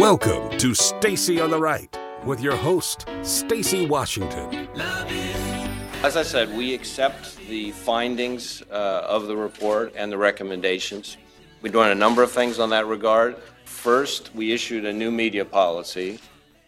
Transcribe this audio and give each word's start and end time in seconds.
Welcome 0.00 0.56
to 0.56 0.74
Stacy 0.74 1.42
on 1.42 1.50
the 1.50 1.60
Right 1.60 1.94
with 2.24 2.40
your 2.40 2.56
host, 2.56 3.06
Stacy 3.20 3.84
Washington. 3.84 4.66
As 6.02 6.16
I 6.16 6.22
said, 6.22 6.56
we 6.56 6.72
accept 6.72 7.36
the 7.48 7.72
findings 7.72 8.62
uh, 8.70 9.04
of 9.06 9.26
the 9.26 9.36
report 9.36 9.92
and 9.94 10.10
the 10.10 10.16
recommendations. 10.16 11.18
We're 11.60 11.70
doing 11.70 11.90
a 11.90 11.94
number 11.94 12.22
of 12.22 12.32
things 12.32 12.58
on 12.58 12.70
that 12.70 12.86
regard. 12.86 13.36
First, 13.66 14.34
we 14.34 14.52
issued 14.52 14.86
a 14.86 14.92
new 14.92 15.10
media 15.10 15.44
policy 15.44 16.18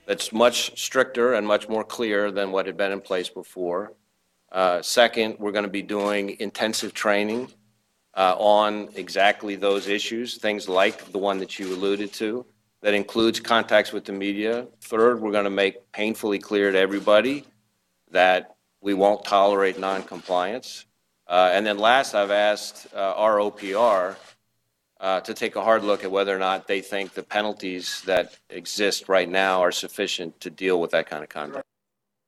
that's 0.05 0.31
much 0.31 0.79
stricter 0.79 1.33
and 1.33 1.47
much 1.47 1.71
more 1.71 1.85
clear 1.85 2.31
than 2.31 2.53
what 2.53 2.67
had 2.67 2.77
been 2.77 2.93
in 2.93 3.01
place 3.01 3.31
before. 3.31 3.95
Uh, 4.53 4.83
second, 4.83 5.37
we're 5.39 5.53
going 5.53 5.65
to 5.65 5.71
be 5.71 5.81
doing 5.81 6.39
intensive 6.39 6.93
training 6.93 7.51
uh, 8.13 8.37
on 8.37 8.91
exactly 8.95 9.57
those 9.57 9.89
issues, 9.89 10.37
things 10.37 10.69
like 10.69 11.11
the 11.13 11.19
one 11.19 11.39
that 11.39 11.59
you 11.59 11.73
alluded 11.73 12.13
to, 12.13 12.45
that 12.83 12.95
includes 12.95 13.41
contacts 13.41 13.93
with 13.93 14.05
the 14.05 14.13
media. 14.13 14.67
Third, 14.83 15.21
we're 15.21 15.33
going 15.33 15.45
to 15.45 15.51
make 15.51 15.93
painfully 15.93 16.39
clear 16.39 16.71
to 16.73 16.79
everybody 16.79 17.45
that 18.11 18.57
we 18.81 18.93
won't 18.93 19.25
tolerate 19.25 19.79
noncompliance. 19.79 20.85
Uh, 21.27 21.51
and 21.53 21.65
then 21.65 21.79
last, 21.79 22.15
I've 22.15 22.33
asked 22.33 22.89
uh, 22.95 22.99
our 23.17 23.39
OPR 23.39 24.17
uh, 25.01 25.21
to 25.21 25.35
take 25.35 25.57
a 25.57 25.63
hard 25.63 25.85
look 25.85 26.05
at 26.05 26.11
whether 26.11 26.35
or 26.35 26.39
not 26.39 26.67
they 26.67 26.81
think 26.81 27.15
the 27.15 27.23
penalties 27.23 28.03
that 28.03 28.37
exist 28.51 29.09
right 29.09 29.29
now 29.29 29.61
are 29.61 29.73
sufficient 29.73 30.41
to 30.41 30.51
deal 30.51 30.81
with 30.81 30.91
that 30.91 31.09
kind 31.09 31.23
of 31.23 31.29
conduct. 31.29 31.65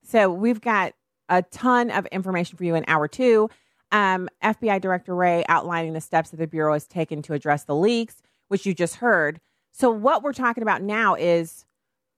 So 0.04 0.30
we've 0.32 0.60
got 0.60 0.95
a 1.28 1.42
ton 1.42 1.90
of 1.90 2.06
information 2.06 2.56
for 2.56 2.64
you 2.64 2.74
in 2.74 2.84
hour 2.86 3.09
two. 3.09 3.50
Um, 3.90 4.28
FBI 4.42 4.80
Director 4.80 5.14
Wray 5.14 5.45
outlining 5.48 5.92
the 5.92 6.00
steps 6.00 6.30
that 6.30 6.36
the 6.36 6.46
Bureau 6.46 6.73
has 6.73 6.86
taken 6.86 7.23
to 7.23 7.32
address 7.32 7.64
the 7.64 7.76
leaks, 7.76 8.23
which 8.48 8.66
you 8.66 8.74
just 8.74 8.96
heard. 8.96 9.40
So, 9.77 9.91
what 9.91 10.23
we're 10.23 10.33
talking 10.33 10.62
about 10.62 10.82
now 10.82 11.16
is 11.16 11.66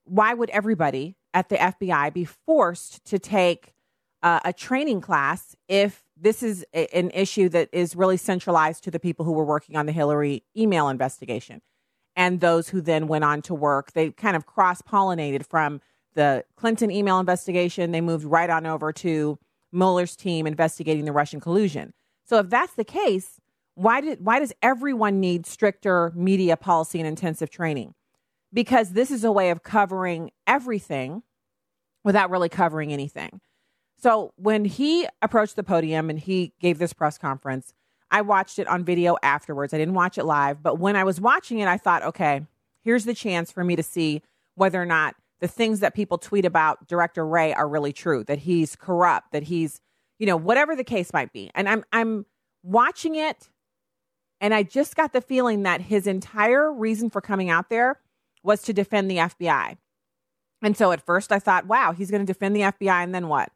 why 0.04 0.34
would 0.34 0.50
everybody 0.50 1.16
at 1.32 1.48
the 1.48 1.56
FBI 1.56 2.12
be 2.12 2.26
forced 2.26 3.02
to 3.06 3.18
take 3.18 3.72
uh, 4.22 4.40
a 4.44 4.52
training 4.52 5.00
class 5.00 5.56
if 5.66 6.04
this 6.18 6.42
is 6.42 6.66
a, 6.74 6.94
an 6.94 7.10
issue 7.12 7.48
that 7.48 7.70
is 7.72 7.96
really 7.96 8.18
centralized 8.18 8.84
to 8.84 8.90
the 8.90 9.00
people 9.00 9.24
who 9.24 9.32
were 9.32 9.44
working 9.44 9.74
on 9.74 9.86
the 9.86 9.92
Hillary 9.92 10.42
email 10.54 10.90
investigation 10.90 11.62
and 12.14 12.40
those 12.40 12.68
who 12.68 12.82
then 12.82 13.08
went 13.08 13.24
on 13.24 13.40
to 13.42 13.54
work? 13.54 13.92
They 13.92 14.10
kind 14.10 14.36
of 14.36 14.44
cross 14.44 14.82
pollinated 14.82 15.46
from 15.46 15.80
the 16.14 16.44
Clinton 16.56 16.90
email 16.90 17.18
investigation. 17.18 17.90
They 17.90 18.02
moved 18.02 18.26
right 18.26 18.50
on 18.50 18.66
over 18.66 18.92
to 18.92 19.38
Mueller's 19.72 20.14
team 20.14 20.46
investigating 20.46 21.06
the 21.06 21.12
Russian 21.12 21.40
collusion. 21.40 21.94
So, 22.22 22.38
if 22.38 22.50
that's 22.50 22.74
the 22.74 22.84
case, 22.84 23.40
why 23.76 24.00
did 24.00 24.24
why 24.24 24.40
does 24.40 24.52
everyone 24.62 25.20
need 25.20 25.46
stricter 25.46 26.10
media 26.14 26.56
policy 26.56 26.98
and 26.98 27.06
intensive 27.06 27.50
training? 27.50 27.94
Because 28.52 28.90
this 28.90 29.10
is 29.10 29.22
a 29.22 29.30
way 29.30 29.50
of 29.50 29.62
covering 29.62 30.30
everything 30.46 31.22
without 32.02 32.30
really 32.30 32.48
covering 32.48 32.92
anything. 32.92 33.40
So 33.98 34.32
when 34.36 34.64
he 34.64 35.06
approached 35.20 35.56
the 35.56 35.62
podium 35.62 36.08
and 36.08 36.18
he 36.18 36.54
gave 36.58 36.78
this 36.78 36.94
press 36.94 37.18
conference, 37.18 37.74
I 38.10 38.22
watched 38.22 38.58
it 38.58 38.66
on 38.66 38.82
video 38.82 39.16
afterwards. 39.22 39.74
I 39.74 39.78
didn't 39.78 39.94
watch 39.94 40.16
it 40.16 40.24
live, 40.24 40.62
but 40.62 40.78
when 40.78 40.96
I 40.96 41.04
was 41.04 41.20
watching 41.20 41.58
it, 41.58 41.68
I 41.68 41.76
thought, 41.76 42.02
okay, 42.02 42.42
here's 42.82 43.04
the 43.04 43.14
chance 43.14 43.52
for 43.52 43.62
me 43.62 43.76
to 43.76 43.82
see 43.82 44.22
whether 44.54 44.80
or 44.80 44.86
not 44.86 45.16
the 45.40 45.48
things 45.48 45.80
that 45.80 45.94
people 45.94 46.16
tweet 46.16 46.46
about 46.46 46.86
Director 46.86 47.26
Wray 47.26 47.52
are 47.52 47.68
really 47.68 47.92
true, 47.92 48.24
that 48.24 48.38
he's 48.38 48.74
corrupt, 48.74 49.32
that 49.32 49.42
he's, 49.42 49.80
you 50.18 50.26
know, 50.26 50.36
whatever 50.36 50.74
the 50.74 50.84
case 50.84 51.12
might 51.12 51.32
be. 51.32 51.50
And 51.54 51.68
I'm 51.68 51.84
I'm 51.92 52.24
watching 52.62 53.16
it 53.16 53.50
and 54.40 54.54
I 54.54 54.62
just 54.62 54.96
got 54.96 55.12
the 55.12 55.20
feeling 55.20 55.62
that 55.62 55.82
his 55.82 56.06
entire 56.06 56.72
reason 56.72 57.10
for 57.10 57.20
coming 57.20 57.50
out 57.50 57.70
there 57.70 58.00
was 58.42 58.62
to 58.62 58.72
defend 58.72 59.10
the 59.10 59.16
FBI. 59.16 59.76
And 60.62 60.76
so 60.76 60.92
at 60.92 61.04
first 61.04 61.32
I 61.32 61.38
thought, 61.38 61.66
wow, 61.66 61.92
he's 61.92 62.10
going 62.10 62.24
to 62.24 62.32
defend 62.32 62.54
the 62.56 62.60
FBI 62.60 63.02
and 63.02 63.14
then 63.14 63.28
what? 63.28 63.50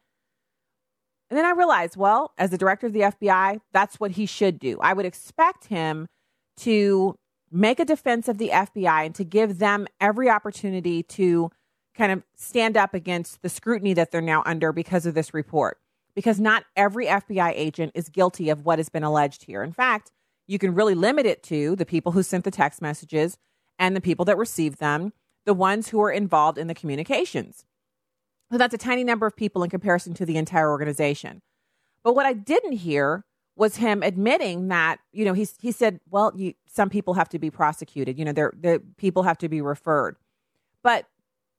And 1.30 1.38
then 1.38 1.44
I 1.44 1.50
realized, 1.50 1.96
well, 1.96 2.32
as 2.36 2.50
the 2.50 2.58
director 2.58 2.86
of 2.86 2.92
the 2.92 3.00
FBI, 3.00 3.60
that's 3.72 4.00
what 4.00 4.12
he 4.12 4.26
should 4.26 4.58
do. 4.58 4.78
I 4.80 4.92
would 4.92 5.06
expect 5.06 5.66
him 5.66 6.08
to 6.58 7.16
make 7.52 7.78
a 7.78 7.84
defense 7.84 8.28
of 8.28 8.38
the 8.38 8.48
FBI 8.48 9.06
and 9.06 9.14
to 9.14 9.24
give 9.24 9.58
them 9.58 9.86
every 10.00 10.28
opportunity 10.28 11.02
to 11.04 11.50
kind 11.94 12.12
of 12.12 12.22
stand 12.36 12.76
up 12.76 12.94
against 12.94 13.42
the 13.42 13.48
scrutiny 13.48 13.94
that 13.94 14.10
they're 14.10 14.20
now 14.20 14.42
under 14.44 14.72
because 14.72 15.06
of 15.06 15.14
this 15.14 15.32
report. 15.32 15.78
Because 16.14 16.40
not 16.40 16.64
every 16.76 17.06
FBI 17.06 17.52
agent 17.54 17.92
is 17.94 18.08
guilty 18.08 18.50
of 18.50 18.64
what 18.64 18.78
has 18.78 18.88
been 18.88 19.04
alleged 19.04 19.44
here. 19.44 19.62
In 19.62 19.72
fact, 19.72 20.10
you 20.50 20.58
can 20.58 20.74
really 20.74 20.96
limit 20.96 21.26
it 21.26 21.44
to 21.44 21.76
the 21.76 21.86
people 21.86 22.10
who 22.10 22.24
sent 22.24 22.42
the 22.42 22.50
text 22.50 22.82
messages 22.82 23.38
and 23.78 23.94
the 23.94 24.00
people 24.00 24.24
that 24.24 24.36
received 24.36 24.80
them, 24.80 25.12
the 25.44 25.54
ones 25.54 25.90
who 25.90 26.02
are 26.02 26.10
involved 26.10 26.58
in 26.58 26.66
the 26.66 26.74
communications. 26.74 27.64
So 28.50 28.58
that's 28.58 28.74
a 28.74 28.78
tiny 28.78 29.04
number 29.04 29.28
of 29.28 29.36
people 29.36 29.62
in 29.62 29.70
comparison 29.70 30.12
to 30.14 30.26
the 30.26 30.36
entire 30.36 30.68
organization. 30.68 31.40
But 32.02 32.16
what 32.16 32.26
I 32.26 32.32
didn't 32.32 32.72
hear 32.72 33.24
was 33.54 33.76
him 33.76 34.02
admitting 34.02 34.66
that, 34.68 34.98
you 35.12 35.24
know, 35.24 35.34
he, 35.34 35.46
he 35.60 35.70
said, 35.70 36.00
well, 36.10 36.32
you, 36.34 36.54
some 36.66 36.90
people 36.90 37.14
have 37.14 37.28
to 37.28 37.38
be 37.38 37.50
prosecuted. 37.50 38.18
You 38.18 38.24
know, 38.24 38.32
the 38.32 38.82
people 38.96 39.22
have 39.22 39.38
to 39.38 39.48
be 39.48 39.60
referred. 39.60 40.16
But 40.82 41.06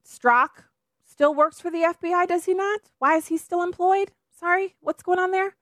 Strzok 0.05 0.65
still 1.05 1.33
works 1.33 1.61
for 1.61 1.71
the 1.71 1.95
FBI, 1.97 2.27
does 2.27 2.43
he 2.43 2.53
not? 2.53 2.81
Why 2.99 3.15
is 3.15 3.27
he 3.27 3.37
still 3.37 3.63
employed? 3.63 4.11
Sorry, 4.37 4.75
what's 4.81 5.01
going 5.01 5.19
on 5.19 5.31
there? 5.31 5.55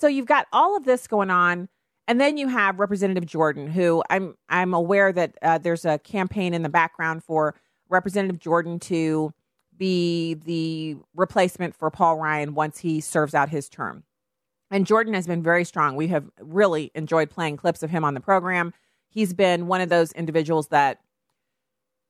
So 0.00 0.06
you've 0.06 0.24
got 0.24 0.46
all 0.50 0.78
of 0.78 0.86
this 0.86 1.06
going 1.06 1.28
on. 1.28 1.68
And 2.08 2.20
then 2.20 2.36
you 2.36 2.48
have 2.48 2.80
Representative 2.80 3.26
Jordan, 3.26 3.68
who 3.68 4.02
I'm 4.10 4.34
I'm 4.48 4.74
aware 4.74 5.12
that 5.12 5.36
uh, 5.42 5.58
there's 5.58 5.84
a 5.84 5.98
campaign 5.98 6.54
in 6.54 6.62
the 6.62 6.68
background 6.68 7.22
for 7.22 7.54
Representative 7.88 8.40
Jordan 8.40 8.78
to 8.80 9.32
be 9.76 10.34
the 10.34 10.96
replacement 11.14 11.74
for 11.74 11.90
Paul 11.90 12.16
Ryan 12.18 12.54
once 12.54 12.78
he 12.78 13.00
serves 13.00 13.34
out 13.34 13.48
his 13.48 13.68
term. 13.68 14.04
And 14.70 14.86
Jordan 14.86 15.14
has 15.14 15.26
been 15.26 15.42
very 15.42 15.64
strong. 15.64 15.96
We 15.96 16.08
have 16.08 16.30
really 16.40 16.92
enjoyed 16.94 17.30
playing 17.30 17.56
clips 17.56 17.82
of 17.82 17.90
him 17.90 18.04
on 18.04 18.14
the 18.14 18.20
program. 18.20 18.72
He's 19.08 19.32
been 19.32 19.66
one 19.66 19.80
of 19.80 19.88
those 19.88 20.12
individuals 20.12 20.68
that 20.68 21.00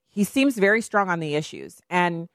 he 0.09 0.25
seems 0.25 0.59
very 0.59 0.83
strong 0.83 1.09
on 1.09 1.21
the 1.21 1.37
issues. 1.37 1.81
And 1.89 2.29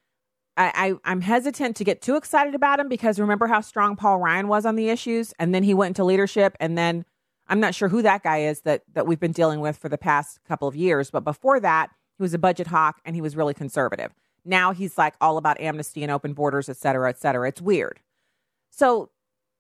I, 0.58 0.98
I, 1.06 1.12
am 1.12 1.22
hesitant 1.22 1.76
to 1.76 1.84
get 1.84 2.02
too 2.02 2.16
excited 2.16 2.56
about 2.56 2.80
him 2.80 2.88
because 2.88 3.20
remember 3.20 3.48
how 3.48 3.62
strong 3.62 3.96
Paul 3.98 4.20
Ryan 4.20 4.48
was 4.48 4.66
on 4.66 4.76
the 4.76 4.90
issues? 4.90 5.34
And 5.38 5.54
then 5.54 5.64
he 5.64 5.74
went 5.74 5.92
into 5.92 6.06
leadership. 6.06 6.56
And 6.60 6.78
then 6.78 7.06
I'm 7.48 7.60
not 7.60 7.76
sure 7.76 7.90
who 7.90 8.02
that 8.02 8.24
guy 8.24 8.40
is 8.40 8.62
that, 8.62 8.84
that 8.94 9.06
we've 9.06 9.20
been 9.20 9.32
dealing 9.32 9.60
with 9.60 9.78
for 9.78 9.90
the 9.90 9.98
past 9.98 10.40
couple 10.48 10.68
of 10.68 10.76
years. 10.76 11.12
But 11.12 11.24
before 11.24 11.60
that, 11.60 11.92
he 12.18 12.24
was 12.24 12.34
a 12.34 12.40
budget 12.40 12.68
hawk 12.68 13.00
and 13.06 13.16
he 13.16 13.22
was 13.22 13.36
really 13.36 13.54
conservative. 13.54 14.14
Now 14.44 14.72
he's 14.72 14.98
like 14.98 15.16
all 15.20 15.38
about 15.38 15.60
amnesty 15.60 16.04
and 16.04 16.12
open 16.12 16.34
borders, 16.34 16.70
et 16.70 16.78
cetera, 16.78 17.10
et 17.10 17.18
cetera. 17.18 17.48
It's 17.48 17.62
weird. 17.62 18.00
So 18.72 19.10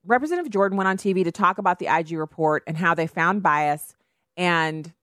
Representative 0.05 0.51
Jordan 0.51 0.77
went 0.77 0.87
on 0.87 0.97
TV 0.97 1.23
to 1.23 1.31
talk 1.31 1.57
about 1.57 1.79
the 1.79 1.87
IG 1.87 2.11
report 2.11 2.63
and 2.67 2.77
how 2.77 2.93
they 2.93 3.07
found 3.07 3.41
bias. 3.41 3.95
And 4.37 4.93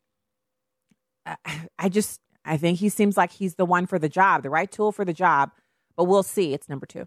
uh, 1.27 1.37
I 1.79 1.89
just, 1.89 2.21
I 2.45 2.57
think 2.57 2.79
he 2.79 2.89
seems 2.89 3.17
like 3.17 3.33
he's 3.33 3.57
the 3.57 3.65
one 3.65 3.87
for 3.87 3.99
the 3.99 4.09
job, 4.09 4.43
the 4.43 4.51
right 4.51 4.71
tool 4.71 4.93
for 4.93 5.05
the 5.05 5.13
job. 5.13 5.51
But 5.97 6.05
we'll 6.05 6.23
see. 6.23 6.55
It's 6.55 6.69
number 6.69 6.87
two. 6.87 7.07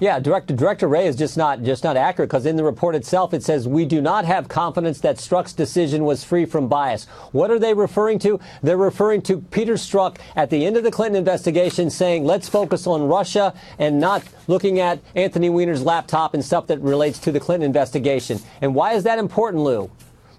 Yeah, 0.00 0.18
Director 0.18 0.56
Director 0.56 0.88
Wray 0.88 1.06
is 1.06 1.14
just 1.14 1.36
not 1.36 1.62
just 1.62 1.84
not 1.84 1.96
accurate 1.96 2.28
because 2.28 2.46
in 2.46 2.56
the 2.56 2.64
report 2.64 2.96
itself 2.96 3.32
it 3.32 3.44
says 3.44 3.68
we 3.68 3.84
do 3.84 4.02
not 4.02 4.24
have 4.24 4.48
confidence 4.48 4.98
that 5.00 5.18
Strzok's 5.18 5.52
decision 5.52 6.04
was 6.04 6.24
free 6.24 6.46
from 6.46 6.66
bias. 6.66 7.04
What 7.30 7.48
are 7.52 7.60
they 7.60 7.74
referring 7.74 8.18
to? 8.20 8.40
They're 8.60 8.76
referring 8.76 9.22
to 9.22 9.40
Peter 9.40 9.74
Strzok 9.74 10.16
at 10.34 10.50
the 10.50 10.66
end 10.66 10.76
of 10.76 10.82
the 10.82 10.90
Clinton 10.90 11.16
investigation 11.16 11.90
saying 11.90 12.24
let's 12.24 12.48
focus 12.48 12.88
on 12.88 13.06
Russia 13.06 13.54
and 13.78 14.00
not 14.00 14.24
looking 14.48 14.80
at 14.80 14.98
Anthony 15.14 15.48
Weiner's 15.48 15.84
laptop 15.84 16.34
and 16.34 16.44
stuff 16.44 16.66
that 16.66 16.80
relates 16.80 17.20
to 17.20 17.30
the 17.30 17.38
Clinton 17.38 17.64
investigation. 17.64 18.40
And 18.60 18.74
why 18.74 18.94
is 18.94 19.04
that 19.04 19.20
important, 19.20 19.62
Lou? 19.62 19.92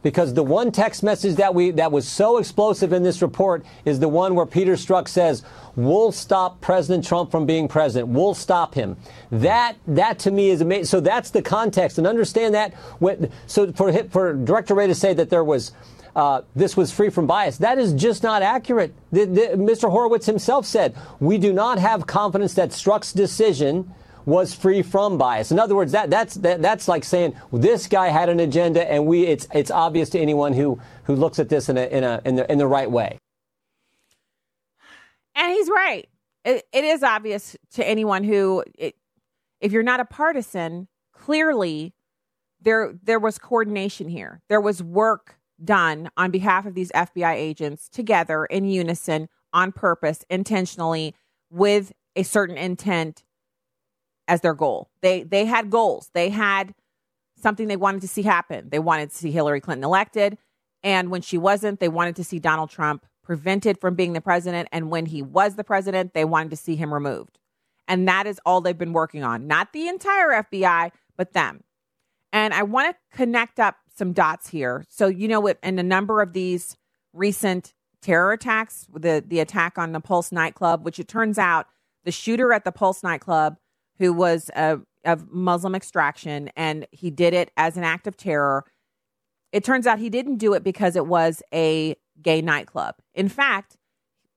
Because 0.05 0.35
the 0.35 0.43
one 0.43 0.71
text 0.71 1.01
message 1.01 1.37
that 1.37 1.55
we 1.55 1.71
that 1.71 1.91
was 1.91 2.07
so 2.07 2.37
explosive 2.37 2.93
in 2.93 3.01
this 3.01 3.23
report 3.23 3.65
is 3.85 3.99
the 3.99 4.07
one 4.07 4.35
where 4.35 4.45
Peter 4.45 4.73
Strzok 4.73 5.07
says, 5.07 5.41
"We'll 5.75 6.11
stop 6.11 6.61
President 6.61 7.03
Trump 7.03 7.31
from 7.31 7.47
being 7.47 7.67
president. 7.67 8.13
We'll 8.13 8.35
stop 8.35 8.75
him." 8.75 8.97
That 9.31 9.77
that 9.87 10.19
to 10.19 10.29
me 10.29 10.51
is 10.51 10.61
amazing. 10.61 10.85
So 10.85 10.99
that's 10.99 11.31
the 11.31 11.41
context, 11.41 11.97
and 11.97 12.05
understand 12.05 12.53
that. 12.53 12.75
When, 12.99 13.31
so 13.47 13.71
for 13.71 13.91
for 14.09 14.33
Director 14.35 14.75
Wray 14.75 14.85
to 14.85 14.95
say 14.95 15.15
that 15.15 15.31
there 15.31 15.43
was. 15.43 15.71
Uh, 16.15 16.43
this 16.55 16.77
was 16.77 16.93
free 16.93 17.09
from 17.09 17.27
bias. 17.27 17.57
That 17.57 17.77
is 17.77 17.91
just 17.91 18.23
not 18.23 18.41
accurate. 18.41 18.93
The, 19.11 19.25
the, 19.25 19.41
Mr. 19.57 19.91
Horowitz 19.91 20.25
himself 20.25 20.65
said, 20.65 20.95
We 21.19 21.37
do 21.37 21.51
not 21.51 21.77
have 21.77 22.07
confidence 22.07 22.53
that 22.53 22.69
Strzok's 22.69 23.11
decision 23.11 23.93
was 24.25 24.53
free 24.53 24.81
from 24.81 25.17
bias. 25.17 25.51
In 25.51 25.59
other 25.59 25.75
words, 25.75 25.91
that, 25.91 26.09
that's, 26.09 26.35
that, 26.35 26.61
that's 26.61 26.87
like 26.87 27.03
saying 27.03 27.35
this 27.51 27.87
guy 27.87 28.07
had 28.07 28.29
an 28.29 28.39
agenda 28.39 28.89
and 28.91 29.05
we, 29.05 29.25
it's, 29.25 29.47
it's 29.53 29.71
obvious 29.71 30.09
to 30.11 30.19
anyone 30.19 30.53
who, 30.53 30.79
who 31.03 31.15
looks 31.15 31.39
at 31.39 31.49
this 31.49 31.69
in, 31.69 31.77
a, 31.77 31.85
in, 31.85 32.03
a, 32.03 32.21
in, 32.25 32.35
the, 32.35 32.51
in 32.51 32.57
the 32.57 32.67
right 32.67 32.89
way. 32.89 33.17
And 35.35 35.51
he's 35.51 35.69
right. 35.69 36.07
it, 36.43 36.65
it 36.71 36.83
is 36.83 37.03
obvious 37.03 37.55
to 37.73 37.87
anyone 37.87 38.23
who, 38.23 38.63
it, 38.77 38.95
if 39.59 39.71
you're 39.71 39.83
not 39.83 39.99
a 39.99 40.05
partisan, 40.05 40.87
clearly 41.13 41.93
there, 42.61 42.93
there 43.03 43.19
was 43.19 43.37
coordination 43.37 44.09
here. 44.09 44.41
There 44.49 44.61
was 44.61 44.81
work 44.81 45.37
done 45.63 46.09
on 46.17 46.31
behalf 46.31 46.65
of 46.65 46.73
these 46.73 46.91
FBI 46.91 47.33
agents 47.33 47.89
together 47.89 48.45
in 48.45 48.65
unison 48.65 49.29
on 49.53 49.71
purpose, 49.71 50.23
intentionally, 50.29 51.15
with 51.49 51.93
a 52.15 52.23
certain 52.23 52.57
intent 52.57 53.23
as 54.27 54.41
their 54.41 54.53
goal. 54.53 54.89
They 55.01 55.23
they 55.23 55.45
had 55.45 55.69
goals. 55.69 56.09
They 56.13 56.29
had 56.29 56.73
something 57.41 57.67
they 57.67 57.75
wanted 57.75 58.01
to 58.01 58.07
see 58.07 58.23
happen. 58.23 58.69
They 58.69 58.79
wanted 58.79 59.09
to 59.11 59.15
see 59.15 59.31
Hillary 59.31 59.61
Clinton 59.61 59.83
elected, 59.83 60.37
and 60.83 61.09
when 61.09 61.21
she 61.21 61.37
wasn't, 61.37 61.79
they 61.79 61.89
wanted 61.89 62.15
to 62.17 62.23
see 62.23 62.39
Donald 62.39 62.69
Trump 62.69 63.05
prevented 63.23 63.79
from 63.81 63.95
being 63.95 64.13
the 64.13 64.21
president, 64.21 64.69
and 64.71 64.91
when 64.91 65.07
he 65.07 65.21
was 65.21 65.55
the 65.55 65.63
president, 65.63 66.13
they 66.13 66.23
wanted 66.23 66.51
to 66.51 66.55
see 66.55 66.75
him 66.75 66.93
removed. 66.93 67.39
And 67.87 68.07
that 68.07 68.27
is 68.27 68.39
all 68.45 68.61
they've 68.61 68.77
been 68.77 68.93
working 68.93 69.23
on. 69.23 69.47
Not 69.47 69.73
the 69.73 69.87
entire 69.87 70.43
FBI, 70.43 70.91
but 71.17 71.33
them. 71.33 71.63
And 72.31 72.53
I 72.53 72.63
want 72.63 72.95
to 72.95 73.17
connect 73.17 73.59
up 73.59 73.77
some 73.95 74.13
dots 74.13 74.49
here. 74.49 74.85
So, 74.89 75.07
you 75.07 75.27
know, 75.27 75.47
in 75.47 75.79
a 75.79 75.83
number 75.83 76.21
of 76.21 76.33
these 76.33 76.77
recent 77.13 77.73
terror 78.01 78.33
attacks, 78.33 78.87
the, 78.93 79.23
the 79.25 79.39
attack 79.39 79.77
on 79.77 79.91
the 79.91 79.99
Pulse 79.99 80.31
nightclub, 80.31 80.83
which 80.83 80.99
it 80.99 81.07
turns 81.07 81.37
out 81.37 81.67
the 82.03 82.11
shooter 82.11 82.53
at 82.53 82.63
the 82.63 82.71
Pulse 82.71 83.01
nightclub, 83.03 83.57
who 83.97 84.13
was 84.13 84.49
a, 84.55 84.79
of 85.03 85.31
Muslim 85.31 85.75
extraction, 85.75 86.49
and 86.55 86.87
he 86.91 87.09
did 87.09 87.33
it 87.33 87.51
as 87.57 87.77
an 87.77 87.83
act 87.83 88.07
of 88.07 88.17
terror. 88.17 88.65
It 89.51 89.63
turns 89.63 89.87
out 89.87 89.99
he 89.99 90.09
didn't 90.09 90.37
do 90.37 90.53
it 90.53 90.63
because 90.63 90.95
it 90.95 91.07
was 91.07 91.41
a 91.53 91.95
gay 92.21 92.41
nightclub. 92.41 92.95
In 93.13 93.29
fact, 93.29 93.77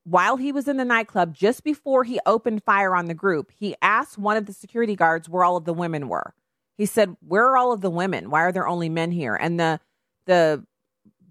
while 0.05 0.37
he 0.37 0.53
was 0.53 0.69
in 0.69 0.77
the 0.77 0.85
nightclub, 0.85 1.35
just 1.35 1.65
before 1.65 2.05
he 2.05 2.21
opened 2.25 2.63
fire 2.65 2.95
on 2.95 3.07
the 3.07 3.15
group, 3.15 3.51
he 3.55 3.75
asked 3.83 4.17
one 4.17 4.37
of 4.37 4.47
the 4.47 4.53
security 4.53 4.97
guards 4.97 5.29
where 5.29 5.45
all 5.45 5.57
of 5.57 5.65
the 5.65 5.75
women 5.75 6.09
were. 6.09 6.35
He 6.77 6.87
said, 6.87 7.17
"Where 7.21 7.47
are 7.47 7.57
all 7.57 7.73
of 7.73 7.81
the 7.81 7.91
women? 7.91 8.31
Why 8.31 8.43
are 8.43 8.53
there 8.53 8.69
only 8.69 8.89
men 8.89 9.11
here?" 9.11 9.35
And 9.35 9.59
the 9.59 9.81
the 10.27 10.65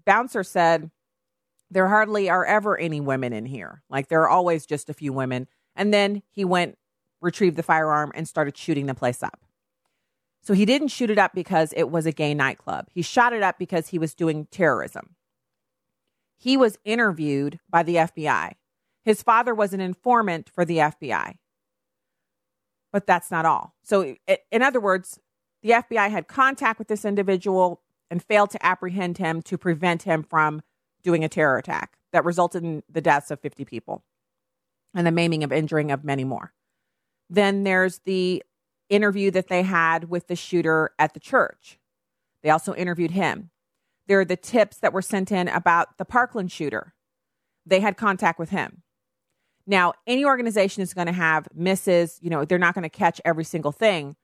bouncer 0.04 0.44
said, 0.44 0.90
"There 1.70 1.88
hardly 1.88 2.28
are 2.28 2.44
ever 2.44 2.78
any 2.78 3.00
women 3.00 3.32
in 3.32 3.46
here. 3.46 3.82
Like 3.88 4.08
there 4.08 4.22
are 4.22 4.28
always 4.28 4.66
just 4.66 4.90
a 4.90 4.94
few 4.94 5.12
women." 5.12 5.48
And 5.74 5.94
then 5.94 6.22
he 6.30 6.44
went, 6.44 6.76
retrieved 7.20 7.56
the 7.56 7.62
firearm, 7.62 8.12
and 8.14 8.28
started 8.28 8.56
shooting 8.56 8.86
the 8.86 8.94
place 8.94 9.22
up. 9.22 9.40
So 10.42 10.54
he 10.54 10.64
didn't 10.64 10.88
shoot 10.88 11.10
it 11.10 11.18
up 11.18 11.34
because 11.34 11.74
it 11.76 11.90
was 11.90 12.06
a 12.06 12.12
gay 12.12 12.32
nightclub. 12.32 12.86
He 12.92 13.02
shot 13.02 13.32
it 13.32 13.42
up 13.42 13.58
because 13.58 13.88
he 13.88 13.98
was 13.98 14.14
doing 14.14 14.46
terrorism. 14.50 15.16
He 16.36 16.56
was 16.56 16.78
interviewed 16.84 17.58
by 17.68 17.82
the 17.82 17.96
FBI. 17.96 18.52
His 19.04 19.22
father 19.22 19.54
was 19.54 19.72
an 19.72 19.80
informant 19.80 20.48
for 20.48 20.64
the 20.64 20.78
FBI. 20.78 21.34
But 22.92 23.06
that's 23.06 23.30
not 23.30 23.44
all. 23.44 23.74
So, 23.82 24.14
in 24.50 24.62
other 24.62 24.80
words, 24.80 25.18
the 25.62 25.70
FBI 25.70 26.10
had 26.10 26.28
contact 26.28 26.78
with 26.78 26.88
this 26.88 27.04
individual 27.04 27.82
and 28.10 28.22
failed 28.22 28.50
to 28.50 28.64
apprehend 28.64 29.18
him 29.18 29.42
to 29.42 29.58
prevent 29.58 30.04
him 30.04 30.22
from 30.22 30.62
doing 31.02 31.24
a 31.24 31.28
terror 31.28 31.58
attack 31.58 31.98
that 32.12 32.24
resulted 32.24 32.62
in 32.62 32.82
the 32.88 33.00
deaths 33.00 33.30
of 33.30 33.40
50 33.40 33.64
people 33.64 34.04
and 34.94 35.06
the 35.06 35.12
maiming 35.12 35.44
of 35.44 35.52
injuring 35.52 35.90
of 35.90 36.04
many 36.04 36.24
more. 36.24 36.52
Then 37.30 37.64
there's 37.64 38.00
the 38.00 38.42
interview 38.88 39.30
that 39.32 39.48
they 39.48 39.62
had 39.62 40.08
with 40.08 40.28
the 40.28 40.36
shooter 40.36 40.90
at 40.98 41.14
the 41.14 41.20
church. 41.20 41.78
They 42.42 42.50
also 42.50 42.74
interviewed 42.74 43.10
him. 43.10 43.50
There 44.06 44.20
are 44.20 44.24
the 44.24 44.36
tips 44.36 44.78
that 44.78 44.92
were 44.92 45.02
sent 45.02 45.30
in 45.30 45.48
about 45.48 45.98
the 45.98 46.04
Parkland 46.04 46.50
shooter. 46.50 46.94
They 47.66 47.80
had 47.80 47.96
contact 47.96 48.38
with 48.38 48.50
him. 48.50 48.82
Now, 49.66 49.92
any 50.06 50.24
organization 50.24 50.82
is 50.82 50.94
going 50.94 51.08
to 51.08 51.12
have 51.12 51.46
misses, 51.54 52.18
you 52.22 52.30
know, 52.30 52.46
they're 52.46 52.58
not 52.58 52.74
going 52.74 52.84
to 52.84 52.88
catch 52.88 53.20
every 53.24 53.44
single 53.44 53.72
thing, 53.72 54.16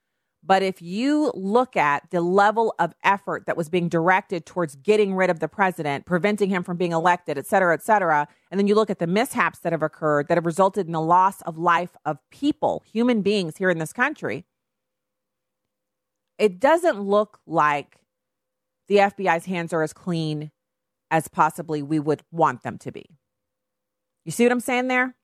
but 0.47 0.63
if 0.63 0.83
you 0.83 1.33
look 1.35 1.77
at 1.77 2.11
the 2.11 2.21
level 2.21 2.75
of 2.79 2.95
effort 3.03 3.47
that 3.47 3.57
was 3.57 3.71
being 3.71 3.89
directed 3.89 4.45
towards 4.45 4.77
getting 4.77 5.15
rid 5.15 5.31
of 5.31 5.41
the 5.41 5.49
president, 5.49 6.05
preventing 6.05 6.51
him 6.51 6.63
from 6.63 6.77
being 6.77 6.93
elected, 6.93 7.39
et 7.39 7.47
cetera, 7.47 7.73
et 7.73 7.83
cetera, 7.83 8.29
and 8.51 8.61
then 8.61 8.67
you 8.67 8.75
look 8.75 8.91
at 8.91 8.99
the 8.99 9.07
mishaps 9.07 9.61
that 9.61 9.73
have 9.73 9.83
occurred 9.83 10.29
that 10.29 10.37
have 10.37 10.45
resulted 10.45 10.87
in 10.87 10.93
the 10.93 11.01
loss 11.01 11.41
of 11.43 11.57
life 11.57 11.97
of 12.05 12.19
people, 12.31 12.83
human 12.91 13.23
beings 13.23 13.57
here 13.57 13.71
in 13.71 13.79
this 13.79 13.93
country, 13.93 14.45
it 16.39 16.61
doesn't 16.61 17.01
look 17.01 17.39
like 17.47 17.97
the 18.89 18.97
FBI's 18.97 19.47
hands 19.47 19.73
are 19.73 19.83
as 19.83 19.95
clean 19.95 20.51
as 21.11 21.27
possibly 21.29 21.83
we 21.83 21.99
would 21.99 22.23
want 22.31 22.63
them 22.63 22.77
to 22.79 22.93
be. 22.93 23.07
You 24.27 24.33
see 24.33 24.45
what 24.45 24.53
I'm 24.53 24.61
saying 24.61 24.89
there? 24.89 25.15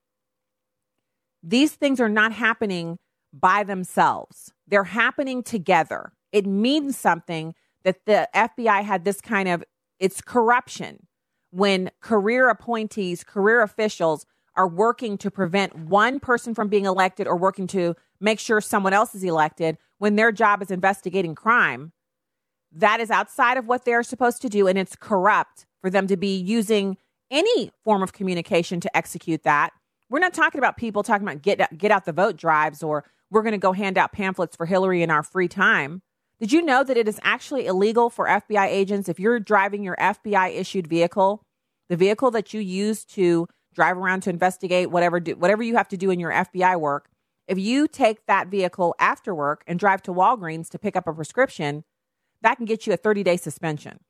These 1.43 1.73
things 1.73 2.01
are 2.01 2.09
not 2.09 2.33
happening 2.33 2.99
by 3.33 3.63
themselves. 3.65 4.53
They're 4.67 4.85
happening 4.85 5.43
together. 5.43 6.13
It 6.33 6.47
means 6.47 6.97
something 6.97 7.55
that 7.85 8.05
the 8.07 8.29
FBI 8.35 8.83
had 8.83 9.05
this 9.05 9.21
kind 9.21 9.49
of 9.49 9.65
it's 9.99 10.21
corruption 10.21 11.07
when 11.51 11.91
career 12.01 12.49
appointees, 12.49 13.25
career 13.25 13.63
officials 13.63 14.25
are 14.57 14.69
working 14.69 15.17
to 15.19 15.31
prevent 15.31 15.77
one 15.77 16.21
person 16.21 16.55
from 16.55 16.69
being 16.69 16.85
elected 16.85 17.27
or 17.27 17.37
working 17.37 17.67
to 17.69 17.95
make 18.21 18.39
sure 18.39 18.61
someone 18.61 18.93
else 18.93 19.15
is 19.15 19.25
elected 19.25 19.79
when 19.99 20.17
their 20.17 20.33
job 20.33 20.63
is 20.63 20.71
investigating 20.71 21.35
crime. 21.35 21.93
That 22.73 23.01
is 23.01 23.11
outside 23.11 23.57
of 23.57 23.67
what 23.67 23.85
they're 23.85 24.03
supposed 24.03 24.43
to 24.43 24.49
do, 24.49 24.67
and 24.67 24.79
it's 24.79 24.97
corrupt 24.97 25.67
for 25.81 25.91
them 25.91 26.07
to 26.07 26.17
be 26.17 26.37
using 26.37 26.97
any 27.31 27.71
form 27.85 28.03
of 28.03 28.13
communication 28.13 28.81
to 28.81 28.97
execute 28.97 29.43
that. 29.45 29.71
We're 30.09 30.19
not 30.19 30.35
talking 30.35 30.59
about 30.59 30.77
people 30.77 31.03
talking 31.03 31.27
about 31.27 31.43
get 31.43 31.77
get 31.79 31.91
out 31.91 32.05
the 32.05 32.13
vote 32.13 32.37
drives 32.37 32.83
or 32.83 33.05
we're 33.31 33.43
going 33.43 33.53
to 33.53 33.59
go 33.59 33.73
hand 33.73 33.97
out 33.97 34.13
pamphlets 34.13 34.57
for 34.57 34.67
Hillary 34.67 35.03
in 35.03 35.11
our 35.11 35.23
free 35.23 35.49
time. 35.49 36.03
Did 36.41 36.53
you 36.53 36.63
know 36.63 36.83
that 36.83 36.97
it 36.97 37.07
is 37.07 37.21
actually 37.23 37.67
illegal 37.67 38.11
for 38.11 38.27
FBI 38.27 38.67
agents 38.67 39.09
if 39.09 39.21
you're 39.21 39.39
driving 39.39 39.85
your 39.85 39.97
FBI 39.97 40.57
issued 40.57 40.87
vehicle, 40.87 41.43
the 41.89 41.97
vehicle 41.97 42.31
that 42.31 42.55
you 42.55 42.61
use 42.61 43.05
to 43.07 43.47
drive 43.75 43.97
around 43.97 44.23
to 44.23 44.31
investigate 44.31 44.91
whatever 44.91 45.21
do, 45.21 45.37
whatever 45.37 45.63
you 45.63 45.77
have 45.77 45.89
to 45.89 45.97
do 45.97 46.11
in 46.11 46.19
your 46.19 46.33
FBI 46.33 46.81
work, 46.81 47.09
if 47.47 47.59
you 47.59 47.87
take 47.87 48.27
that 48.27 48.49
vehicle 48.49 48.95
after 48.99 49.35
work 49.35 49.63
and 49.67 49.79
drive 49.79 50.03
to 50.03 50.13
Walgreens 50.13 50.69
to 50.71 50.79
pick 50.79 50.97
up 50.97 51.07
a 51.07 51.13
prescription, 51.13 51.85
that 52.43 52.57
can 52.57 52.65
get 52.65 52.87
you 52.87 52.93
a 52.93 52.99
30-day 52.99 53.37
suspension. 53.37 54.01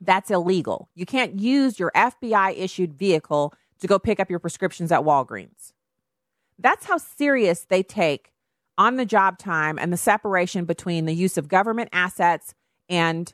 That's 0.00 0.30
illegal. 0.30 0.88
You 0.94 1.06
can't 1.06 1.38
use 1.38 1.78
your 1.78 1.90
FBI 1.94 2.56
issued 2.56 2.94
vehicle 2.94 3.52
to 3.80 3.86
go 3.86 3.98
pick 3.98 4.20
up 4.20 4.30
your 4.30 4.38
prescriptions 4.38 4.92
at 4.92 5.00
Walgreens. 5.00 5.72
That's 6.58 6.86
how 6.86 6.98
serious 6.98 7.64
they 7.64 7.82
take 7.82 8.32
on 8.78 8.96
the 8.96 9.06
job 9.06 9.38
time 9.38 9.78
and 9.78 9.92
the 9.92 9.96
separation 9.96 10.64
between 10.64 11.06
the 11.06 11.14
use 11.14 11.36
of 11.36 11.48
government 11.48 11.88
assets 11.92 12.54
and 12.88 13.32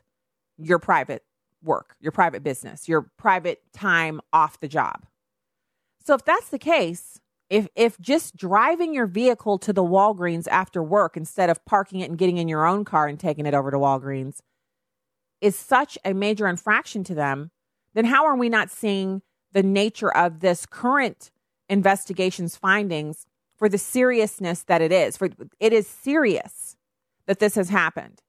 your 0.57 0.79
private 0.79 1.23
work, 1.63 1.95
your 1.99 2.11
private 2.11 2.43
business, 2.43 2.87
your 2.87 3.09
private 3.17 3.61
time 3.73 4.21
off 4.31 4.59
the 4.59 4.67
job. 4.67 5.05
So 6.05 6.13
if 6.13 6.25
that's 6.25 6.49
the 6.49 6.59
case, 6.59 7.19
if 7.49 7.67
if 7.75 7.99
just 7.99 8.35
driving 8.35 8.93
your 8.93 9.05
vehicle 9.05 9.57
to 9.59 9.73
the 9.73 9.83
Walgreens 9.83 10.47
after 10.47 10.81
work 10.83 11.15
instead 11.15 11.49
of 11.49 11.63
parking 11.65 11.99
it 11.99 12.09
and 12.09 12.17
getting 12.17 12.37
in 12.37 12.47
your 12.47 12.65
own 12.65 12.83
car 12.83 13.07
and 13.07 13.19
taking 13.19 13.45
it 13.45 13.53
over 13.53 13.71
to 13.71 13.77
Walgreens 13.77 14.39
is 15.39 15.55
such 15.55 15.97
a 16.05 16.13
major 16.13 16.47
infraction 16.47 17.03
to 17.03 17.13
them, 17.13 17.51
then 17.93 18.05
how 18.05 18.25
are 18.25 18.35
we 18.35 18.49
not 18.49 18.69
seeing 18.69 19.21
the 19.51 19.63
nature 19.63 20.11
of 20.15 20.39
this 20.39 20.65
current 20.65 21.31
investigation's 21.73 22.55
findings 22.55 23.25
for 23.57 23.67
the 23.67 23.77
seriousness 23.77 24.63
that 24.63 24.81
it 24.81 24.91
is. 24.91 25.17
For 25.17 25.29
it 25.59 25.73
is 25.73 25.87
serious 25.87 26.77
that 27.27 27.39
this 27.39 27.55
has 27.55 27.69
happened. 27.69 28.21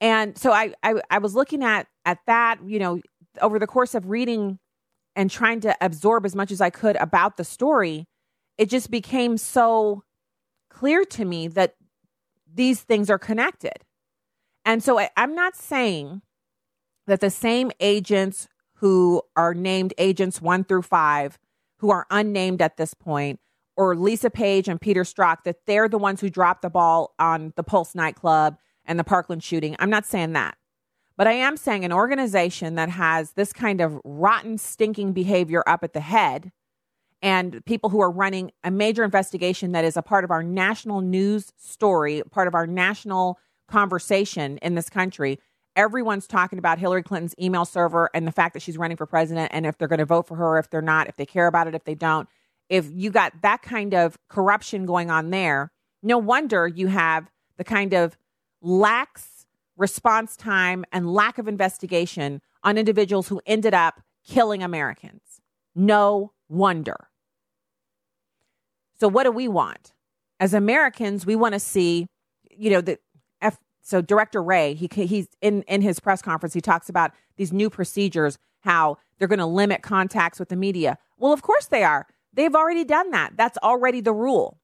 And 0.00 0.36
so 0.36 0.52
I, 0.52 0.74
I, 0.82 1.00
I 1.10 1.18
was 1.18 1.34
looking 1.34 1.64
at 1.64 1.86
at 2.04 2.18
that, 2.26 2.58
you 2.64 2.78
know, 2.78 3.00
over 3.40 3.58
the 3.58 3.66
course 3.66 3.94
of 3.94 4.08
reading 4.08 4.58
and 5.16 5.30
trying 5.30 5.60
to 5.60 5.76
absorb 5.80 6.24
as 6.24 6.36
much 6.36 6.50
as 6.50 6.60
I 6.60 6.70
could 6.70 6.96
about 6.96 7.36
the 7.36 7.44
story, 7.44 8.06
it 8.56 8.68
just 8.68 8.90
became 8.90 9.36
so 9.36 10.04
clear 10.70 11.04
to 11.04 11.24
me 11.24 11.48
that 11.48 11.74
these 12.52 12.80
things 12.80 13.10
are 13.10 13.18
connected. 13.18 13.84
And 14.64 14.82
so 14.82 14.98
I, 14.98 15.10
I'm 15.16 15.34
not 15.34 15.56
saying 15.56 16.22
that 17.06 17.20
the 17.20 17.30
same 17.30 17.72
agents 17.80 18.48
who 18.76 19.22
are 19.34 19.54
named 19.54 19.92
agents 19.98 20.40
one 20.40 20.62
through 20.62 20.82
five 20.82 21.38
who 21.78 21.90
are 21.90 22.06
unnamed 22.10 22.62
at 22.62 22.76
this 22.76 22.94
point, 22.94 23.40
or 23.76 23.96
Lisa 23.96 24.30
Page 24.30 24.68
and 24.68 24.80
Peter 24.80 25.02
Strzok, 25.02 25.44
that 25.44 25.66
they're 25.66 25.88
the 25.88 25.98
ones 25.98 26.20
who 26.20 26.30
dropped 26.30 26.62
the 26.62 26.70
ball 26.70 27.14
on 27.18 27.52
the 27.56 27.62
Pulse 27.62 27.94
nightclub 27.94 28.56
and 28.84 28.98
the 28.98 29.04
Parkland 29.04 29.42
shooting. 29.42 29.76
I'm 29.78 29.90
not 29.90 30.06
saying 30.06 30.32
that. 30.32 30.56
But 31.16 31.26
I 31.26 31.32
am 31.32 31.56
saying 31.56 31.84
an 31.84 31.92
organization 31.92 32.76
that 32.76 32.90
has 32.90 33.32
this 33.32 33.52
kind 33.52 33.80
of 33.80 34.00
rotten, 34.04 34.56
stinking 34.56 35.12
behavior 35.12 35.64
up 35.66 35.82
at 35.82 35.92
the 35.92 36.00
head 36.00 36.52
and 37.20 37.64
people 37.64 37.90
who 37.90 38.00
are 38.00 38.10
running 38.10 38.52
a 38.62 38.70
major 38.70 39.02
investigation 39.02 39.72
that 39.72 39.84
is 39.84 39.96
a 39.96 40.02
part 40.02 40.24
of 40.24 40.30
our 40.30 40.42
national 40.42 41.00
news 41.00 41.52
story, 41.56 42.22
part 42.30 42.46
of 42.46 42.54
our 42.54 42.66
national 42.66 43.38
conversation 43.66 44.58
in 44.58 44.74
this 44.74 44.88
country, 44.88 45.38
everyone's 45.76 46.26
talking 46.26 46.58
about 46.58 46.78
Hillary 46.78 47.02
Clinton's 47.02 47.34
email 47.40 47.64
server 47.64 48.10
and 48.14 48.26
the 48.26 48.32
fact 48.32 48.54
that 48.54 48.62
she's 48.62 48.76
running 48.76 48.96
for 48.96 49.06
president 49.06 49.50
and 49.54 49.66
if 49.66 49.78
they're 49.78 49.88
going 49.88 49.98
to 49.98 50.04
vote 50.04 50.26
for 50.26 50.36
her, 50.36 50.58
if 50.58 50.70
they're 50.70 50.82
not, 50.82 51.08
if 51.08 51.16
they 51.16 51.26
care 51.26 51.46
about 51.46 51.66
it, 51.66 51.74
if 51.74 51.84
they 51.84 51.94
don't. 51.94 52.28
If 52.68 52.88
you 52.92 53.10
got 53.10 53.32
that 53.42 53.62
kind 53.62 53.94
of 53.94 54.18
corruption 54.28 54.86
going 54.86 55.10
on 55.10 55.30
there, 55.30 55.70
no 56.02 56.18
wonder 56.18 56.66
you 56.66 56.88
have 56.88 57.30
the 57.56 57.64
kind 57.64 57.94
of 57.94 58.16
lax 58.60 59.46
response 59.76 60.36
time 60.36 60.84
and 60.92 61.12
lack 61.12 61.38
of 61.38 61.48
investigation 61.48 62.42
on 62.62 62.76
individuals 62.76 63.28
who 63.28 63.40
ended 63.46 63.74
up 63.74 64.00
killing 64.26 64.62
Americans. 64.62 65.40
No 65.74 66.32
wonder. 66.48 67.08
So, 68.98 69.08
what 69.08 69.24
do 69.24 69.30
we 69.30 69.48
want? 69.48 69.92
As 70.40 70.54
Americans, 70.54 71.24
we 71.24 71.36
want 71.36 71.54
to 71.54 71.60
see, 71.60 72.06
you 72.50 72.70
know, 72.70 72.80
the. 72.80 72.98
So, 73.88 74.02
Director 74.02 74.42
Wray, 74.42 74.74
he 74.74 74.86
he's 75.06 75.28
in 75.40 75.62
in 75.62 75.80
his 75.80 75.98
press 75.98 76.20
conference, 76.20 76.52
he 76.52 76.60
talks 76.60 76.90
about 76.90 77.12
these 77.38 77.54
new 77.54 77.70
procedures, 77.70 78.36
how 78.60 78.98
they're 79.18 79.28
going 79.28 79.38
to 79.38 79.46
limit 79.46 79.80
contacts 79.80 80.38
with 80.38 80.50
the 80.50 80.56
media. 80.56 80.98
Well, 81.16 81.32
of 81.32 81.40
course 81.40 81.64
they 81.64 81.84
are. 81.84 82.06
They've 82.34 82.54
already 82.54 82.84
done 82.84 83.12
that. 83.12 83.38
That's 83.38 83.56
already 83.62 84.02
the 84.02 84.12
rule. 84.12 84.58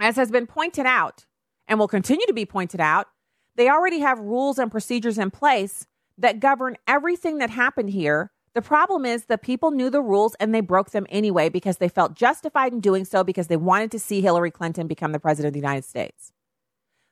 As 0.00 0.16
has 0.16 0.30
been 0.30 0.46
pointed 0.46 0.86
out, 0.86 1.26
and 1.68 1.78
will 1.78 1.86
continue 1.86 2.24
to 2.26 2.32
be 2.32 2.46
pointed 2.46 2.80
out, 2.80 3.08
they 3.56 3.68
already 3.68 3.98
have 3.98 4.18
rules 4.18 4.58
and 4.58 4.70
procedures 4.70 5.18
in 5.18 5.30
place 5.30 5.86
that 6.16 6.40
govern 6.40 6.78
everything 6.88 7.36
that 7.38 7.50
happened 7.50 7.90
here. 7.90 8.30
The 8.54 8.62
problem 8.62 9.04
is 9.04 9.26
the 9.26 9.36
people 9.36 9.70
knew 9.70 9.90
the 9.90 10.00
rules 10.00 10.34
and 10.40 10.54
they 10.54 10.62
broke 10.62 10.92
them 10.92 11.06
anyway 11.10 11.50
because 11.50 11.76
they 11.76 11.90
felt 11.90 12.14
justified 12.14 12.72
in 12.72 12.80
doing 12.80 13.04
so 13.04 13.22
because 13.22 13.48
they 13.48 13.58
wanted 13.58 13.90
to 13.90 13.98
see 13.98 14.22
Hillary 14.22 14.50
Clinton 14.50 14.86
become 14.86 15.12
the 15.12 15.20
president 15.20 15.48
of 15.48 15.52
the 15.52 15.66
United 15.66 15.84
States. 15.84 16.32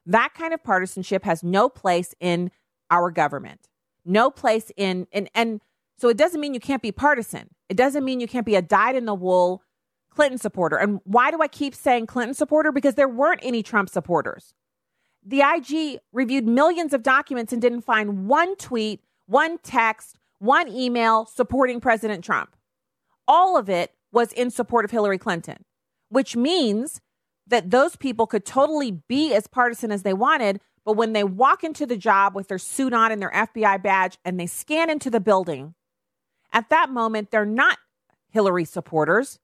That 0.06 0.34
kind 0.34 0.52
of 0.52 0.62
partisanship 0.62 1.24
has 1.24 1.42
no 1.42 1.68
place 1.68 2.14
in 2.20 2.50
our 2.90 3.10
government. 3.10 3.68
No 4.04 4.30
place 4.30 4.70
in 4.76 5.06
and 5.12 5.30
and 5.34 5.60
so 5.96 6.08
it 6.08 6.16
doesn't 6.16 6.40
mean 6.40 6.54
you 6.54 6.60
can't 6.60 6.82
be 6.82 6.90
partisan. 6.90 7.50
It 7.68 7.76
doesn't 7.76 8.04
mean 8.04 8.18
you 8.18 8.26
can't 8.26 8.46
be 8.46 8.56
a 8.56 8.62
dyed 8.62 8.96
in 8.96 9.06
the 9.06 9.14
wool 9.14 9.62
Clinton 10.10 10.38
supporter. 10.38 10.76
And 10.76 11.00
why 11.04 11.30
do 11.30 11.40
I 11.40 11.48
keep 11.48 11.74
saying 11.74 12.06
Clinton 12.06 12.34
supporter? 12.34 12.72
Because 12.72 12.94
there 12.94 13.08
weren't 13.08 13.40
any 13.42 13.62
Trump 13.62 13.88
supporters. 13.88 14.54
The 15.24 15.40
IG 15.40 16.00
reviewed 16.12 16.46
millions 16.46 16.92
of 16.92 17.02
documents 17.02 17.52
and 17.52 17.62
didn't 17.62 17.82
find 17.82 18.26
one 18.26 18.56
tweet, 18.56 19.04
one 19.26 19.58
text, 19.58 20.18
one 20.38 20.68
email 20.68 21.26
supporting 21.26 21.80
President 21.80 22.24
Trump. 22.24 22.56
All 23.28 23.56
of 23.56 23.68
it 23.70 23.92
was 24.10 24.32
in 24.32 24.50
support 24.50 24.84
of 24.84 24.90
Hillary 24.90 25.18
Clinton, 25.18 25.64
which 26.08 26.34
means 26.34 27.00
that 27.52 27.70
those 27.70 27.96
people 27.96 28.26
could 28.26 28.44
totally 28.44 28.90
be 28.90 29.34
as 29.34 29.46
partisan 29.46 29.92
as 29.92 30.02
they 30.02 30.14
wanted. 30.14 30.60
But 30.84 30.94
when 30.94 31.12
they 31.12 31.22
walk 31.22 31.62
into 31.62 31.86
the 31.86 31.96
job 31.96 32.34
with 32.34 32.48
their 32.48 32.58
suit 32.58 32.92
on 32.92 33.12
and 33.12 33.22
their 33.22 33.30
FBI 33.30 33.82
badge 33.82 34.18
and 34.24 34.40
they 34.40 34.46
scan 34.46 34.90
into 34.90 35.10
the 35.10 35.20
building, 35.20 35.74
at 36.52 36.70
that 36.70 36.90
moment, 36.90 37.30
they're 37.30 37.44
not 37.44 37.78
Hillary 38.30 38.64
supporters, 38.64 39.38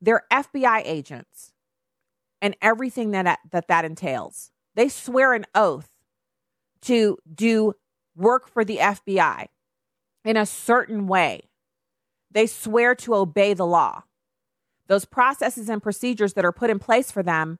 they're 0.00 0.22
FBI 0.32 0.82
agents 0.84 1.52
and 2.40 2.56
everything 2.62 3.10
that 3.10 3.40
that, 3.50 3.68
that 3.68 3.84
entails. 3.84 4.52
They 4.76 4.88
swear 4.88 5.34
an 5.34 5.44
oath 5.54 5.90
to 6.82 7.18
do 7.32 7.74
work 8.14 8.48
for 8.48 8.64
the 8.64 8.76
FBI 8.76 9.46
in 10.24 10.36
a 10.36 10.46
certain 10.46 11.08
way. 11.08 11.42
They 12.30 12.46
swear 12.46 12.94
to 12.96 13.14
obey 13.14 13.54
the 13.54 13.66
law. 13.66 14.04
Those 14.88 15.04
processes 15.04 15.68
and 15.68 15.82
procedures 15.82 16.32
that 16.34 16.44
are 16.44 16.52
put 16.52 16.70
in 16.70 16.78
place 16.78 17.10
for 17.10 17.22
them 17.22 17.58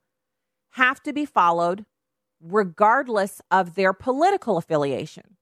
have 0.73 1.02
to 1.02 1.12
be 1.12 1.25
followed 1.25 1.85
regardless 2.40 3.40
of 3.50 3.75
their 3.75 3.92
political 3.92 4.56
affiliation. 4.56 5.37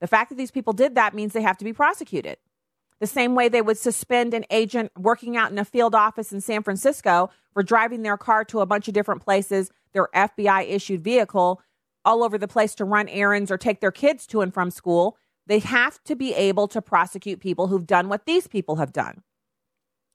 The 0.00 0.06
fact 0.06 0.30
that 0.30 0.36
these 0.36 0.50
people 0.50 0.72
did 0.72 0.94
that 0.94 1.14
means 1.14 1.32
they 1.32 1.42
have 1.42 1.58
to 1.58 1.64
be 1.64 1.72
prosecuted. 1.72 2.38
The 3.00 3.06
same 3.06 3.34
way 3.34 3.48
they 3.48 3.62
would 3.62 3.78
suspend 3.78 4.32
an 4.32 4.44
agent 4.50 4.90
working 4.96 5.36
out 5.36 5.50
in 5.50 5.58
a 5.58 5.64
field 5.64 5.94
office 5.94 6.32
in 6.32 6.40
San 6.40 6.62
Francisco 6.62 7.30
for 7.52 7.62
driving 7.62 8.02
their 8.02 8.16
car 8.16 8.44
to 8.46 8.60
a 8.60 8.66
bunch 8.66 8.88
of 8.88 8.94
different 8.94 9.22
places, 9.22 9.70
their 9.92 10.08
FBI 10.14 10.68
issued 10.70 11.02
vehicle, 11.02 11.60
all 12.04 12.22
over 12.22 12.38
the 12.38 12.48
place 12.48 12.74
to 12.76 12.84
run 12.84 13.08
errands 13.08 13.50
or 13.50 13.58
take 13.58 13.80
their 13.80 13.90
kids 13.90 14.26
to 14.28 14.40
and 14.40 14.54
from 14.54 14.70
school. 14.70 15.18
They 15.46 15.58
have 15.58 16.02
to 16.04 16.16
be 16.16 16.34
able 16.34 16.68
to 16.68 16.80
prosecute 16.80 17.40
people 17.40 17.66
who've 17.66 17.86
done 17.86 18.08
what 18.08 18.24
these 18.24 18.46
people 18.46 18.76
have 18.76 18.92
done. 18.92 19.22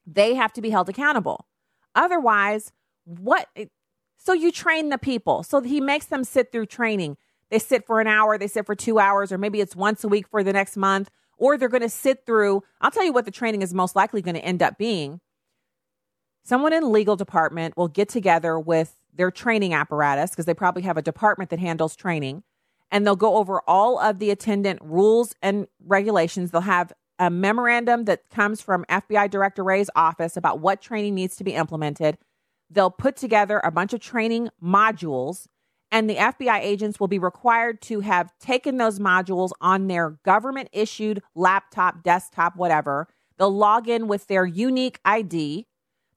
They 0.05 0.35
have 0.35 0.53
to 0.53 0.61
be 0.61 0.69
held 0.69 0.89
accountable. 0.89 1.47
Otherwise, 1.95 2.71
what? 3.05 3.47
So 4.17 4.33
you 4.33 4.51
train 4.51 4.89
the 4.89 4.97
people. 4.97 5.43
So 5.43 5.61
he 5.61 5.81
makes 5.81 6.05
them 6.05 6.23
sit 6.23 6.51
through 6.51 6.67
training. 6.67 7.17
They 7.49 7.59
sit 7.59 7.85
for 7.85 7.99
an 7.99 8.07
hour, 8.07 8.37
they 8.37 8.47
sit 8.47 8.65
for 8.65 8.75
two 8.75 8.97
hours, 8.97 9.31
or 9.31 9.37
maybe 9.37 9.59
it's 9.59 9.75
once 9.75 10.03
a 10.03 10.07
week 10.07 10.27
for 10.27 10.43
the 10.43 10.53
next 10.53 10.77
month 10.77 11.09
or 11.41 11.57
they're 11.57 11.69
going 11.69 11.81
to 11.81 11.89
sit 11.89 12.23
through. 12.23 12.63
I'll 12.81 12.91
tell 12.91 13.03
you 13.03 13.11
what 13.11 13.25
the 13.25 13.31
training 13.31 13.63
is 13.63 13.73
most 13.73 13.95
likely 13.95 14.21
going 14.21 14.35
to 14.35 14.45
end 14.45 14.61
up 14.61 14.77
being. 14.77 15.19
Someone 16.43 16.71
in 16.71 16.83
the 16.83 16.89
legal 16.89 17.15
department 17.15 17.75
will 17.75 17.87
get 17.87 18.09
together 18.09 18.59
with 18.59 18.95
their 19.11 19.31
training 19.31 19.73
apparatus 19.73 20.29
because 20.29 20.45
they 20.45 20.53
probably 20.53 20.83
have 20.83 20.97
a 20.97 21.01
department 21.01 21.49
that 21.49 21.57
handles 21.57 21.95
training 21.95 22.43
and 22.91 23.07
they'll 23.07 23.15
go 23.15 23.37
over 23.37 23.59
all 23.67 23.97
of 23.97 24.19
the 24.19 24.29
attendant 24.29 24.79
rules 24.83 25.33
and 25.41 25.65
regulations. 25.83 26.51
They'll 26.51 26.61
have 26.61 26.93
a 27.21 27.29
memorandum 27.29 28.05
that 28.05 28.27
comes 28.31 28.61
from 28.61 28.83
FBI 28.89 29.29
Director 29.29 29.63
Wray's 29.63 29.91
office 29.95 30.35
about 30.35 30.59
what 30.59 30.81
training 30.81 31.13
needs 31.13 31.35
to 31.35 31.43
be 31.43 31.53
implemented. 31.53 32.17
They'll 32.71 32.89
put 32.89 33.15
together 33.15 33.61
a 33.63 33.69
bunch 33.69 33.93
of 33.93 33.99
training 33.99 34.49
modules 34.61 35.45
and 35.91 36.09
the 36.09 36.15
FBI 36.15 36.59
agents 36.61 36.99
will 36.99 37.07
be 37.07 37.19
required 37.19 37.79
to 37.83 37.99
have 37.99 38.31
taken 38.39 38.77
those 38.77 38.97
modules 38.97 39.51
on 39.61 39.87
their 39.87 40.17
government 40.25 40.69
issued 40.71 41.21
laptop, 41.35 42.01
desktop, 42.01 42.55
whatever. 42.55 43.07
They'll 43.37 43.55
log 43.55 43.87
in 43.87 44.07
with 44.07 44.25
their 44.25 44.45
unique 44.45 44.99
ID. 45.05 45.67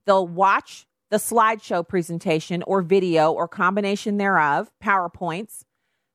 They'll 0.06 0.26
watch 0.26 0.86
the 1.10 1.18
slideshow 1.18 1.86
presentation 1.86 2.62
or 2.66 2.80
video 2.80 3.30
or 3.30 3.46
combination 3.46 4.16
thereof, 4.16 4.70
PowerPoints. 4.82 5.64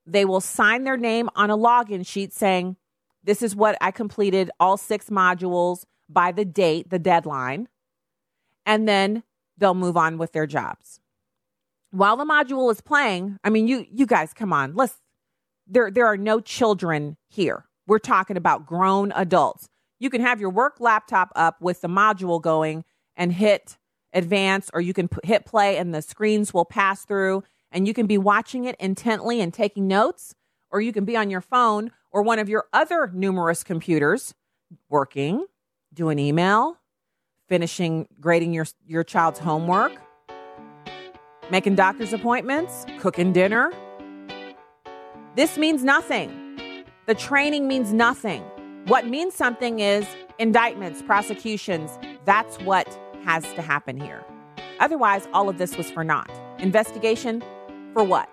They 0.08 0.26
will 0.26 0.42
sign 0.42 0.84
their 0.84 0.98
name 0.98 1.30
on 1.36 1.52
a 1.52 1.58
login 1.58 2.08
sheet 2.08 2.34
saying, 2.34 2.78
This 3.24 3.42
is 3.42 3.56
what 3.56 3.78
I 3.82 3.92
completed 3.92 4.50
all 4.60 4.78
six 4.78 5.10
modules 5.10 5.86
by 6.08 6.32
the 6.32 6.46
date, 6.46 6.90
the 6.90 7.00
deadline. 7.00 7.68
And 8.66 8.88
then 8.88 9.24
they'll 9.58 9.74
move 9.74 9.98
on 9.98 10.18
with 10.18 10.32
their 10.32 10.48
jobs 10.48 11.00
while 11.92 12.18
the 12.18 12.26
module 12.26 12.72
is 12.72 12.82
playing, 12.82 13.38
I 13.44 13.50
mean, 13.50 13.68
you 13.68 13.86
you 13.92 14.06
guys, 14.06 14.34
come 14.34 14.54
on, 14.54 14.76
let's. 14.76 14.96
There 15.68 15.92
there 15.92 16.08
are 16.08 16.18
no 16.18 16.40
children 16.40 17.18
here. 17.28 17.66
We're 17.88 18.00
talking 18.00 18.38
about 18.38 18.66
grown 18.66 19.12
adults. 19.14 19.70
You 20.00 20.10
can 20.10 20.22
have 20.22 20.40
your 20.40 20.50
work 20.50 20.80
laptop 20.80 21.32
up 21.36 21.62
with 21.62 21.82
the 21.82 21.88
module 21.88 22.42
going 22.42 22.86
and 23.16 23.34
hit 23.34 23.78
advance, 24.14 24.70
or 24.74 24.82
you 24.82 24.94
can 24.94 25.08
put, 25.08 25.26
hit 25.26 25.46
play 25.46 25.78
and 25.78 25.94
the 25.94 26.02
screens 26.02 26.54
will 26.54 26.66
pass 26.66 27.06
through, 27.06 27.44
and 27.72 27.88
you 27.88 27.94
can 27.94 28.08
be 28.08 28.18
watching 28.18 28.66
it 28.66 28.76
intently 28.80 29.42
and 29.42 29.54
taking 29.54 29.88
notes, 29.88 30.34
or 30.72 30.82
you 30.82 30.92
can 30.92 31.06
be 31.06 31.16
on 31.16 31.30
your 31.30 31.42
phone 31.42 31.92
or 32.12 32.22
one 32.22 32.40
of 32.40 32.50
your 32.50 32.66
other 32.74 33.12
numerous 33.14 33.64
computers 33.64 34.34
working, 34.90 35.46
doing 35.94 36.20
email, 36.20 36.78
finishing 37.48 38.08
grading 38.20 38.54
your 38.54 38.66
your 38.86 39.04
child's 39.04 39.40
homework 39.40 39.94
making 41.52 41.76
doctor's 41.76 42.14
appointments, 42.14 42.86
cooking 43.00 43.34
dinner. 43.34 43.72
This 45.36 45.58
means 45.58 45.84
nothing. 45.84 46.86
The 47.08 47.16
training 47.16 47.68
means 47.68 47.94
nothing. 47.94 48.44
What 48.86 49.08
means 49.08 49.34
something 49.34 49.80
is 49.80 50.06
indictments, 50.38 51.02
prosecutions. 51.02 51.98
That's 52.26 52.58
what 52.60 52.88
has 53.24 53.44
to 53.54 53.62
happen 53.62 54.00
here. 54.00 54.24
Otherwise, 54.80 55.28
all 55.34 55.50
of 55.50 55.58
this 55.58 55.76
was 55.76 55.90
for 55.92 56.04
naught. 56.04 56.32
Investigation 56.60 57.44
for 57.94 58.04
what? 58.04 58.30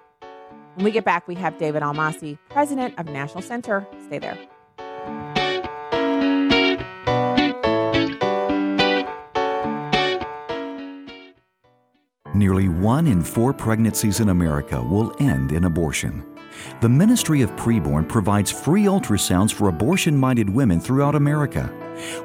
When 0.76 0.84
we 0.84 0.90
get 0.90 1.06
back, 1.06 1.26
we 1.26 1.34
have 1.36 1.56
David 1.56 1.82
Almasi, 1.82 2.36
president 2.50 2.98
of 2.98 3.06
National 3.06 3.40
Center. 3.40 3.86
Stay 4.04 4.18
there. 4.18 4.38
Nearly 12.34 12.68
one 12.68 13.06
in 13.06 13.22
four 13.22 13.54
pregnancies 13.54 14.20
in 14.20 14.28
America 14.28 14.82
will 14.82 15.16
end 15.18 15.52
in 15.52 15.64
abortion. 15.64 16.22
The 16.82 16.90
Ministry 16.90 17.40
of 17.40 17.50
Preborn 17.52 18.06
provides 18.06 18.52
free 18.52 18.84
ultrasounds 18.84 19.54
for 19.54 19.68
abortion 19.68 20.14
minded 20.14 20.50
women 20.50 20.78
throughout 20.78 21.14
America. 21.14 21.64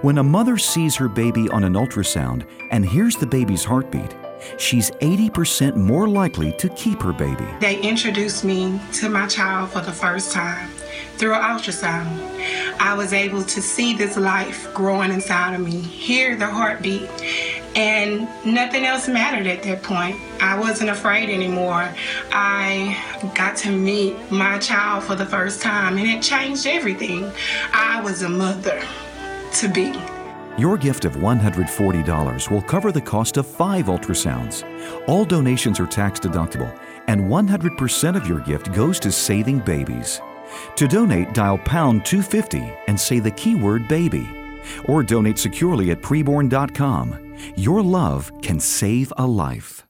When 0.02 0.18
a 0.18 0.24
mother 0.24 0.58
sees 0.58 0.98
her 0.98 1.08
baby 1.08 1.48
on 1.50 1.64
an 1.64 1.74
ultrasound 1.74 2.46
and 2.72 2.86
hears 2.86 3.16
the 3.16 3.26
baby's 3.26 3.64
heartbeat, 3.64 4.14
she's 4.58 4.92
80% 4.92 5.76
more 5.76 6.08
likely 6.08 6.52
to 6.54 6.70
keep 6.70 7.02
her 7.02 7.14
baby. 7.14 7.48
They 7.60 7.80
introduced 7.82 8.44
me 8.44 8.80
to 8.94 9.10
my 9.10 9.28
child 9.28 9.72
for 9.72 9.82
the 9.82 9.92
first 9.92 10.32
time 10.32 10.70
through 11.18 11.36
an 11.36 11.42
ultrasound. 11.42 12.80
I 12.80 12.96
was 12.96 13.14
able 13.14 13.44
to 13.44 13.62
see 13.62 13.94
this 13.94 14.18
life 14.18 14.74
growing 14.74 15.12
inside 15.12 15.54
of 15.54 15.62
me, 15.62 15.80
hear 15.80 16.36
the 16.36 16.48
heartbeat, 16.48 17.08
and 17.76 18.28
nothing 18.44 18.86
else 18.86 19.08
mattered 19.08 19.48
at 19.48 19.64
that 19.64 19.84
point. 19.84 20.18
I 20.42 20.60
wasn't 20.60 20.90
afraid 20.90 21.30
anymore. 21.30 21.94
I 22.32 22.98
got 23.36 23.56
to 23.58 23.72
meet 23.72 24.32
my 24.32 24.58
child 24.58 25.04
for 25.04 25.16
the 25.16 25.26
first 25.26 25.62
time, 25.62 25.98
and 25.98 26.08
it 26.08 26.24
changed 26.24 26.66
everything. 26.66 27.32
I 27.72 28.02
was 28.02 28.24
a 28.24 28.30
mother 28.30 28.82
to 29.60 29.68
be. 29.70 29.94
Your 30.58 30.78
gift 30.78 31.06
of 31.06 31.14
$140 31.14 32.52
will 32.52 32.62
cover 32.62 32.92
the 32.92 33.02
cost 33.02 33.38
of 33.38 33.48
five 33.48 33.86
ultrasounds. 33.86 34.64
All 35.08 35.26
donations 35.26 35.80
are 35.80 35.88
tax 35.88 36.20
deductible, 36.20 36.78
and 37.08 37.22
100% 37.22 38.16
of 38.16 38.28
your 38.28 38.40
gift 38.42 38.74
goes 38.74 39.00
to 39.00 39.12
saving 39.12 39.60
babies. 39.60 40.22
To 40.76 40.88
donate, 40.88 41.34
dial 41.34 41.58
pound 41.60 42.06
250 42.06 42.60
and 42.88 43.00
say 43.00 43.20
the 43.20 43.32
keyword 43.32 43.88
baby. 43.88 44.28
or 44.86 45.02
donate 45.02 45.40
securely 45.40 45.90
at 45.92 46.02
preborn.com. 46.02 47.36
Your 47.56 47.82
love 47.82 48.32
can 48.44 48.60
save 48.60 49.12
a 49.18 49.26
life. 49.26 49.84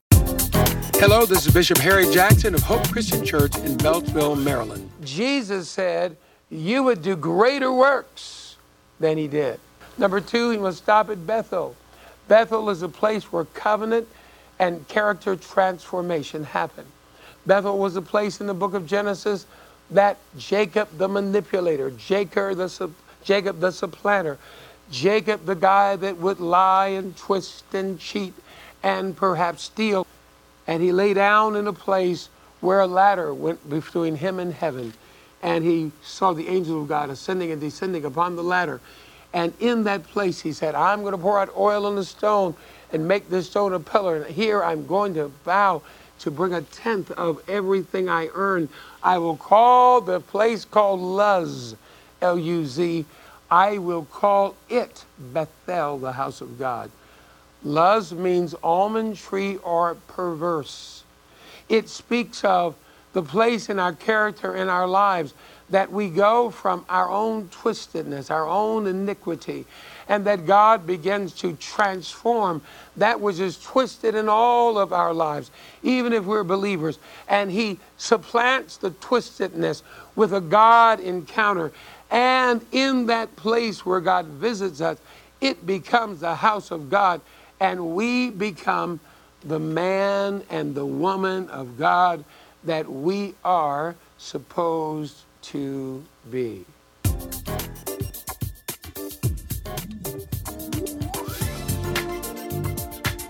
Hello, 0.96 1.25
this 1.25 1.46
is 1.46 1.53
Bishop 1.53 1.77
Harry 1.80 2.10
Jackson 2.13 2.56
of 2.56 2.62
Hope 2.63 2.88
Christian 2.89 3.25
Church 3.25 3.56
in 3.58 3.77
Beltsville, 3.77 4.41
Maryland. 4.41 4.89
Jesus 5.03 5.68
said, 5.68 6.15
You 6.50 6.84
would 6.84 7.01
do 7.01 7.15
greater 7.15 7.74
works 7.74 8.56
than 9.00 9.18
he 9.18 9.27
did. 9.27 9.60
Number 10.01 10.20
two, 10.20 10.50
he 10.50 10.58
must 10.58 10.79
stop 10.79 11.12
at 11.12 11.27
Bethel. 11.27 11.75
Bethel 12.27 12.72
is 12.72 12.81
a 12.81 12.89
place 12.89 13.31
where 13.31 13.46
covenant 13.46 14.08
and 14.58 14.86
character 14.88 15.36
transformation 15.36 16.43
happen. 16.43 16.86
Bethel 17.46 17.77
was 17.77 17.96
a 17.96 18.01
place 18.01 18.41
in 18.41 18.48
the 18.48 18.53
book 18.55 18.74
of 18.74 18.88
Genesis 18.88 19.46
that 19.91 20.17
Jacob 20.39 20.89
the 20.98 21.08
manipulator, 21.08 21.91
Jacob 21.91 22.58
the, 22.58 22.89
Jacob 23.24 23.60
the 23.60 23.72
supplanter, 23.72 24.39
Jacob 24.89 25.46
the 25.46 25.55
guy 25.55 25.96
that 25.98 26.17
would 26.17 26.39
lie 26.39 26.88
and 26.88 27.15
twist 27.15 27.63
and 27.72 28.00
cheat 28.00 28.34
and 28.81 29.15
perhaps 29.15 29.62
steal. 29.62 30.08
And 30.65 30.81
he 30.81 30.91
lay 30.91 31.13
down 31.13 31.55
in 31.55 31.67
a 31.67 31.74
place 31.74 32.29
where 32.60 32.79
a 32.79 32.88
ladder 32.88 33.36
went 33.36 33.70
between 33.70 34.15
him 34.15 34.39
and 34.39 34.51
heaven. 34.51 34.93
And 35.43 35.63
he 35.63 35.91
saw 36.03 36.34
the 36.34 36.48
angel 36.48 36.81
of 36.81 36.88
God 36.88 37.12
ascending 37.12 37.51
and 37.51 37.62
descending 37.62 38.03
upon 38.03 38.36
the 38.36 38.43
ladder. 38.43 38.81
And 39.34 39.54
in 39.60 39.84
that 39.86 40.04
place, 40.04 40.42
he 40.42 40.52
said, 40.52 40.76
I'm 40.76 41.02
going 41.02 41.14
to 41.14 41.18
pour 41.18 41.40
out 41.40 41.56
oil 41.56 41.86
on 41.86 41.96
the 41.96 42.04
stone 42.04 42.56
and 42.92 43.08
make 43.08 43.30
this 43.30 43.50
stone 43.50 43.74
a 43.74 43.80
pillar. 43.80 44.18
And 44.18 44.26
here 44.36 44.64
I'm 44.64 44.86
going 44.86 45.14
to 45.14 45.28
vow 45.46 45.82
to 46.20 46.32
bring 46.32 46.54
a 46.54 46.62
tenth 46.62 47.12
of 47.12 47.42
everything 47.50 48.10
I 48.10 48.30
earn. 48.34 48.70
I 49.02 49.18
will 49.18 49.38
call 49.38 50.02
the 50.02 50.20
place 50.20 50.66
called 50.66 51.00
Luz, 51.00 51.76
L 52.22 52.38
U 52.38 52.66
Z. 52.66 53.06
I 53.50 53.78
will 53.80 54.06
call 54.06 54.56
it 54.70 55.06
Bethel, 55.18 55.98
the 55.98 56.14
house 56.14 56.42
of 56.42 56.60
God. 56.60 56.92
Luz 57.64 58.14
means 58.14 58.54
almond 58.64 59.18
tree 59.18 59.58
or 59.58 59.96
perverse. 60.08 61.04
It 61.70 61.90
speaks 61.90 62.44
of 62.44 62.76
the 63.14 63.24
place 63.24 63.70
in 63.70 63.80
our 63.80 63.94
character 63.94 64.56
in 64.56 64.70
our 64.70 64.88
lives 64.88 65.34
that 65.72 65.92
we 65.92 66.10
go 66.10 66.50
from 66.50 66.86
our 66.90 67.10
own 67.10 67.48
twistedness, 67.50 68.30
our 68.30 68.48
own 68.48 68.88
iniquity, 68.88 69.66
and 70.08 70.25
that 70.25 70.46
God 70.46 70.86
begins 70.86 71.34
to 71.36 71.54
transform 71.54 72.62
that 72.98 73.20
which 73.22 73.40
is 73.40 73.62
twisted 73.62 74.13
in 74.13 74.28
all 74.28 74.78
of 74.78 74.92
our 74.92 75.13
lives, 75.13 75.50
even 75.82 76.12
if 76.13 76.25
we're 76.25 76.44
believers. 76.44 77.00
And 77.28 77.50
He 77.50 77.80
supplants 77.98 78.78
the 78.78 78.92
twistedness 78.92 79.82
with 80.16 80.34
a 80.34 80.42
God 80.42 81.00
encounter. 81.00 81.72
And 82.12 82.63
in 82.74 83.06
that 83.06 83.36
place 83.38 83.86
where 83.86 84.01
God 84.01 84.25
visits 84.25 84.82
us, 84.82 84.98
it 85.40 85.66
becomes 85.66 86.20
the 86.20 86.36
house 86.36 86.70
of 86.72 86.90
God, 86.90 87.22
and 87.60 87.96
we 87.96 88.30
become 88.30 89.00
the 89.44 89.60
man 89.60 90.44
and 90.50 90.75
the 90.75 90.86
woman 90.86 91.50
of 91.50 91.78
God 91.78 92.24
that 92.66 92.92
we 92.92 93.34
are 93.44 93.96
supposed 94.22 95.24
to 95.42 96.04
be. 96.30 96.63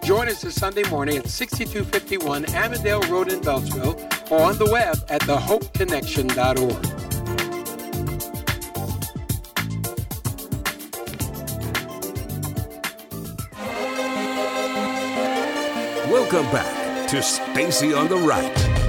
Join 0.03 0.27
us 0.27 0.41
this 0.41 0.55
Sunday 0.55 0.83
morning 0.89 1.17
at 1.17 1.27
6251 1.27 2.43
Ammendale 2.48 3.10
Road 3.10 3.31
in 3.31 3.39
Beltsville 3.39 3.95
or 4.29 4.41
on 4.41 4.57
the 4.57 4.69
web 4.69 4.98
at 5.10 5.21
thehopeconnection.org. 5.21 6.86
Welcome 16.11 16.51
back 16.51 17.09
to 17.09 17.22
Stacy 17.24 17.94
on 17.94 18.09
the 18.09 18.18
Right. 18.18 18.80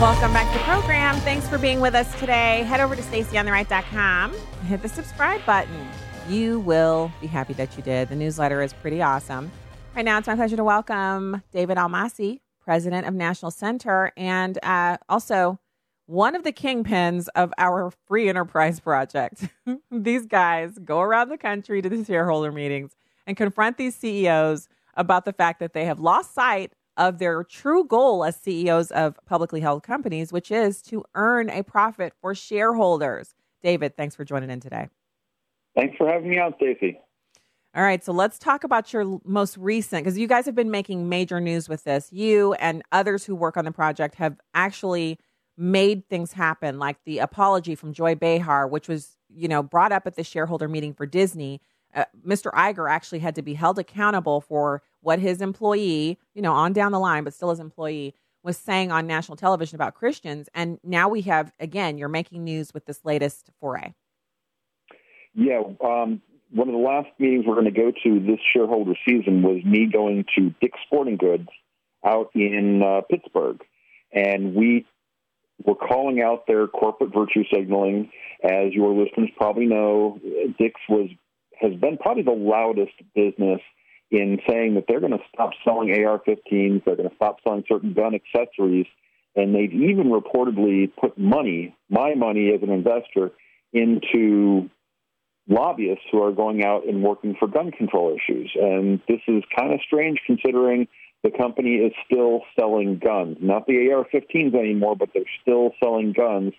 Welcome 0.00 0.32
back 0.32 0.46
to 0.52 0.58
the 0.58 0.64
program. 0.64 1.16
Thanks 1.22 1.48
for 1.48 1.58
being 1.58 1.80
with 1.80 1.96
us 1.96 2.08
today. 2.20 2.62
Head 2.62 2.78
over 2.78 2.94
to 2.94 3.02
stacyontheright.com. 3.02 4.32
Hit 4.68 4.80
the 4.80 4.88
subscribe 4.88 5.44
button. 5.44 5.88
You 6.28 6.60
will 6.60 7.10
be 7.20 7.26
happy 7.26 7.52
that 7.54 7.76
you 7.76 7.82
did. 7.82 8.08
The 8.08 8.14
newsletter 8.14 8.62
is 8.62 8.72
pretty 8.72 9.02
awesome. 9.02 9.50
Right 9.96 10.04
now, 10.04 10.18
it's 10.18 10.28
my 10.28 10.36
pleasure 10.36 10.54
to 10.56 10.62
welcome 10.62 11.42
David 11.50 11.78
Almasi, 11.78 12.38
president 12.60 13.08
of 13.08 13.14
National 13.14 13.50
Center, 13.50 14.12
and 14.16 14.56
uh, 14.62 14.98
also 15.08 15.58
one 16.06 16.36
of 16.36 16.44
the 16.44 16.52
kingpins 16.52 17.26
of 17.34 17.52
our 17.58 17.90
free 18.06 18.28
enterprise 18.28 18.78
project. 18.78 19.48
these 19.90 20.26
guys 20.26 20.78
go 20.78 21.00
around 21.00 21.30
the 21.30 21.38
country 21.38 21.82
to 21.82 21.88
the 21.88 22.04
shareholder 22.04 22.52
meetings 22.52 22.92
and 23.26 23.36
confront 23.36 23.78
these 23.78 23.96
CEOs 23.96 24.68
about 24.94 25.24
the 25.24 25.32
fact 25.32 25.58
that 25.58 25.72
they 25.72 25.86
have 25.86 25.98
lost 25.98 26.34
sight 26.34 26.72
of 26.98 27.18
their 27.18 27.44
true 27.44 27.84
goal 27.84 28.24
as 28.24 28.36
CEOs 28.36 28.90
of 28.90 29.16
publicly 29.24 29.60
held 29.60 29.82
companies, 29.82 30.32
which 30.32 30.50
is 30.50 30.82
to 30.82 31.04
earn 31.14 31.48
a 31.48 31.62
profit 31.62 32.12
for 32.20 32.34
shareholders. 32.34 33.34
David, 33.62 33.96
thanks 33.96 34.14
for 34.14 34.24
joining 34.24 34.50
in 34.50 34.60
today. 34.60 34.88
Thanks 35.74 35.96
for 35.96 36.10
having 36.10 36.28
me 36.28 36.38
on, 36.38 36.54
Stacy. 36.56 36.98
All 37.74 37.82
right, 37.82 38.02
so 38.02 38.12
let's 38.12 38.38
talk 38.38 38.64
about 38.64 38.92
your 38.92 39.20
most 39.24 39.56
recent 39.56 40.02
because 40.02 40.18
you 40.18 40.26
guys 40.26 40.46
have 40.46 40.54
been 40.54 40.70
making 40.70 41.08
major 41.08 41.40
news 41.40 41.68
with 41.68 41.84
this. 41.84 42.08
You 42.10 42.54
and 42.54 42.82
others 42.90 43.24
who 43.24 43.36
work 43.36 43.56
on 43.56 43.64
the 43.64 43.72
project 43.72 44.16
have 44.16 44.40
actually 44.54 45.18
made 45.56 46.08
things 46.08 46.32
happen, 46.32 46.78
like 46.78 46.96
the 47.04 47.18
apology 47.18 47.74
from 47.74 47.92
Joy 47.92 48.14
Behar, 48.14 48.66
which 48.66 48.88
was 48.88 49.16
you 49.28 49.46
know 49.46 49.62
brought 49.62 49.92
up 49.92 50.06
at 50.06 50.16
the 50.16 50.24
shareholder 50.24 50.66
meeting 50.66 50.94
for 50.94 51.06
Disney. 51.06 51.60
Uh, 51.94 52.04
Mr. 52.26 52.52
Iger 52.52 52.90
actually 52.90 53.20
had 53.20 53.34
to 53.34 53.42
be 53.42 53.54
held 53.54 53.78
accountable 53.78 54.40
for 54.40 54.82
what 55.00 55.18
his 55.18 55.40
employee, 55.40 56.18
you 56.34 56.42
know, 56.42 56.52
on 56.52 56.72
down 56.72 56.92
the 56.92 57.00
line, 57.00 57.24
but 57.24 57.34
still 57.34 57.50
his 57.50 57.60
employee, 57.60 58.14
was 58.42 58.56
saying 58.56 58.92
on 58.92 59.06
national 59.06 59.36
television 59.36 59.76
about 59.76 59.94
Christians. 59.94 60.48
And 60.54 60.78
now 60.82 61.08
we 61.08 61.22
have, 61.22 61.52
again, 61.58 61.98
you're 61.98 62.08
making 62.08 62.44
news 62.44 62.72
with 62.72 62.86
this 62.86 63.04
latest 63.04 63.50
foray. 63.60 63.94
Yeah. 65.34 65.62
Um, 65.84 66.22
one 66.50 66.68
of 66.68 66.72
the 66.72 66.80
last 66.80 67.08
meetings 67.18 67.44
we're 67.46 67.54
going 67.54 67.66
to 67.66 67.70
go 67.70 67.92
to 68.04 68.20
this 68.20 68.38
shareholder 68.52 68.94
season 69.06 69.42
was 69.42 69.62
me 69.64 69.86
going 69.92 70.24
to 70.36 70.54
Dick's 70.60 70.78
Sporting 70.86 71.16
Goods 71.16 71.48
out 72.04 72.30
in 72.34 72.82
uh, 72.82 73.02
Pittsburgh. 73.10 73.60
And 74.12 74.54
we 74.54 74.86
were 75.64 75.74
calling 75.74 76.22
out 76.22 76.46
their 76.46 76.66
corporate 76.66 77.12
virtue 77.12 77.44
signaling. 77.52 78.10
As 78.42 78.72
your 78.72 78.94
listeners 78.94 79.30
probably 79.36 79.66
know, 79.66 80.18
Dick's 80.58 80.80
was 80.88 81.10
has 81.60 81.74
been 81.74 81.98
probably 81.98 82.22
the 82.22 82.30
loudest 82.30 82.92
business 83.14 83.60
in 84.10 84.38
saying 84.48 84.74
that 84.74 84.84
they're 84.88 85.00
going 85.00 85.12
to 85.12 85.24
stop 85.32 85.50
selling 85.64 85.90
AR-15s, 85.90 86.84
they're 86.84 86.96
going 86.96 87.08
to 87.08 87.16
stop 87.16 87.38
selling 87.44 87.64
certain 87.68 87.92
gun 87.92 88.14
accessories, 88.14 88.86
and 89.36 89.54
they've 89.54 89.72
even 89.72 90.10
reportedly 90.10 90.90
put 90.98 91.18
money, 91.18 91.76
my 91.90 92.14
money 92.14 92.50
as 92.54 92.62
an 92.62 92.70
investor, 92.70 93.32
into 93.72 94.70
lobbyists 95.46 96.04
who 96.10 96.22
are 96.22 96.32
going 96.32 96.64
out 96.64 96.86
and 96.86 97.02
working 97.02 97.34
for 97.38 97.48
gun 97.48 97.70
control 97.70 98.16
issues. 98.16 98.50
And 98.54 99.00
this 99.08 99.20
is 99.28 99.42
kind 99.58 99.72
of 99.72 99.80
strange 99.86 100.20
considering 100.26 100.88
the 101.22 101.30
company 101.30 101.76
is 101.76 101.92
still 102.06 102.42
selling 102.58 102.98
guns, 102.98 103.38
not 103.40 103.66
the 103.66 103.90
AR-15s 103.92 104.54
anymore, 104.54 104.96
but 104.96 105.10
they're 105.12 105.24
still 105.42 105.72
selling 105.82 106.12
guns. 106.12 106.52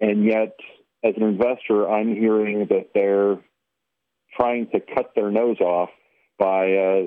And 0.00 0.24
yet, 0.24 0.56
as 1.04 1.14
an 1.16 1.22
investor, 1.22 1.88
I'm 1.88 2.14
hearing 2.14 2.66
that 2.70 2.90
they're 2.94 3.38
trying 4.34 4.68
to 4.68 4.80
cut 4.80 5.12
their 5.14 5.30
nose 5.30 5.60
off 5.60 5.90
by 6.38 6.72
uh, 6.72 7.02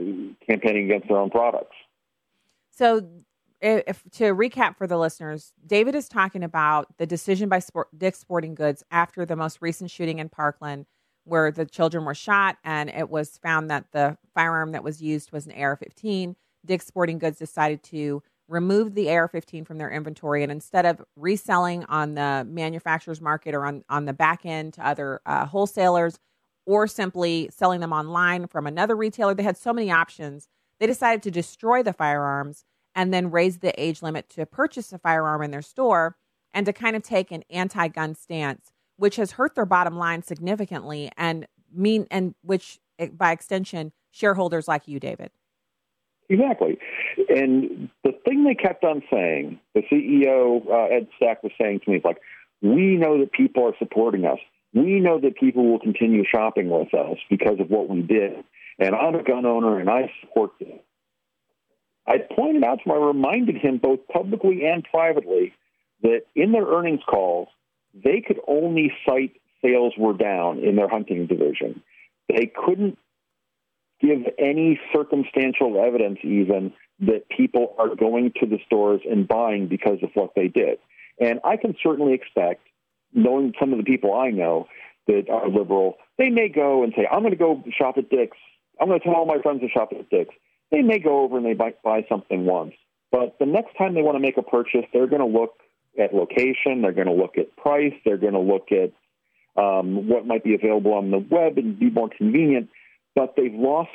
campaigning 0.47 0.85
against 0.85 1.07
their 1.07 1.17
own 1.17 1.29
products. 1.29 1.75
So, 2.71 3.07
if, 3.61 4.03
to 4.11 4.35
recap 4.35 4.77
for 4.77 4.85
the 4.85 4.97
listeners, 4.97 5.53
David 5.65 5.95
is 5.95 6.07
talking 6.07 6.43
about 6.43 6.97
the 6.97 7.05
decision 7.05 7.49
by 7.49 7.59
Sport, 7.59 7.87
Dick's 7.97 8.19
Sporting 8.19 8.53
Goods 8.53 8.83
after 8.91 9.25
the 9.25 9.35
most 9.35 9.59
recent 9.61 9.89
shooting 9.89 10.19
in 10.19 10.29
Parkland, 10.29 10.85
where 11.23 11.51
the 11.51 11.65
children 11.65 12.05
were 12.05 12.13
shot, 12.13 12.57
and 12.63 12.89
it 12.89 13.09
was 13.09 13.37
found 13.37 13.71
that 13.71 13.85
the 13.91 14.17
firearm 14.33 14.73
that 14.73 14.83
was 14.83 15.01
used 15.01 15.31
was 15.31 15.47
an 15.47 15.53
AR-15. 15.53 16.35
Dick's 16.65 16.85
Sporting 16.85 17.17
Goods 17.17 17.39
decided 17.39 17.81
to 17.83 18.21
remove 18.47 18.93
the 18.93 19.09
AR-15 19.09 19.65
from 19.65 19.79
their 19.79 19.89
inventory, 19.89 20.43
and 20.43 20.51
instead 20.51 20.85
of 20.85 21.01
reselling 21.15 21.85
on 21.85 22.13
the 22.13 22.45
manufacturer's 22.47 23.21
market 23.21 23.55
or 23.55 23.65
on 23.65 23.83
on 23.89 24.05
the 24.05 24.13
back 24.13 24.45
end 24.45 24.73
to 24.73 24.85
other 24.87 25.21
uh, 25.25 25.45
wholesalers 25.45 26.19
or 26.65 26.87
simply 26.87 27.49
selling 27.51 27.79
them 27.79 27.93
online 27.93 28.47
from 28.47 28.67
another 28.67 28.95
retailer. 28.95 29.33
They 29.33 29.43
had 29.43 29.57
so 29.57 29.73
many 29.73 29.91
options. 29.91 30.47
They 30.79 30.87
decided 30.87 31.23
to 31.23 31.31
destroy 31.31 31.83
the 31.83 31.93
firearms 31.93 32.65
and 32.95 33.13
then 33.13 33.31
raise 33.31 33.59
the 33.59 33.79
age 33.81 34.01
limit 34.01 34.29
to 34.29 34.45
purchase 34.45 34.91
a 34.93 34.97
firearm 34.97 35.41
in 35.41 35.51
their 35.51 35.61
store 35.61 36.15
and 36.53 36.65
to 36.65 36.73
kind 36.73 36.95
of 36.95 37.03
take 37.03 37.31
an 37.31 37.43
anti-gun 37.49 38.15
stance, 38.15 38.71
which 38.97 39.17
has 39.17 39.33
hurt 39.33 39.55
their 39.55 39.65
bottom 39.65 39.97
line 39.97 40.23
significantly 40.23 41.11
and 41.17 41.45
mean 41.73 42.07
and 42.09 42.33
which 42.41 42.79
eh, 42.97 43.07
by 43.07 43.31
extension 43.31 43.91
shareholders 44.11 44.67
like 44.67 44.87
you, 44.87 44.99
David. 44.99 45.31
Exactly. 46.29 46.79
And 47.29 47.89
the 48.03 48.13
thing 48.25 48.45
they 48.45 48.55
kept 48.55 48.83
on 48.83 49.03
saying, 49.11 49.59
the 49.75 49.81
CEO, 49.81 50.65
uh, 50.67 50.95
Ed 50.95 51.07
Stack, 51.17 51.43
was 51.43 51.51
saying 51.61 51.81
to 51.85 51.91
me, 51.91 52.01
like, 52.03 52.17
we 52.61 52.95
know 52.95 53.19
that 53.19 53.31
people 53.31 53.67
are 53.67 53.75
supporting 53.77 54.25
us 54.25 54.39
we 54.75 54.99
know 54.99 55.19
that 55.19 55.37
people 55.37 55.71
will 55.71 55.79
continue 55.79 56.23
shopping 56.29 56.69
with 56.69 56.93
us 56.93 57.17
because 57.29 57.59
of 57.59 57.69
what 57.69 57.89
we 57.89 58.01
did. 58.01 58.43
And 58.77 58.93
I'm 58.93 59.15
a 59.15 59.23
gun 59.23 59.45
owner 59.45 59.79
and 59.79 59.89
I 59.89 60.11
support 60.21 60.51
it. 60.59 60.83
I 62.05 62.17
pointed 62.35 62.63
out 62.63 62.79
to 62.83 62.89
him, 62.89 62.91
I 62.91 63.05
reminded 63.05 63.57
him 63.57 63.77
both 63.77 64.07
publicly 64.11 64.65
and 64.65 64.83
privately 64.83 65.53
that 66.03 66.23
in 66.35 66.51
their 66.51 66.65
earnings 66.65 66.99
calls, 67.07 67.47
they 67.93 68.21
could 68.21 68.39
only 68.47 68.91
cite 69.07 69.39
sales 69.63 69.93
were 69.97 70.13
down 70.13 70.59
in 70.59 70.75
their 70.75 70.89
hunting 70.89 71.25
division. 71.25 71.81
They 72.27 72.51
couldn't 72.53 72.97
give 74.01 74.19
any 74.37 74.79
circumstantial 74.93 75.81
evidence, 75.81 76.19
even 76.23 76.73
that 76.99 77.29
people 77.29 77.75
are 77.79 77.95
going 77.95 78.33
to 78.41 78.45
the 78.45 78.59
stores 78.65 79.01
and 79.09 79.27
buying 79.27 79.67
because 79.67 79.99
of 80.03 80.09
what 80.13 80.33
they 80.35 80.49
did. 80.49 80.79
And 81.19 81.39
I 81.43 81.55
can 81.55 81.75
certainly 81.81 82.13
expect, 82.13 82.64
knowing 83.15 83.53
some 83.59 83.71
of 83.71 83.77
the 83.77 83.83
people 83.83 84.13
I 84.13 84.29
know 84.29 84.67
that 85.07 85.29
are 85.29 85.49
liberal, 85.49 85.97
they 86.17 86.29
may 86.29 86.49
go 86.49 86.83
and 86.83 86.93
say, 86.95 87.07
I'm 87.09 87.19
going 87.19 87.31
to 87.31 87.37
go 87.37 87.63
shop 87.77 87.97
at 87.97 88.09
Dick's. 88.09 88.37
I'm 88.79 88.87
going 88.87 88.99
to 88.99 89.05
tell 89.05 89.15
all 89.15 89.25
my 89.25 89.41
friends 89.41 89.61
to 89.61 89.69
shop 89.69 89.89
at 89.91 90.09
Dick's. 90.09 90.33
They 90.71 90.81
may 90.81 90.99
go 90.99 91.23
over 91.23 91.37
and 91.37 91.45
they 91.45 91.53
buy, 91.53 91.73
buy 91.83 92.05
something 92.09 92.45
once. 92.45 92.73
But 93.11 93.37
the 93.39 93.45
next 93.45 93.77
time 93.77 93.93
they 93.93 94.01
want 94.01 94.15
to 94.15 94.19
make 94.19 94.37
a 94.37 94.41
purchase, 94.41 94.85
they're 94.91 95.07
going 95.07 95.21
to 95.21 95.39
look 95.39 95.53
at 95.97 96.13
location, 96.13 96.81
they're 96.81 96.91
going 96.91 97.07
to 97.07 97.13
look 97.13 97.37
at 97.37 97.55
price, 97.55 97.93
they're 98.03 98.17
going 98.17 98.33
to 98.33 98.39
look 98.39 98.67
at 98.71 98.91
um, 99.61 100.09
what 100.09 100.27
might 100.27 100.43
be 100.43 100.53
available 100.53 100.93
on 100.93 101.11
the 101.11 101.19
web 101.19 101.57
and 101.57 101.79
be 101.79 101.89
more 101.89 102.09
convenient. 102.09 102.69
But 103.15 103.35
they've 103.37 103.53
lost 103.53 103.91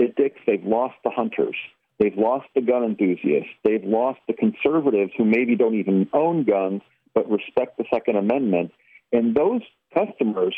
at 0.00 0.16
Dick's, 0.16 0.40
they've 0.46 0.64
lost 0.64 0.96
the 1.04 1.10
hunters. 1.10 1.56
They've 2.00 2.16
lost 2.16 2.46
the 2.54 2.60
gun 2.60 2.82
enthusiasts. 2.82 3.50
They've 3.62 3.84
lost 3.84 4.18
the 4.26 4.34
conservatives 4.34 5.12
who 5.16 5.24
maybe 5.24 5.54
don't 5.54 5.76
even 5.76 6.08
own 6.12 6.42
guns 6.42 6.82
but 7.14 7.30
respect 7.30 7.78
the 7.78 7.84
Second 7.92 8.16
Amendment. 8.16 8.72
And 9.12 9.34
those 9.34 9.62
customers 9.92 10.54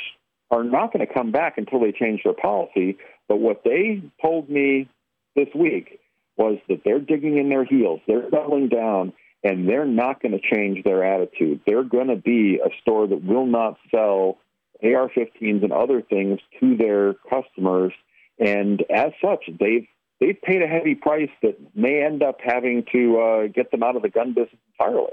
are 0.51 0.65
not 0.65 0.93
going 0.93 1.07
to 1.07 1.13
come 1.13 1.33
back 1.33 1.59
until 1.59 1.81
they 1.81 1.93
change 1.93 2.23
their 2.25 2.35
policy. 2.35 2.99
But 3.29 3.41
what 3.41 3.63
they 3.65 4.03
told 4.23 4.49
me 4.49 4.89
this 5.35 5.49
week 5.55 6.01
was 6.37 6.59
that 6.69 6.83
they're 6.85 7.01
digging 7.01 7.39
in 7.39 7.49
their 7.49 7.65
heels, 7.65 8.01
they're 8.07 8.31
doubling 8.31 8.69
down, 8.69 9.13
and 9.43 9.69
they're 9.69 9.87
not 9.87 10.21
going 10.23 10.33
to 10.33 10.55
change 10.55 10.85
their 10.85 11.05
attitude. 11.05 11.61
They're 11.67 11.85
going 11.85 12.09
to 12.09 12.17
be 12.17 12.61
a 12.65 12.71
store 12.83 13.07
that 13.07 13.25
will 13.25 13.47
not 13.47 13.79
sell 13.91 14.39
AR 14.83 15.09
15s 15.09 15.63
and 15.63 15.73
other 15.73 16.03
things 16.03 16.41
to 16.61 16.77
their 16.77 17.15
customers. 17.31 17.93
And 18.39 18.85
as 18.91 19.13
such, 19.23 19.49
they've 19.59 19.87
they've 20.21 20.41
paid 20.41 20.63
a 20.63 20.67
heavy 20.67 20.95
price 20.95 21.31
that 21.43 21.57
may 21.75 22.03
end 22.03 22.23
up 22.23 22.39
having 22.45 22.85
to 22.93 23.19
uh, 23.19 23.47
get 23.49 23.71
them 23.71 23.83
out 23.83 23.97
of 23.97 24.03
the 24.03 24.09
gun 24.09 24.35
business 24.35 24.61
entirely. 24.79 25.13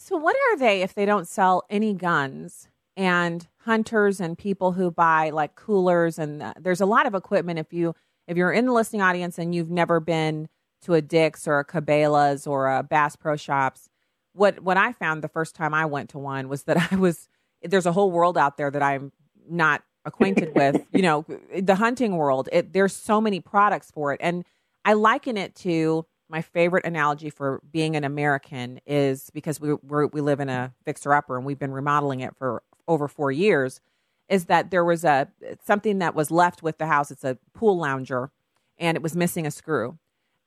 So, 0.00 0.16
what 0.16 0.36
are 0.36 0.56
they 0.56 0.82
if 0.82 0.94
they 0.94 1.04
don't 1.04 1.26
sell 1.26 1.64
any 1.68 1.92
guns? 1.92 2.68
And 2.96 3.46
hunters 3.58 4.20
and 4.20 4.36
people 4.36 4.72
who 4.72 4.90
buy 4.90 5.30
like 5.30 5.54
coolers 5.54 6.18
and 6.18 6.42
uh, 6.42 6.54
there's 6.58 6.80
a 6.80 6.86
lot 6.86 7.06
of 7.06 7.14
equipment. 7.14 7.58
If 7.58 7.72
you 7.72 7.94
if 8.26 8.36
you're 8.36 8.52
in 8.52 8.66
the 8.66 8.72
listening 8.72 9.02
audience 9.02 9.38
and 9.38 9.54
you've 9.54 9.70
never 9.70 10.00
been 10.00 10.48
to 10.82 10.94
a 10.94 11.02
Dick's 11.02 11.46
or 11.46 11.58
a 11.58 11.64
Cabela's 11.64 12.46
or 12.46 12.68
a 12.68 12.82
Bass 12.82 13.16
Pro 13.16 13.36
Shops, 13.36 13.88
what 14.32 14.60
what 14.60 14.76
I 14.76 14.92
found 14.92 15.22
the 15.22 15.28
first 15.28 15.54
time 15.54 15.74
I 15.74 15.84
went 15.84 16.10
to 16.10 16.18
one 16.18 16.48
was 16.48 16.62
that 16.64 16.76
I 16.92 16.96
was 16.96 17.28
there's 17.62 17.86
a 17.86 17.92
whole 17.92 18.10
world 18.10 18.38
out 18.38 18.56
there 18.56 18.70
that 18.70 18.82
I'm 18.82 19.12
not 19.48 19.82
acquainted 20.04 20.54
with. 20.54 20.84
You 20.92 21.02
know, 21.02 21.24
the 21.56 21.76
hunting 21.76 22.16
world. 22.16 22.48
It, 22.50 22.72
there's 22.72 22.94
so 22.94 23.20
many 23.20 23.40
products 23.40 23.90
for 23.90 24.12
it, 24.12 24.20
and 24.22 24.44
I 24.84 24.94
liken 24.94 25.36
it 25.36 25.54
to 25.56 26.06
my 26.28 26.42
favorite 26.42 26.84
analogy 26.84 27.30
for 27.30 27.60
being 27.70 27.96
an 27.96 28.04
American 28.04 28.80
is 28.86 29.30
because 29.32 29.60
we 29.60 29.74
we 29.82 30.20
live 30.20 30.40
in 30.40 30.48
a 30.48 30.74
fixer 30.84 31.14
upper 31.14 31.36
and 31.36 31.46
we've 31.46 31.58
been 31.58 31.72
remodeling 31.72 32.20
it 32.20 32.36
for 32.36 32.62
over 32.86 33.08
four 33.08 33.32
years. 33.32 33.80
Is 34.28 34.46
that 34.46 34.70
there 34.70 34.84
was 34.84 35.04
a 35.04 35.28
something 35.64 35.98
that 36.00 36.14
was 36.14 36.30
left 36.30 36.62
with 36.62 36.78
the 36.78 36.86
house? 36.86 37.10
It's 37.10 37.24
a 37.24 37.38
pool 37.54 37.78
lounger, 37.78 38.30
and 38.76 38.96
it 38.96 39.02
was 39.02 39.16
missing 39.16 39.46
a 39.46 39.50
screw. 39.50 39.98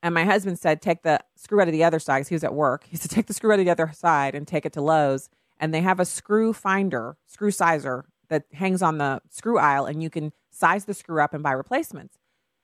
And 0.04 0.16
my 0.16 0.24
husband 0.24 0.58
said, 0.58 0.82
take 0.82 1.04
the 1.04 1.20
screw 1.36 1.62
out 1.62 1.68
of 1.68 1.74
the 1.74 1.84
other 1.84 2.00
side 2.00 2.20
because 2.20 2.30
he 2.30 2.36
was 2.36 2.44
at 2.44 2.54
work. 2.54 2.86
He 2.90 2.98
said, 2.98 3.12
take 3.12 3.28
the 3.28 3.34
screw 3.34 3.52
out 3.54 3.60
of 3.60 3.66
the 3.66 3.72
other 3.72 3.92
side 3.94 4.34
and 4.34 4.48
take 4.48 4.66
it 4.66 4.74
to 4.74 4.82
Lowe's. 4.82 5.30
And 5.60 5.74
they 5.74 5.82
have 5.82 6.00
a 6.00 6.06
screw 6.06 6.54
finder, 6.54 7.18
screw 7.28 7.52
sizer 7.52 8.06
that 8.30 8.46
hangs 8.54 8.82
on 8.82 8.98
the 8.98 9.22
screw 9.30 9.60
aisle, 9.60 9.86
and 9.86 10.02
you 10.02 10.10
can 10.10 10.34
size 10.50 10.86
the 10.86 10.94
screw 10.94 11.22
up 11.22 11.34
and 11.34 11.44
buy 11.44 11.52
replacements. 11.52 12.18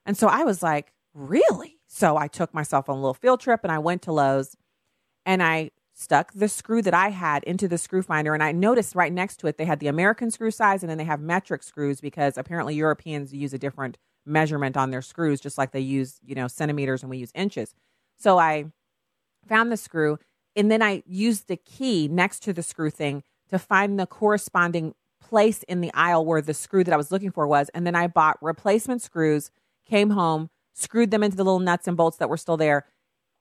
And 0.06 0.18
so 0.18 0.28
I 0.28 0.44
was 0.46 0.64
like, 0.64 0.94
really? 1.14 1.77
So 1.88 2.18
I 2.18 2.28
took 2.28 2.54
myself 2.54 2.90
on 2.90 2.98
a 2.98 3.00
little 3.00 3.14
field 3.14 3.40
trip 3.40 3.62
and 3.64 3.72
I 3.72 3.80
went 3.80 4.02
to 4.04 4.12
Lowe's 4.12 4.56
and 5.26 5.42
I 5.42 5.72
stuck 5.94 6.32
the 6.34 6.48
screw 6.48 6.82
that 6.84 6.94
I 6.94 7.10
had 7.10 7.44
into 7.46 7.68
the 7.68 7.78
screw 7.78 8.04
finder. 8.04 8.34
And 8.34 8.44
I 8.44 8.52
noticed 8.52 8.94
right 8.94 9.12
next 9.12 9.38
to 9.38 9.48
it, 9.48 9.58
they 9.58 9.66
had 9.66 9.80
the 9.80 9.88
American 9.88 10.30
screw 10.30 10.52
size 10.52 10.84
and 10.84 10.90
then 10.90 10.98
they 10.98 11.06
have 11.06 11.20
metric 11.20 11.64
screws 11.64 12.00
because 12.00 12.38
apparently 12.38 12.76
Europeans 12.76 13.34
use 13.34 13.54
a 13.54 13.58
different 13.58 13.98
measurement 14.26 14.78
on 14.78 14.92
their 14.92 15.02
screws, 15.02 15.40
just 15.40 15.58
like 15.58 15.72
they 15.72 15.80
use, 15.80 16.20
you 16.24 16.36
know, 16.36 16.48
centimeters 16.48 17.02
and 17.02 17.10
we 17.10 17.18
use 17.18 17.32
inches. 17.34 17.74
So 18.18 18.38
I 18.38 18.66
found 19.48 19.72
the 19.72 19.78
screw 19.78 20.20
and 20.56 20.70
then 20.70 20.82
I 20.82 21.04
used 21.08 21.48
the 21.48 21.58
key 21.58 22.08
next 22.08 22.42
to 22.44 22.54
the 22.54 22.64
screw 22.64 22.90
thing 22.90 23.24
to 23.50 23.58
find 23.58 24.00
the 24.00 24.06
corresponding 24.06 24.94
place 25.22 25.64
in 25.64 25.82
the 25.82 25.94
aisle 25.94 26.26
where 26.26 26.42
the 26.42 26.54
screw 26.54 26.84
that 26.84 26.94
I 26.94 26.98
was 26.98 27.12
looking 27.12 27.32
for 27.32 27.48
was. 27.48 27.70
And 27.70 27.88
then 27.88 27.96
I 27.96 28.08
bought 28.08 28.38
replacement 28.42 29.02
screws, 29.02 29.52
came 29.86 30.12
home, 30.12 30.50
screwed 30.78 31.12
them 31.12 31.24
into 31.24 31.36
the 31.36 31.44
little 31.44 31.60
nuts 31.60 31.88
and 31.88 31.98
bolts 31.98 32.18
that 32.18 32.30
were 32.30 32.38
still 32.38 32.58
there. 32.58 32.86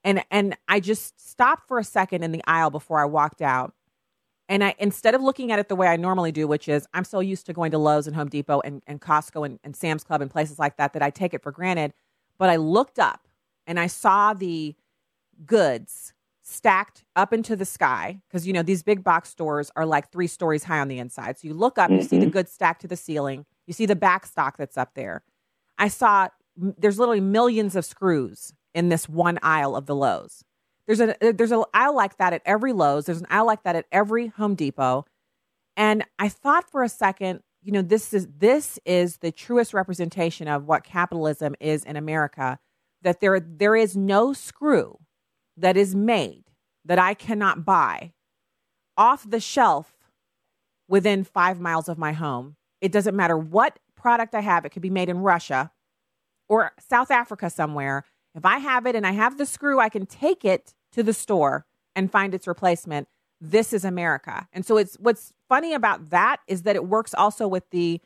And 0.03 0.25
and 0.31 0.57
I 0.68 0.81
just 0.81 1.20
stopped 1.29 1.68
for 1.68 1.79
a 1.79 1.85
second 1.85 2.22
in 2.22 2.33
the 2.33 2.42
aisle 2.46 2.70
before 2.70 3.01
I 3.01 3.05
walked 3.05 3.42
out 3.42 3.75
and 4.49 4.62
I 4.62 4.75
instead 4.79 5.14
of 5.14 5.22
looking 5.22 5.53
at 5.53 5.59
it 5.59 5.68
the 5.68 5.77
way 5.77 5.88
I 5.88 5.96
normally 5.96 6.33
do, 6.33 6.46
which 6.46 6.68
is 6.68 6.87
I'm 6.94 7.05
so 7.05 7.20
used 7.20 7.46
to 7.46 7.53
going 7.53 7.70
to 7.72 7.79
Lowe's 7.79 8.07
and 8.07 8.16
Home 8.16 8.29
Depot 8.29 8.61
and, 8.61 8.83
and 8.87 9.01
Costco 9.01 9.44
and, 9.44 9.59
and 9.64 9.75
Sam's 9.75 10.05
Club 10.05 10.22
and 10.22 10.31
places 10.31 10.59
like 10.59 10.77
that 10.77 10.92
that 10.92 11.03
I 11.03 11.11
take 11.11 11.35
it 11.35 11.42
for 11.42 11.53
granted. 11.53 11.92
But 12.38 12.51
I 12.51 12.57
looked 12.57 12.99
up 12.99 13.27
and 13.66 13.81
I 13.81 13.87
saw 13.87 14.35
the 14.35 14.75
goods 15.44 16.12
stacked 16.42 17.05
up 17.16 17.33
into 17.33 17.57
the 17.57 17.64
sky 17.64 18.20
because 18.29 18.46
you 18.46 18.53
know 18.53 18.62
these 18.62 18.85
big 18.85 19.03
box 19.03 19.29
stores 19.29 19.70
are 19.75 19.85
like 19.85 20.12
three 20.12 20.29
stories 20.29 20.64
high 20.64 20.79
on 20.79 20.88
the 20.88 20.99
inside. 20.99 21.38
So 21.38 21.49
you 21.49 21.55
look 21.55 21.77
up, 21.77 21.90
mm-hmm. 21.90 22.01
you 22.01 22.05
see 22.05 22.18
the 22.18 22.27
mm-hmm. 22.27 22.33
goods 22.33 22.53
stacked 22.53 22.83
to 22.83 22.88
the 22.88 22.96
ceiling, 22.96 23.46
you 23.66 23.72
see 23.72 23.87
the 23.87 23.96
back 23.96 24.27
stock 24.27 24.57
that's 24.57 24.77
up 24.79 24.94
there. 24.94 25.22
I 25.79 25.88
saw 25.88 26.29
there's 26.57 26.99
literally 26.99 27.21
millions 27.21 27.77
of 27.77 27.85
screws 27.85 28.53
in 28.75 28.88
this 28.88 29.09
one 29.09 29.38
aisle 29.42 29.77
of 29.77 29.87
the 29.87 29.95
Lowe's. 29.95 30.45
There's 30.87 31.01
uh, 31.01 31.14
a 31.21 31.33
there's 31.33 31.53
an 31.53 31.64
aisle 31.75 31.95
like 31.95 32.16
that 32.19 32.33
at 32.33 32.42
every 32.45 32.73
Lowe's. 32.73 33.07
There's 33.07 33.21
an 33.21 33.27
aisle 33.31 33.47
like 33.47 33.62
that 33.64 33.77
at 33.77 33.87
every 33.92 34.29
Home 34.29 34.55
Depot. 34.55 35.05
And 35.77 36.05
I 36.19 36.29
thought 36.29 36.71
for 36.71 36.83
a 36.83 36.88
second, 36.88 37.40
you 37.62 37.73
know, 37.73 37.83
this 37.83 38.14
is 38.14 38.29
this 38.38 38.79
is 38.85 39.19
the 39.19 39.33
truest 39.33 39.75
representation 39.75 40.49
of 40.49 40.66
what 40.66 40.85
capitalism 40.85 41.55
is 41.61 41.85
in 41.85 41.97
America. 41.97 42.59
That 43.03 43.21
there 43.21 43.40
there 43.40 43.77
is 43.77 43.97
no 43.97 44.33
screw 44.33 44.99
that 45.57 45.77
is 45.77 45.95
made 45.95 46.45
that 46.85 46.99
I 46.99 47.14
cannot 47.14 47.64
buy 47.64 48.12
off 48.97 49.29
the 49.29 49.40
shelf 49.40 49.92
within 50.88 51.25
five 51.25 51.61
miles 51.61 51.88
of 51.88 51.99
my 51.99 52.12
home. 52.12 52.57
It 52.81 52.92
doesn't 52.92 53.16
matter 53.16 53.37
what 53.37 53.79
product 53.97 54.35
I 54.35 54.40
have. 54.40 54.64
It 54.64 54.71
could 54.71 54.83
be 54.83 54.90
made 54.90 55.09
in 55.09 55.19
Russia 55.19 55.73
or 56.49 56.73
South 56.79 57.11
Africa 57.11 57.51
somewhere. 57.51 58.05
If 58.35 58.45
I 58.45 58.59
have 58.59 58.87
it 58.87 58.95
and 58.95 59.07
I 59.07 59.13
have 59.13 59.39
the 59.39 59.47
screw, 59.47 59.81
I 59.81 59.89
can 59.89 60.07
take 60.07 60.45
it 60.45 60.75
to 60.93 61.03
the 61.03 61.15
store 61.15 61.65
and 61.95 62.11
find 62.11 62.35
its 62.35 62.47
replacement. 62.47 63.09
This 63.41 63.73
is 63.73 63.85
America. 63.85 64.49
And 64.53 64.65
so 64.65 64.77
it's 64.77 64.97
what's 64.97 65.33
funny 65.49 65.75
about 65.75 66.11
that 66.11 66.41
is 66.47 66.63
that 66.63 66.77
it 66.77 66.87
works 66.87 67.15
also 67.15 67.49
with 67.49 67.69
the 67.71 68.01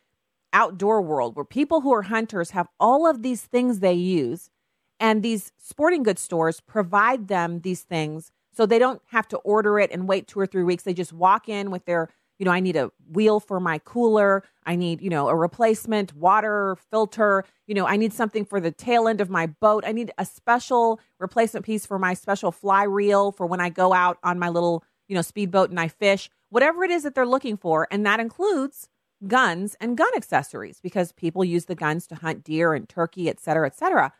outdoor 0.52 1.00
world 1.00 1.36
where 1.36 1.44
people 1.44 1.80
who 1.80 1.92
are 1.92 2.02
hunters 2.02 2.50
have 2.50 2.68
all 2.80 3.06
of 3.06 3.22
these 3.22 3.42
things 3.42 3.78
they 3.78 3.92
use 3.92 4.50
and 4.98 5.22
these 5.22 5.52
sporting 5.58 6.02
goods 6.02 6.20
stores 6.20 6.60
provide 6.60 7.28
them 7.28 7.60
these 7.60 7.82
things 7.82 8.32
so 8.52 8.66
they 8.66 8.78
don't 8.78 9.00
have 9.08 9.28
to 9.28 9.38
order 9.38 9.78
it 9.78 9.90
and 9.92 10.08
wait 10.08 10.26
two 10.26 10.40
or 10.40 10.46
three 10.46 10.64
weeks. 10.64 10.82
They 10.82 10.92
just 10.92 11.12
walk 11.12 11.48
in 11.48 11.70
with 11.70 11.84
their 11.86 12.08
you 12.40 12.46
know, 12.46 12.52
I 12.52 12.60
need 12.60 12.74
a 12.74 12.90
wheel 13.12 13.38
for 13.38 13.60
my 13.60 13.78
cooler. 13.78 14.42
I 14.64 14.74
need, 14.74 15.02
you 15.02 15.10
know, 15.10 15.28
a 15.28 15.36
replacement 15.36 16.14
water 16.16 16.74
filter. 16.90 17.44
You 17.66 17.74
know, 17.74 17.86
I 17.86 17.98
need 17.98 18.14
something 18.14 18.46
for 18.46 18.60
the 18.60 18.70
tail 18.70 19.06
end 19.06 19.20
of 19.20 19.28
my 19.28 19.46
boat. 19.46 19.84
I 19.86 19.92
need 19.92 20.10
a 20.16 20.24
special 20.24 20.98
replacement 21.18 21.66
piece 21.66 21.84
for 21.84 21.98
my 21.98 22.14
special 22.14 22.50
fly 22.50 22.84
reel 22.84 23.30
for 23.30 23.44
when 23.44 23.60
I 23.60 23.68
go 23.68 23.92
out 23.92 24.16
on 24.24 24.38
my 24.38 24.48
little, 24.48 24.82
you 25.06 25.14
know, 25.14 25.20
speedboat 25.20 25.68
and 25.68 25.78
I 25.78 25.88
fish. 25.88 26.30
Whatever 26.48 26.82
it 26.82 26.90
is 26.90 27.02
that 27.02 27.14
they're 27.14 27.26
looking 27.26 27.58
for, 27.58 27.86
and 27.90 28.06
that 28.06 28.20
includes 28.20 28.88
guns 29.28 29.76
and 29.78 29.98
gun 29.98 30.10
accessories 30.16 30.80
because 30.80 31.12
people 31.12 31.44
use 31.44 31.66
the 31.66 31.74
guns 31.74 32.06
to 32.06 32.14
hunt 32.14 32.42
deer 32.42 32.72
and 32.72 32.88
turkey, 32.88 33.28
et 33.28 33.38
cetera, 33.38 33.66
et 33.66 33.76
cetera. 33.76 34.14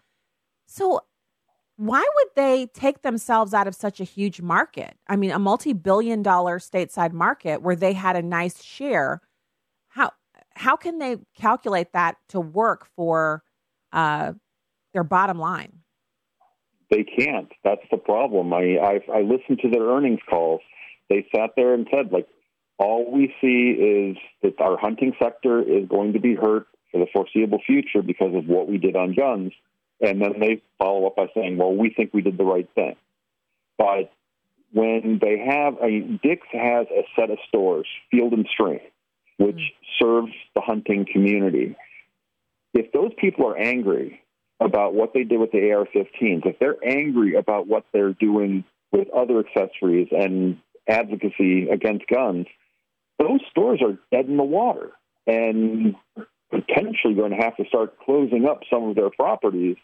So 0.67 1.01
why 1.81 2.01
would 2.01 2.29
they 2.37 2.67
take 2.75 3.01
themselves 3.01 3.55
out 3.55 3.67
of 3.67 3.75
such 3.75 4.01
a 4.01 4.05
huge 4.05 4.43
market? 4.43 4.99
I 5.09 5.17
mean, 5.17 5.31
a 5.31 5.39
multi-billion 5.39 6.23
dollar 6.23 6.59
stateside 6.59 7.13
market 7.13 7.63
where 7.63 7.75
they 7.75 7.95
had 7.95 8.17
a 8.17 8.23
nice 8.23 8.63
share. 8.63 9.23
How 9.89 10.13
how 10.55 10.77
can 10.77 10.99
they 10.99 11.17
calculate 11.35 11.95
that 11.95 12.19
to 12.29 12.41
work 12.41 12.87
for 12.97 13.43
uh, 13.95 14.35
their 14.93 15.05
bottom 15.05 15.39
line? 15.39 15.79
They 16.91 17.03
can't. 17.03 17.51
That's 17.65 17.87
the 17.91 17.97
problem. 17.97 18.53
I 18.53 18.77
I've, 18.79 19.09
I 19.11 19.21
listened 19.23 19.61
to 19.63 19.71
their 19.71 19.85
earnings 19.85 20.21
calls. 20.29 20.61
They 21.09 21.27
sat 21.35 21.53
there 21.57 21.73
and 21.73 21.87
said 21.91 22.13
like 22.13 22.29
All 22.79 23.11
we 23.11 23.33
see 23.41 23.71
is 23.81 24.19
that 24.43 24.61
our 24.61 24.77
hunting 24.77 25.15
sector 25.19 25.63
is 25.63 25.89
going 25.89 26.13
to 26.13 26.21
be 26.21 26.35
hurt 26.35 26.67
for 26.93 26.99
the 27.01 27.07
foreseeable 27.11 27.63
future 27.67 28.03
because 28.03 28.35
of 28.35 28.47
what 28.49 28.69
we 28.69 28.77
did 28.77 28.97
on 28.97 29.15
guns. 29.15 29.53
And 30.01 30.21
then 30.21 30.41
they 30.41 30.63
follow 30.79 31.07
up 31.07 31.17
by 31.17 31.27
saying, 31.35 31.59
well, 31.59 31.75
we 31.75 31.91
think 31.91 32.15
we 32.15 32.23
did 32.23 32.39
the 32.39 32.45
right 32.45 32.69
thing. 32.75 32.97
But 33.77 34.13
when 34.73 35.19
they 35.21 35.39
have, 35.39 35.81
mean, 35.81 36.21
Dick's 36.23 36.47
has 36.53 36.87
a 36.91 37.03
set 37.17 37.31
of 37.31 37.39
stores, 37.49 37.87
Field 38.11 38.33
and 38.33 38.47
Stream, 38.53 38.81
which 39.37 39.57
mm-hmm. 39.57 40.05
serves 40.05 40.33
the 40.55 40.61
hunting 40.61 41.07
community. 41.11 41.77
If 42.73 42.93
those 42.93 43.13
people 43.19 43.49
are 43.49 43.57
angry 43.57 44.23
about 44.61 44.95
what 44.95 45.13
they 45.13 45.25
did 45.25 45.41
with 45.41 45.51
the 45.51 45.73
AR 45.73 45.87
15s, 45.87 46.47
if 46.47 46.59
they're 46.59 46.77
angry 46.85 47.35
about 47.35 47.67
what 47.67 47.85
they're 47.93 48.13
doing 48.13 48.65
with 48.93 49.09
other 49.11 49.41
accessories 49.41 50.09
and 50.13 50.59
advocacy 50.89 51.69
against 51.69 52.07
guns, 52.07 52.47
those 53.19 53.41
stores 53.51 53.81
are 53.83 53.99
dead 54.11 54.27
in 54.27 54.37
the 54.37 54.45
water 54.45 54.93
and 55.27 55.95
potentially 56.51 57.15
going 57.15 57.31
to 57.31 57.37
have 57.37 57.57
to 57.57 57.65
start 57.67 57.99
closing 58.01 58.47
up 58.47 58.61
some 58.71 58.89
of 58.89 58.97
their 58.97 59.11
properties 59.11 59.77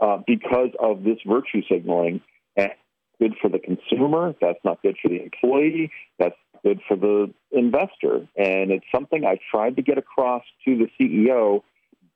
uh, 0.00 0.18
because 0.26 0.70
of 0.80 1.04
this 1.04 1.18
virtue 1.26 1.62
signaling. 1.70 2.20
And 2.56 2.72
good 3.20 3.34
for 3.40 3.48
the 3.48 3.58
consumer. 3.58 4.34
That's 4.40 4.58
not 4.64 4.82
good 4.82 4.96
for 5.00 5.08
the 5.08 5.22
employee. 5.22 5.92
That's 6.18 6.36
good 6.64 6.80
for 6.88 6.96
the 6.96 7.32
investor. 7.52 8.26
And 8.36 8.70
it's 8.70 8.84
something 8.92 9.24
I 9.24 9.38
tried 9.50 9.76
to 9.76 9.82
get 9.82 9.98
across 9.98 10.42
to 10.64 10.76
the 10.76 10.88
CEO 10.98 11.62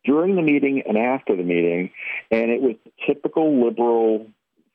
during 0.04 0.36
the 0.36 0.42
meeting 0.42 0.82
and 0.86 0.96
after 0.98 1.36
the 1.36 1.42
meeting. 1.42 1.90
And 2.30 2.50
it 2.50 2.60
was 2.60 2.76
typical 3.06 3.64
liberal 3.64 4.26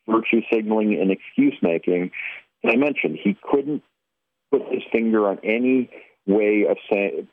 virtue 0.07 0.41
signaling 0.51 0.99
and 0.99 1.11
excuse 1.11 1.55
making. 1.61 2.11
And 2.63 2.71
I 2.71 2.75
mentioned 2.75 3.17
he 3.23 3.37
couldn't 3.49 3.83
put 4.51 4.61
his 4.71 4.83
finger 4.91 5.27
on 5.27 5.39
any 5.43 5.89
way 6.25 6.65
of 6.69 6.77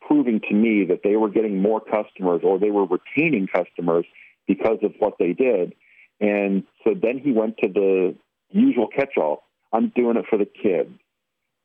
proving 0.07 0.41
to 0.41 0.55
me 0.55 0.85
that 0.87 1.01
they 1.03 1.17
were 1.17 1.29
getting 1.29 1.61
more 1.61 1.81
customers 1.81 2.41
or 2.43 2.59
they 2.59 2.71
were 2.71 2.87
retaining 2.87 3.47
customers 3.47 4.07
because 4.47 4.79
of 4.83 4.93
what 4.99 5.15
they 5.19 5.33
did. 5.33 5.75
And 6.21 6.65
so 6.85 6.95
then 6.95 7.19
he 7.19 7.33
went 7.33 7.59
to 7.59 7.69
the 7.69 8.15
usual 8.51 8.89
catch-all. 8.89 9.43
I'm 9.73 9.93
doing 9.95 10.17
it 10.17 10.25
for 10.31 10.39
the 10.39 10.47
kids. 10.47 10.91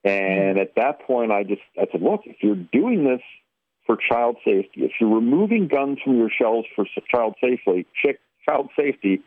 And 0.04 0.58
at 0.58 0.76
that 0.76 1.02
point, 1.06 1.32
I 1.32 1.44
just 1.44 1.62
I 1.78 1.86
said, 1.91 2.02
look, 2.02 2.22
if 2.26 2.38
you're 2.41 2.56
doing 2.56 3.04
this 3.04 3.22
for 3.86 3.98
child 4.10 4.38
safety, 4.44 4.82
if 4.84 4.94
you're 5.00 5.13
removing 5.13 5.67
guns 5.67 6.00
from 6.04 6.17
your 6.17 6.30
shelves 6.30 6.67
for 6.76 6.86
child 7.10 7.36
safety, 7.39 7.86
child 8.48 8.70
safety, 8.76 9.22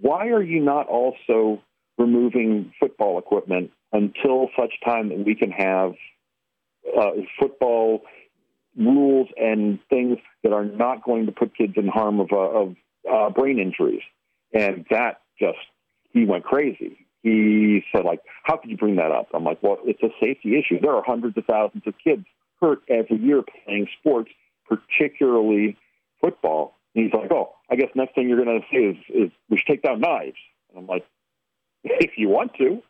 why 0.00 0.28
are 0.28 0.42
you 0.42 0.60
not 0.60 0.86
also 0.88 1.60
removing 1.98 2.72
football 2.78 3.18
equipment 3.18 3.70
until 3.92 4.48
such 4.58 4.72
time 4.84 5.08
that 5.10 5.18
we 5.24 5.34
can 5.34 5.50
have 5.50 5.94
uh, 6.98 7.10
football 7.38 8.02
rules 8.76 9.28
and 9.36 9.78
things 9.90 10.18
that 10.42 10.52
are 10.52 10.64
not 10.64 11.04
going 11.04 11.26
to 11.26 11.32
put 11.32 11.54
kids 11.56 11.74
in 11.76 11.88
harm 11.88 12.20
of, 12.20 12.28
uh, 12.32 12.36
of 12.36 12.76
uh, 13.10 13.30
brain 13.30 13.58
injuries? 13.58 14.02
And 14.52 14.84
that 14.90 15.22
just 15.38 15.58
he 16.12 16.24
went 16.24 16.44
crazy. 16.44 17.06
He 17.22 17.82
said, 17.94 18.04
like, 18.04 18.20
how 18.42 18.56
could 18.56 18.70
you 18.70 18.76
bring 18.76 18.96
that 18.96 19.12
up? 19.12 19.28
I'm 19.32 19.44
like, 19.44 19.62
well, 19.62 19.78
it's 19.84 20.02
a 20.02 20.08
safety 20.20 20.58
issue. 20.58 20.80
There 20.80 20.94
are 20.94 21.04
hundreds 21.04 21.36
of 21.36 21.44
thousands 21.44 21.84
of 21.86 21.94
kids 22.02 22.24
hurt 22.60 22.80
every 22.88 23.18
year 23.18 23.42
playing 23.64 23.86
sports, 24.00 24.30
particularly 24.68 25.76
football. 26.20 26.74
And 26.94 27.04
he's 27.04 27.14
like, 27.14 27.30
oh, 27.30 27.54
I 27.70 27.76
guess 27.76 27.88
next 27.94 28.14
thing 28.14 28.28
you're 28.28 28.44
going 28.44 28.60
to 28.60 28.66
say 28.72 28.84
is, 28.84 28.96
is 29.26 29.30
we 29.48 29.56
should 29.56 29.66
take 29.66 29.82
down 29.82 30.00
knives. 30.00 30.36
And 30.70 30.78
I'm 30.78 30.86
like, 30.86 31.04
if 31.84 32.12
you 32.16 32.28
want 32.28 32.54
to. 32.58 32.82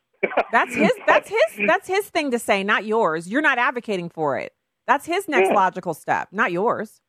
that's 0.52 0.74
his. 0.74 0.92
That's 1.06 1.28
his. 1.28 1.66
That's 1.66 1.88
his 1.88 2.08
thing 2.10 2.30
to 2.30 2.38
say, 2.38 2.62
not 2.62 2.84
yours. 2.84 3.28
You're 3.28 3.42
not 3.42 3.58
advocating 3.58 4.08
for 4.08 4.38
it. 4.38 4.52
That's 4.86 5.04
his 5.04 5.26
next 5.28 5.48
yeah. 5.48 5.54
logical 5.54 5.94
step, 5.94 6.28
not 6.30 6.52
yours. 6.52 7.00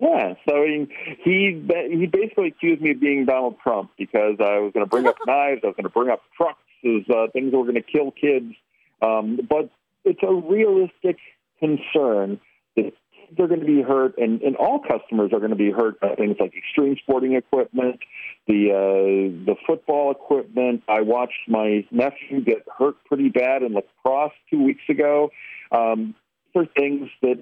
Yeah, 0.00 0.34
so 0.48 0.62
he 0.62 0.86
he 1.24 1.66
he 1.90 2.06
basically 2.06 2.48
accused 2.48 2.80
me 2.80 2.92
of 2.92 3.00
being 3.00 3.24
Donald 3.24 3.56
Trump 3.60 3.90
because 3.98 4.36
I 4.38 4.58
was 4.58 4.72
going 4.72 4.86
to 4.86 4.90
bring 4.90 5.06
up 5.06 5.16
knives, 5.26 5.60
I 5.64 5.68
was 5.68 5.76
going 5.76 5.84
to 5.84 5.90
bring 5.90 6.10
up 6.10 6.22
trucks 6.36 6.62
as 6.84 7.02
uh, 7.10 7.26
things 7.32 7.50
that 7.50 7.58
were 7.58 7.64
going 7.64 7.74
to 7.74 7.82
kill 7.82 8.12
kids. 8.12 8.54
Um, 9.02 9.40
but 9.48 9.70
it's 10.04 10.20
a 10.22 10.32
realistic 10.32 11.18
concern 11.58 12.40
that 12.76 12.92
they're 13.36 13.48
going 13.48 13.60
to 13.60 13.66
be 13.66 13.82
hurt, 13.82 14.16
and, 14.18 14.40
and 14.42 14.56
all 14.56 14.78
customers 14.78 15.32
are 15.32 15.38
going 15.40 15.50
to 15.50 15.56
be 15.56 15.70
hurt 15.70 16.00
by 16.00 16.14
things 16.14 16.36
like 16.38 16.54
extreme 16.56 16.96
sporting 17.02 17.34
equipment, 17.34 17.98
the 18.46 18.70
uh, 18.70 19.44
the 19.46 19.56
football 19.66 20.12
equipment. 20.12 20.84
I 20.88 21.00
watched 21.00 21.48
my 21.48 21.84
nephew 21.90 22.40
get 22.40 22.64
hurt 22.78 23.04
pretty 23.04 23.30
bad 23.30 23.64
in 23.64 23.74
lacrosse 23.74 24.32
two 24.48 24.62
weeks 24.62 24.84
ago. 24.88 25.30
Um, 25.72 26.14
for 26.52 26.64
things 26.64 27.10
that 27.20 27.38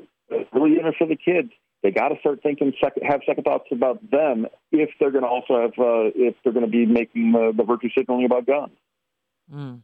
really 0.52 0.78
interfere 0.80 1.06
the 1.06 1.16
kids 1.16 1.52
they 1.86 1.92
got 1.92 2.08
to 2.08 2.18
start 2.18 2.40
thinking, 2.42 2.72
second, 2.82 3.04
have 3.06 3.20
second 3.24 3.44
thoughts 3.44 3.66
about 3.70 4.10
them 4.10 4.46
if 4.72 4.90
they're 4.98 5.12
going 5.12 5.22
to 5.22 5.28
also 5.28 5.60
have, 5.60 5.70
uh, 5.78 6.10
if 6.16 6.34
they're 6.42 6.52
going 6.52 6.64
to 6.64 6.70
be 6.70 6.84
making 6.84 7.30
the, 7.30 7.52
the 7.56 7.62
virtue 7.62 7.88
signaling 7.96 8.24
about 8.24 8.44
guns. 8.44 8.76
Mm. 9.54 9.82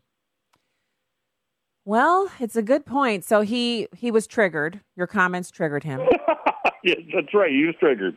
Well, 1.85 2.29
it's 2.41 2.57
a 2.57 2.62
good 2.62 2.85
point. 2.85 3.25
So 3.25 3.43
he 3.43 3.87
he 3.97 4.11
was 4.11 4.27
triggered. 4.27 4.81
Your 4.97 5.07
comments 5.07 5.53
triggered 5.53 5.85
him. 5.85 6.01
yes, 6.85 6.99
that's 7.15 7.33
right. 7.35 7.51
He 7.51 7.67
was 7.67 7.77
triggered. 7.79 8.17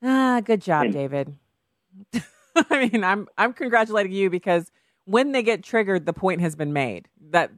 Ah, 0.00 0.40
good 0.44 0.60
job, 0.60 0.84
and, 0.84 0.92
David. 0.92 1.34
I 2.56 2.88
mean, 2.88 3.02
I'm 3.02 3.26
I'm 3.36 3.52
congratulating 3.52 4.12
you 4.12 4.30
because 4.30 4.70
when 5.04 5.32
they 5.32 5.42
get 5.42 5.64
triggered, 5.64 6.06
the 6.06 6.12
point 6.12 6.40
has 6.40 6.54
been 6.54 6.72
made. 6.72 7.08
That 7.30 7.50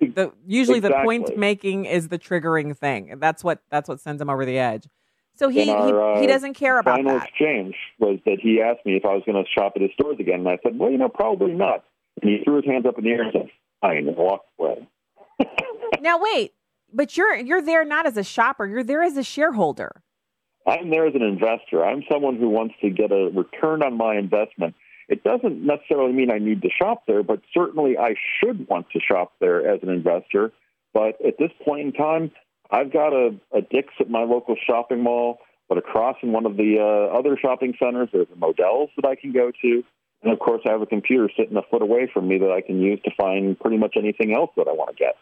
the 0.00 0.32
usually 0.46 0.78
exactly. 0.78 0.98
the 0.98 1.04
point 1.04 1.38
making 1.38 1.84
is 1.84 2.08
the 2.08 2.18
triggering 2.18 2.76
thing. 2.76 3.14
That's 3.18 3.44
what 3.44 3.60
that's 3.70 3.88
what 3.88 4.00
sends 4.00 4.20
him 4.20 4.30
over 4.30 4.44
the 4.44 4.58
edge. 4.58 4.88
So 5.34 5.48
he 5.48 5.68
our, 5.68 5.86
he, 5.86 5.92
uh, 5.92 6.20
he 6.20 6.26
doesn't 6.26 6.54
care 6.54 6.78
about 6.78 6.96
final 6.96 7.18
that. 7.18 7.28
exchange 7.28 7.74
was 7.98 8.18
that 8.24 8.38
he 8.42 8.62
asked 8.62 8.86
me 8.86 8.96
if 8.96 9.04
I 9.04 9.12
was 9.12 9.22
going 9.26 9.42
to 9.42 9.48
shop 9.50 9.72
at 9.76 9.82
his 9.82 9.90
stores 9.92 10.16
again, 10.18 10.40
and 10.40 10.48
I 10.48 10.58
said, 10.62 10.78
"Well, 10.78 10.90
you 10.90 10.98
know, 10.98 11.08
probably 11.08 11.52
not." 11.52 11.84
And 12.20 12.30
he 12.30 12.42
threw 12.42 12.56
his 12.56 12.64
hands 12.64 12.86
up 12.86 12.96
in 12.96 13.04
the 13.04 13.10
air 13.10 13.22
and 13.22 13.32
said, 13.32 13.50
"Fine," 13.82 14.08
and 14.08 14.16
walked 14.16 14.48
away. 14.58 14.88
now 16.00 16.18
wait, 16.18 16.54
but 16.92 17.16
you're 17.16 17.36
you're 17.36 17.62
there 17.62 17.84
not 17.84 18.06
as 18.06 18.16
a 18.16 18.24
shopper. 18.24 18.66
You're 18.66 18.84
there 18.84 19.02
as 19.02 19.16
a 19.16 19.22
shareholder. 19.22 20.02
I'm 20.66 20.90
there 20.90 21.06
as 21.06 21.14
an 21.14 21.22
investor. 21.22 21.84
I'm 21.84 22.02
someone 22.10 22.38
who 22.38 22.48
wants 22.48 22.74
to 22.80 22.90
get 22.90 23.12
a 23.12 23.30
return 23.32 23.82
on 23.84 23.96
my 23.96 24.16
investment. 24.16 24.74
It 25.08 25.22
doesn't 25.22 25.64
necessarily 25.64 26.12
mean 26.12 26.30
I 26.30 26.38
need 26.38 26.62
to 26.62 26.68
shop 26.68 27.04
there, 27.06 27.22
but 27.22 27.40
certainly 27.54 27.96
I 27.96 28.14
should 28.40 28.68
want 28.68 28.90
to 28.90 29.00
shop 29.00 29.32
there 29.40 29.68
as 29.72 29.80
an 29.82 29.88
investor. 29.88 30.52
But 30.92 31.24
at 31.24 31.38
this 31.38 31.52
point 31.64 31.86
in 31.86 31.92
time, 31.92 32.32
I've 32.70 32.92
got 32.92 33.12
a, 33.12 33.36
a 33.52 33.60
Dick's 33.60 33.94
at 34.00 34.10
my 34.10 34.24
local 34.24 34.56
shopping 34.66 35.02
mall, 35.02 35.38
but 35.68 35.78
across 35.78 36.16
in 36.22 36.32
one 36.32 36.46
of 36.46 36.56
the 36.56 36.78
uh, 36.80 37.16
other 37.16 37.38
shopping 37.40 37.74
centers, 37.78 38.08
there's 38.12 38.26
a 38.32 38.36
Modell's 38.36 38.90
that 38.96 39.06
I 39.06 39.14
can 39.14 39.32
go 39.32 39.52
to. 39.62 39.84
And 40.22 40.32
of 40.32 40.38
course, 40.38 40.62
I 40.66 40.72
have 40.72 40.82
a 40.82 40.86
computer 40.86 41.30
sitting 41.36 41.56
a 41.56 41.62
foot 41.70 41.82
away 41.82 42.10
from 42.12 42.26
me 42.26 42.38
that 42.38 42.50
I 42.50 42.60
can 42.60 42.80
use 42.80 43.00
to 43.04 43.10
find 43.16 43.58
pretty 43.58 43.76
much 43.76 43.94
anything 43.96 44.34
else 44.34 44.50
that 44.56 44.66
I 44.68 44.72
want 44.72 44.90
to 44.90 44.96
get. 44.96 45.16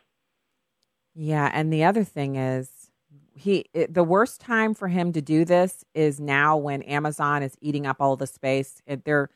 Yeah, 1.14 1.50
and 1.52 1.72
the 1.72 1.84
other 1.84 2.04
thing 2.04 2.36
is, 2.36 2.90
he 3.36 3.66
it, 3.74 3.92
the 3.92 4.04
worst 4.04 4.40
time 4.40 4.74
for 4.74 4.88
him 4.88 5.12
to 5.12 5.20
do 5.20 5.44
this 5.44 5.84
is 5.94 6.20
now 6.20 6.56
when 6.56 6.82
Amazon 6.82 7.42
is 7.42 7.56
eating 7.60 7.86
up 7.86 7.96
all 8.00 8.16
the 8.16 8.26
space. 8.26 8.80
They're 9.04 9.30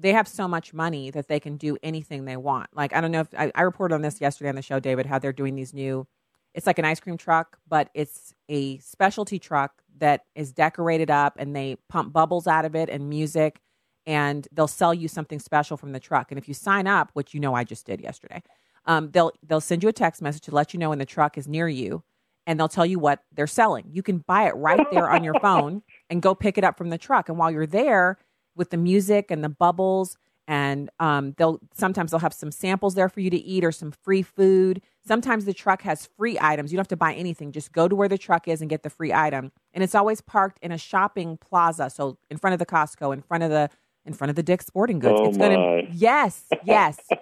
they 0.00 0.12
have 0.12 0.26
so 0.26 0.48
much 0.48 0.72
money 0.72 1.10
that 1.10 1.28
they 1.28 1.38
can 1.38 1.56
do 1.56 1.76
anything 1.82 2.24
they 2.24 2.36
want. 2.36 2.70
Like 2.74 2.94
I 2.94 3.00
don't 3.00 3.10
know 3.10 3.20
if 3.20 3.28
I, 3.36 3.52
I, 3.54 3.62
reported 3.62 3.94
on 3.94 4.02
this 4.02 4.20
yesterday 4.20 4.48
on 4.48 4.56
the 4.56 4.62
show, 4.62 4.80
David, 4.80 5.06
how 5.06 5.18
they're 5.18 5.32
doing 5.32 5.54
these 5.54 5.74
new. 5.74 6.06
It's 6.54 6.66
like 6.66 6.78
an 6.78 6.84
ice 6.84 6.98
cream 6.98 7.16
truck, 7.16 7.58
but 7.68 7.90
it's 7.94 8.34
a 8.48 8.78
specialty 8.78 9.38
truck 9.38 9.82
that 9.98 10.24
is 10.34 10.52
decorated 10.52 11.10
up, 11.10 11.36
and 11.38 11.54
they 11.54 11.76
pump 11.88 12.12
bubbles 12.12 12.46
out 12.46 12.64
of 12.64 12.74
it 12.74 12.88
and 12.88 13.08
music, 13.08 13.60
and 14.06 14.48
they'll 14.52 14.66
sell 14.66 14.94
you 14.94 15.06
something 15.06 15.38
special 15.38 15.76
from 15.76 15.92
the 15.92 16.00
truck. 16.00 16.32
And 16.32 16.38
if 16.38 16.48
you 16.48 16.54
sign 16.54 16.86
up, 16.86 17.10
which 17.12 17.34
you 17.34 17.40
know 17.40 17.54
I 17.54 17.64
just 17.64 17.86
did 17.86 18.00
yesterday, 18.00 18.42
um, 18.86 19.10
they'll 19.10 19.32
they'll 19.46 19.60
send 19.60 19.82
you 19.82 19.88
a 19.88 19.92
text 19.92 20.22
message 20.22 20.42
to 20.42 20.54
let 20.54 20.72
you 20.72 20.80
know 20.80 20.88
when 20.88 20.98
the 20.98 21.06
truck 21.06 21.36
is 21.36 21.46
near 21.46 21.68
you, 21.68 22.02
and 22.46 22.58
they'll 22.58 22.68
tell 22.68 22.86
you 22.86 22.98
what 22.98 23.22
they're 23.32 23.46
selling. 23.46 23.84
You 23.92 24.02
can 24.02 24.18
buy 24.18 24.48
it 24.48 24.56
right 24.56 24.86
there 24.90 25.10
on 25.10 25.22
your 25.22 25.34
phone 25.42 25.82
and 26.08 26.22
go 26.22 26.34
pick 26.34 26.58
it 26.58 26.64
up 26.64 26.78
from 26.78 26.88
the 26.88 26.98
truck. 26.98 27.28
And 27.28 27.38
while 27.38 27.50
you're 27.50 27.66
there 27.66 28.18
with 28.60 28.70
the 28.70 28.76
music 28.76 29.30
and 29.30 29.42
the 29.42 29.48
bubbles 29.48 30.18
and 30.46 30.90
um, 30.98 31.32
they'll 31.38 31.60
sometimes 31.72 32.10
they'll 32.10 32.20
have 32.20 32.34
some 32.34 32.50
samples 32.50 32.94
there 32.94 33.08
for 33.08 33.20
you 33.20 33.30
to 33.30 33.36
eat 33.36 33.64
or 33.64 33.72
some 33.72 33.90
free 33.90 34.20
food. 34.22 34.82
Sometimes 35.06 35.44
the 35.44 35.54
truck 35.54 35.82
has 35.82 36.08
free 36.18 36.36
items. 36.40 36.70
You 36.70 36.76
don't 36.76 36.82
have 36.82 36.88
to 36.88 36.96
buy 36.96 37.14
anything. 37.14 37.52
Just 37.52 37.72
go 37.72 37.88
to 37.88 37.96
where 37.96 38.08
the 38.08 38.18
truck 38.18 38.48
is 38.48 38.60
and 38.60 38.68
get 38.68 38.82
the 38.82 38.90
free 38.90 39.12
item. 39.12 39.52
And 39.72 39.82
it's 39.82 39.94
always 39.94 40.20
parked 40.20 40.58
in 40.60 40.72
a 40.72 40.78
shopping 40.78 41.38
plaza 41.38 41.88
so 41.88 42.18
in 42.30 42.36
front 42.36 42.52
of 42.52 42.58
the 42.58 42.66
costco 42.66 43.14
in 43.14 43.22
front 43.22 43.44
of 43.44 43.50
the 43.50 43.70
in 44.04 44.12
front 44.12 44.28
of 44.28 44.36
the 44.36 44.42
dick's 44.42 44.66
sporting 44.66 44.98
goods. 44.98 45.20
Oh 45.20 45.28
it's 45.28 45.38
my. 45.38 45.48
gonna 45.48 45.82
yes 45.92 46.44
yes. 46.64 46.98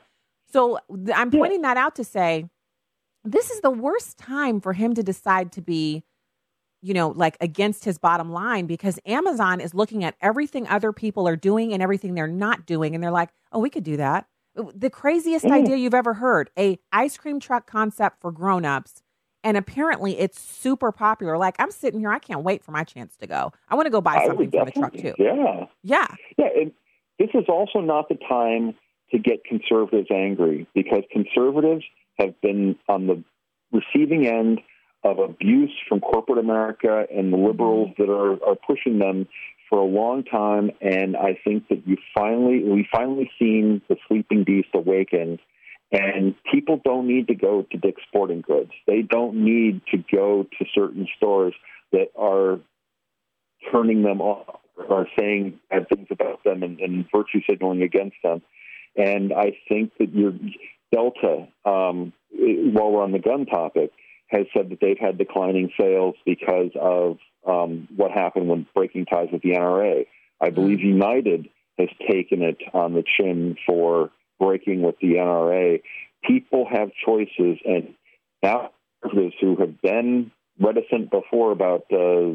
So 0.51 0.79
i'm 1.15 1.31
pointing 1.31 1.61
that 1.63 1.77
out 1.77 1.95
to 1.97 2.05
say 2.05 2.49
this 3.23 3.51
is 3.51 3.61
the 3.61 3.71
worst 3.71 4.17
time 4.17 4.61
for 4.63 4.73
him 4.73 4.95
to 4.95 5.03
decide 5.03 5.53
to 5.53 5.61
be 5.61 6.03
you 6.83 6.95
know, 6.95 7.09
like 7.09 7.37
against 7.41 7.85
his 7.85 7.99
bottom 7.99 8.31
line 8.31 8.67
because 8.67 8.99
Amazon 9.07 9.61
is 9.61 9.75
looking 9.75 10.05
at 10.05 10.15
everything 10.21 10.67
other 10.69 10.93
people 10.93 11.27
are 11.27 11.37
doing 11.37 11.73
and 11.73 11.83
everything 11.83 12.15
they're 12.15 12.27
not 12.27 12.67
doing. 12.67 12.95
And 12.95 13.03
they're 13.03 13.11
like, 13.11 13.31
oh, 13.53 13.59
we 13.59 13.71
could 13.71 13.85
do 13.85 13.97
that. 13.97 14.27
the 14.75 14.91
craziest 14.91 15.45
Mm. 15.45 15.53
idea 15.53 15.77
you've 15.77 15.95
ever 15.95 16.15
heard. 16.15 16.51
A 16.59 16.79
ice 16.93 17.17
cream 17.17 17.39
truck 17.39 17.67
concept 17.71 18.21
for 18.21 18.33
grown-ups. 18.33 19.03
And 19.45 19.57
apparently 19.57 20.19
it's 20.19 20.41
super 20.41 20.91
popular. 20.91 21.39
Like 21.39 21.55
I'm 21.61 21.71
sitting 21.71 22.01
here, 22.01 22.11
I 22.11 22.19
can't 22.19 22.43
wait 22.43 22.65
for 22.65 22.73
my 22.73 22.83
chance 22.83 23.17
to 23.19 23.27
go. 23.29 23.53
I 23.69 23.77
want 23.77 23.87
to 23.87 23.91
go 23.91 24.01
buy 24.01 24.25
something 24.27 24.51
from 24.51 24.65
the 24.65 24.71
truck 24.73 24.95
too. 24.95 25.15
Yeah. 25.17 25.67
Yeah. 25.85 26.07
Yeah, 26.37 26.49
and 26.61 26.73
this 27.21 27.29
is 27.35 27.45
also 27.49 27.81
not 27.81 28.09
the 28.09 28.17
time 28.29 28.75
to 29.13 29.19
get 29.19 29.45
conservatives 29.45 30.09
angry 30.11 30.67
because 30.75 31.03
conservatives 31.13 31.85
have 32.19 32.39
been 32.41 32.77
on 32.89 33.07
the 33.07 33.23
receiving 33.71 34.27
end 34.27 34.61
of 35.11 35.19
abuse 35.19 35.73
from 35.89 36.01
corporate 36.01 36.39
America 36.39 37.07
and 37.15 37.33
the 37.33 37.37
liberals 37.37 37.91
that 37.99 38.09
are, 38.09 38.33
are 38.45 38.57
pushing 38.57 38.99
them 38.99 39.27
for 39.69 39.79
a 39.79 39.85
long 39.85 40.25
time. 40.25 40.71
And 40.81 41.17
I 41.17 41.39
think 41.45 41.69
that 41.69 41.87
you 41.87 41.97
finally, 42.15 42.63
we 42.65 42.89
finally 42.91 43.31
seen 43.39 43.83
the 43.89 43.97
sleeping 44.07 44.45
beast 44.45 44.69
awaken. 44.75 45.39
And 45.91 46.35
people 46.53 46.81
don't 46.85 47.07
need 47.07 47.29
to 47.29 47.35
go 47.35 47.67
to 47.71 47.79
Dick's 47.79 48.03
Sporting 48.09 48.43
Goods. 48.43 48.73
They 48.87 49.03
don't 49.03 49.37
need 49.45 49.81
to 49.91 49.99
go 50.15 50.47
to 50.59 50.65
certain 50.75 51.09
stores 51.17 51.55
that 51.93 52.09
are 52.15 52.61
turning 53.73 54.03
them 54.03 54.21
off 54.21 54.61
or 54.89 55.07
saying 55.19 55.59
bad 55.71 55.89
things 55.89 56.09
about 56.11 56.45
them 56.45 56.63
and, 56.63 56.79
and 56.81 57.07
virtue 57.11 57.41
signaling 57.49 57.83
against 57.83 58.17
them. 58.23 58.43
And 58.97 59.33
I 59.33 59.57
think 59.69 59.93
that 59.99 60.13
your 60.15 60.33
Delta, 60.93 61.49
um, 61.65 62.13
while 62.33 62.91
we're 62.91 63.03
on 63.03 63.13
the 63.13 63.19
gun 63.19 63.47
topic, 63.47 63.91
has 64.29 64.47
said 64.55 64.71
that 64.71 64.79
they've 64.81 64.99
had 64.99 65.19
declining 65.19 65.71
sales 65.79 66.15
because 66.25 66.71
of 66.81 67.19
um, 67.47 67.89
what 67.97 68.11
happened 68.11 68.49
when 68.49 68.67
breaking 68.75 69.07
ties 69.07 69.29
with 69.33 69.43
the 69.43 69.51
NRA. 69.51 70.07
I 70.41 70.51
believe 70.51 70.81
United 70.81 71.49
has 71.79 71.89
taken 72.09 72.43
it 72.43 72.59
on 72.73 72.95
the 72.95 73.05
chin 73.17 73.57
for 73.67 74.11
breaking 74.39 74.83
with 74.83 74.97
the 75.01 75.15
NRA. 75.15 75.81
People 76.25 76.67
have 76.71 76.91
choices, 77.05 77.59
and 77.65 77.95
now 78.43 78.71
conservatives 79.03 79.35
who 79.41 79.57
have 79.57 79.81
been 79.81 80.31
reticent 80.61 81.11
before 81.11 81.53
about 81.53 81.85
uh, 81.93 82.35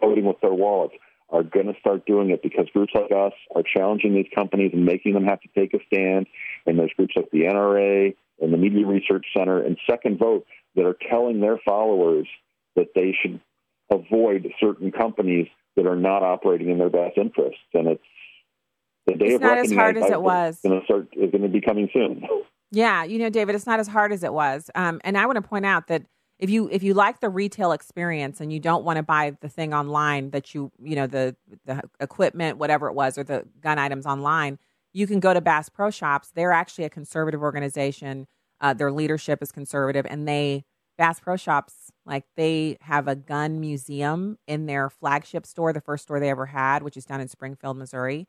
voting 0.00 0.24
with 0.24 0.40
their 0.40 0.52
wallets 0.52 0.94
are 1.28 1.42
going 1.42 1.66
to 1.66 1.74
start 1.80 2.06
doing 2.06 2.30
it 2.30 2.42
because 2.42 2.66
groups 2.72 2.92
like 2.94 3.10
us 3.10 3.32
are 3.54 3.62
challenging 3.62 4.14
these 4.14 4.28
companies 4.34 4.70
and 4.74 4.84
making 4.84 5.14
them 5.14 5.24
have 5.24 5.40
to 5.40 5.48
take 5.56 5.72
a 5.74 5.78
stand. 5.86 6.26
And 6.66 6.78
there's 6.78 6.92
groups 6.96 7.14
like 7.16 7.30
the 7.32 7.44
NRA 7.44 8.14
and 8.40 8.52
the 8.52 8.58
Media 8.58 8.86
Research 8.86 9.26
Center 9.36 9.62
and 9.62 9.78
Second 9.88 10.18
Vote 10.18 10.44
that 10.74 10.84
are 10.84 10.96
telling 11.10 11.40
their 11.40 11.58
followers 11.64 12.26
that 12.76 12.88
they 12.94 13.14
should 13.20 13.40
avoid 13.90 14.48
certain 14.60 14.90
companies 14.90 15.48
that 15.76 15.86
are 15.86 15.96
not 15.96 16.22
operating 16.22 16.70
in 16.70 16.78
their 16.78 16.90
best 16.90 17.16
interests. 17.16 17.60
And 17.74 17.88
it's 17.88 18.02
the 19.06 19.14
day 19.14 19.26
It's 19.26 19.34
of 19.36 19.40
not 19.42 19.58
as 19.58 19.72
hard 19.72 19.96
as 19.96 20.10
it 20.10 20.22
was. 20.22 20.60
Going 20.62 20.80
to 20.80 20.84
start 20.84 21.08
is 21.12 21.30
going 21.30 21.42
to 21.42 21.48
be 21.48 21.60
coming 21.60 21.88
soon. 21.92 22.26
Yeah, 22.70 23.04
you 23.04 23.18
know, 23.18 23.28
David, 23.28 23.54
it's 23.54 23.66
not 23.66 23.80
as 23.80 23.88
hard 23.88 24.12
as 24.12 24.22
it 24.22 24.32
was. 24.32 24.70
Um, 24.74 25.00
and 25.04 25.18
I 25.18 25.26
want 25.26 25.36
to 25.36 25.42
point 25.42 25.66
out 25.66 25.88
that 25.88 26.04
if 26.38 26.50
you 26.50 26.68
if 26.72 26.82
you 26.82 26.94
like 26.94 27.20
the 27.20 27.28
retail 27.28 27.72
experience 27.72 28.40
and 28.40 28.52
you 28.52 28.58
don't 28.58 28.84
want 28.84 28.96
to 28.96 29.02
buy 29.02 29.36
the 29.40 29.48
thing 29.48 29.72
online 29.72 30.30
that 30.30 30.54
you 30.54 30.72
you 30.82 30.96
know 30.96 31.06
the 31.06 31.36
the 31.66 31.82
equipment 32.00 32.58
whatever 32.58 32.88
it 32.88 32.94
was 32.94 33.16
or 33.16 33.24
the 33.24 33.46
gun 33.60 33.78
items 33.78 34.06
online, 34.06 34.58
you 34.92 35.06
can 35.06 35.20
go 35.20 35.34
to 35.34 35.40
Bass 35.40 35.68
Pro 35.68 35.90
Shops. 35.90 36.32
They're 36.34 36.52
actually 36.52 36.84
a 36.84 36.90
conservative 36.90 37.42
organization. 37.42 38.26
Uh, 38.62 38.72
their 38.72 38.92
leadership 38.92 39.42
is 39.42 39.52
conservative, 39.52 40.06
and 40.08 40.26
they 40.26 40.64
Bass 40.96 41.20
Pro 41.20 41.36
Shops 41.36 41.90
like 42.06 42.24
they 42.36 42.78
have 42.82 43.08
a 43.08 43.16
gun 43.16 43.60
museum 43.60 44.38
in 44.46 44.66
their 44.66 44.88
flagship 44.88 45.44
store, 45.46 45.72
the 45.72 45.80
first 45.80 46.04
store 46.04 46.20
they 46.20 46.30
ever 46.30 46.46
had, 46.46 46.82
which 46.82 46.96
is 46.96 47.04
down 47.04 47.20
in 47.20 47.28
Springfield, 47.28 47.76
Missouri, 47.76 48.26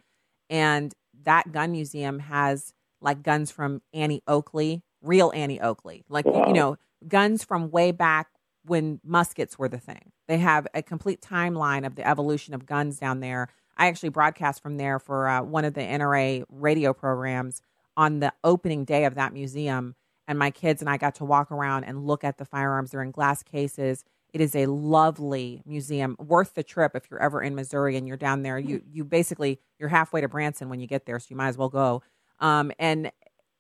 and 0.50 0.94
that 1.24 1.52
gun 1.52 1.72
museum 1.72 2.20
has 2.20 2.74
like 3.02 3.22
guns 3.22 3.52
from 3.52 3.82
Annie 3.94 4.24
Oakley, 4.28 4.82
real 5.02 5.32
Annie 5.36 5.62
Oakley, 5.62 6.04
like 6.10 6.26
Wow. 6.26 6.48
you 6.48 6.54
know, 6.54 6.78
guns 7.08 7.44
from 7.44 7.70
way 7.70 7.92
back 7.92 8.28
when 8.66 9.00
muskets 9.04 9.60
were 9.60 9.68
the 9.68 9.78
thing. 9.78 10.12
They 10.28 10.38
have 10.38 10.68
a 10.74 10.82
complete 10.82 11.22
timeline 11.22 11.86
of 11.86 11.96
the 11.96 12.08
evolution 12.08 12.54
of 12.54 12.66
guns 12.66 12.98
down 12.98 13.20
there. 13.20 13.50
I 13.78 13.88
actually 13.88 14.10
broadcast 14.10 14.62
from 14.64 14.78
there 14.78 15.00
for 15.00 15.28
uh, 15.28 15.42
one 15.44 15.66
of 15.66 15.74
the 15.74 15.82
NRA 15.82 16.44
radio 16.50 16.94
programs 16.94 17.62
on 17.98 18.20
the 18.20 18.34
opening 18.44 18.86
day 18.86 19.06
of 19.06 19.16
that 19.16 19.34
museum, 19.34 19.96
and 20.28 20.40
my 20.40 20.52
kids 20.52 20.82
and 20.82 20.90
I 20.90 20.98
got 20.98 21.16
to 21.16 21.26
walk 21.26 21.52
around 21.52 21.84
and 21.84 22.06
look 22.06 22.24
at 22.24 22.38
the 22.38 22.46
firearms. 22.46 22.92
They're 22.92 23.04
in 23.04 23.12
glass 23.12 23.44
cases. 23.44 24.04
It 24.34 24.42
is 24.42 24.56
a 24.56 24.66
lovely 24.66 25.62
museum, 25.66 26.16
worth 26.20 26.56
the 26.56 26.64
trip 26.64 26.96
if 26.96 27.10
you're 27.10 27.22
ever 27.22 27.42
in 27.42 27.54
Missouri 27.54 27.98
and 27.98 28.08
you're 28.08 28.18
down 28.18 28.42
there. 28.42 28.58
You 28.58 28.82
you 28.92 29.04
basically 29.04 29.60
you're 29.80 29.90
halfway 29.90 30.22
to 30.22 30.28
Branson 30.28 30.70
when 30.70 30.80
you 30.80 30.88
get 30.88 31.06
there, 31.06 31.20
so 31.20 31.28
you 31.30 31.36
might 31.36 31.50
as 31.50 31.58
well 31.58 31.70
go. 31.70 32.02
Um, 32.40 32.72
and 32.80 33.12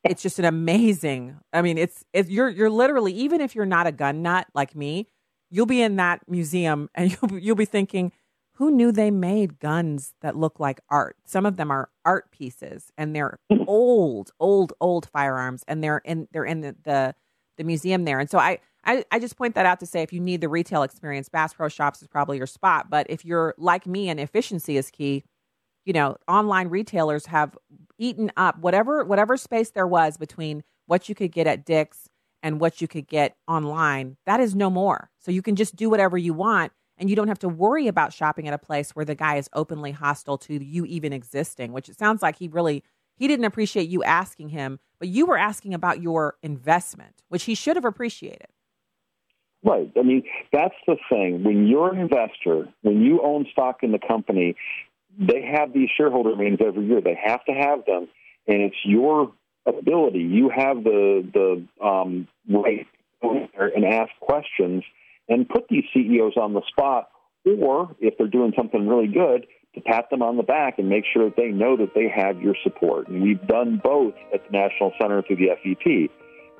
it's 0.03 0.21
just 0.21 0.39
an 0.39 0.45
amazing. 0.45 1.37
I 1.53 1.61
mean, 1.61 1.77
it's 1.77 2.03
it's 2.11 2.29
you're 2.29 2.49
you're 2.49 2.71
literally 2.71 3.13
even 3.13 3.39
if 3.39 3.53
you're 3.53 3.65
not 3.65 3.85
a 3.85 3.91
gun 3.91 4.23
nut 4.23 4.47
like 4.55 4.75
me, 4.75 5.07
you'll 5.51 5.67
be 5.67 5.81
in 5.81 5.97
that 5.97 6.21
museum 6.27 6.89
and 6.95 7.15
you'll 7.21 7.39
you'll 7.39 7.55
be 7.55 7.65
thinking, 7.65 8.11
who 8.55 8.69
knew 8.69 8.91
they 8.91 9.11
made 9.11 9.59
guns 9.59 10.13
that 10.21 10.35
look 10.35 10.59
like 10.59 10.79
art? 10.89 11.17
Some 11.25 11.45
of 11.45 11.57
them 11.57 11.71
are 11.71 11.89
art 12.05 12.31
pieces, 12.31 12.91
and 12.97 13.15
they're 13.15 13.39
mm. 13.51 13.63
old, 13.67 14.31
old, 14.39 14.73
old 14.79 15.07
firearms, 15.07 15.63
and 15.67 15.83
they're 15.83 16.01
in 16.05 16.27
they're 16.31 16.45
in 16.45 16.61
the 16.61 16.75
the, 16.83 17.15
the 17.57 17.63
museum 17.63 18.05
there. 18.05 18.19
And 18.19 18.29
so 18.29 18.37
I, 18.37 18.59
I 18.85 19.03
I 19.11 19.19
just 19.19 19.37
point 19.37 19.55
that 19.55 19.65
out 19.65 19.79
to 19.79 19.85
say 19.85 20.03
if 20.03 20.13
you 20.13 20.19
need 20.19 20.41
the 20.41 20.49
retail 20.49 20.83
experience, 20.83 21.29
Bass 21.29 21.53
Pro 21.53 21.67
Shops 21.67 22.01
is 22.01 22.07
probably 22.07 22.37
your 22.37 22.47
spot. 22.47 22.89
But 22.89 23.07
if 23.09 23.25
you're 23.25 23.55
like 23.57 23.87
me 23.87 24.09
and 24.09 24.19
efficiency 24.19 24.77
is 24.77 24.91
key, 24.91 25.23
you 25.85 25.93
know, 25.93 26.17
online 26.27 26.67
retailers 26.67 27.25
have 27.25 27.57
eaten 27.97 28.31
up 28.37 28.59
whatever 28.59 29.03
whatever 29.03 29.35
space 29.35 29.71
there 29.71 29.87
was 29.87 30.17
between 30.17 30.63
what 30.85 31.09
you 31.09 31.15
could 31.15 31.31
get 31.31 31.47
at 31.47 31.65
Dick's 31.65 32.07
and 32.43 32.59
what 32.59 32.81
you 32.81 32.87
could 32.87 33.07
get 33.07 33.35
online. 33.47 34.17
That 34.25 34.41
is 34.41 34.53
no 34.53 34.69
more. 34.69 35.09
So 35.19 35.31
you 35.31 35.41
can 35.41 35.55
just 35.55 35.75
do 35.75 35.89
whatever 35.89 36.17
you 36.17 36.33
want 36.33 36.71
and 37.03 37.09
you 37.09 37.17
don't 37.17 37.27
have 37.27 37.39
to 37.39 37.49
worry 37.49 37.89
about 37.89 38.13
shopping 38.13 38.47
at 38.47 38.53
a 38.53 38.57
place 38.57 38.95
where 38.95 39.03
the 39.03 39.13
guy 39.13 39.35
is 39.35 39.49
openly 39.51 39.91
hostile 39.91 40.37
to 40.37 40.63
you 40.63 40.85
even 40.85 41.11
existing, 41.11 41.73
which 41.73 41.89
it 41.89 41.99
sounds 41.99 42.21
like 42.21 42.37
he 42.37 42.47
really 42.47 42.81
he 43.17 43.27
didn't 43.27 43.43
appreciate 43.43 43.89
you 43.89 44.05
asking 44.05 44.49
him, 44.49 44.79
but 44.99 45.09
you 45.09 45.25
were 45.25 45.37
asking 45.37 45.73
about 45.73 46.01
your 46.01 46.37
investment, 46.41 47.21
which 47.27 47.43
he 47.43 47.55
should 47.55 47.75
have 47.75 47.83
appreciated. 47.83 48.47
Right. 49.65 49.91
I 49.97 50.01
mean, 50.01 50.23
that's 50.53 50.75
the 50.87 50.95
thing. 51.09 51.43
When 51.43 51.67
you're 51.67 51.93
an 51.93 51.99
investor, 51.99 52.69
when 52.83 53.01
you 53.01 53.19
own 53.21 53.47
stock 53.51 53.83
in 53.83 53.91
the 53.91 53.99
company, 53.99 54.55
they 55.19 55.41
have 55.41 55.73
these 55.73 55.89
shareholder 55.97 56.37
meetings 56.37 56.59
every 56.65 56.85
year. 56.85 57.01
They 57.01 57.19
have 57.21 57.43
to 57.45 57.51
have 57.51 57.85
them, 57.85 58.07
and 58.47 58.61
it's 58.61 58.77
your 58.85 59.33
ability. 59.65 60.19
You 60.19 60.49
have 60.55 60.85
the 60.85 61.27
the 61.33 61.85
um, 61.85 62.29
right 62.47 62.87
and 63.21 63.83
ask 63.83 64.09
questions 64.21 64.85
and 65.29 65.47
put 65.47 65.67
these 65.69 65.83
CEOs 65.93 66.33
on 66.37 66.53
the 66.53 66.61
spot, 66.67 67.09
or 67.45 67.95
if 67.99 68.17
they're 68.17 68.27
doing 68.27 68.53
something 68.55 68.87
really 68.87 69.07
good, 69.07 69.45
to 69.75 69.81
pat 69.81 70.09
them 70.09 70.21
on 70.21 70.37
the 70.37 70.43
back 70.43 70.77
and 70.77 70.87
make 70.87 71.03
sure 71.13 71.25
that 71.25 71.35
they 71.35 71.47
know 71.47 71.75
that 71.77 71.93
they 71.95 72.07
have 72.07 72.41
your 72.41 72.55
support. 72.63 73.07
And 73.07 73.23
we've 73.23 73.45
done 73.47 73.81
both 73.83 74.13
at 74.33 74.41
the 74.45 74.51
National 74.51 74.91
Center 75.01 75.21
through 75.23 75.37
the 75.37 75.49
FEP. 75.63 76.09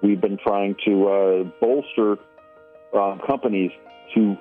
We've 0.01 0.19
been 0.19 0.37
trying 0.37 0.75
to 0.85 1.07
uh, 1.07 1.43
bolster 1.61 2.17
um, 2.93 3.21
companies 3.25 3.71
to 4.15 4.35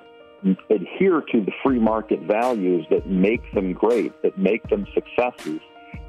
adhere 0.69 1.21
to 1.31 1.41
the 1.41 1.51
free 1.63 1.79
market 1.79 2.21
values 2.21 2.85
that 2.89 3.07
make 3.07 3.41
them 3.53 3.73
great, 3.73 4.19
that 4.23 4.37
make 4.37 4.67
them 4.69 4.85
successes. 4.93 5.59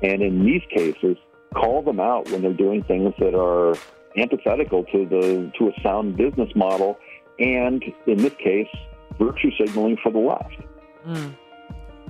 And 0.03 0.22
in 0.22 0.44
these 0.44 0.62
cases, 0.74 1.16
call 1.55 1.83
them 1.83 2.00
out 2.00 2.31
when 2.31 2.42
they're 2.42 2.53
doing 2.53 2.83
things 2.83 3.14
that 3.18 3.35
are 3.38 3.77
antithetical 4.16 4.85
to 4.85 5.07
the 5.07 5.53
to 5.59 5.68
a 5.68 5.83
sound 5.83 6.16
business 6.16 6.50
model, 6.55 6.98
and 7.38 7.83
in 8.07 8.18
this 8.18 8.35
case, 8.35 8.68
virtue 9.18 9.51
signaling 9.59 9.97
for 10.03 10.11
the 10.11 10.18
left. 10.18 10.57
Mm. 11.07 11.37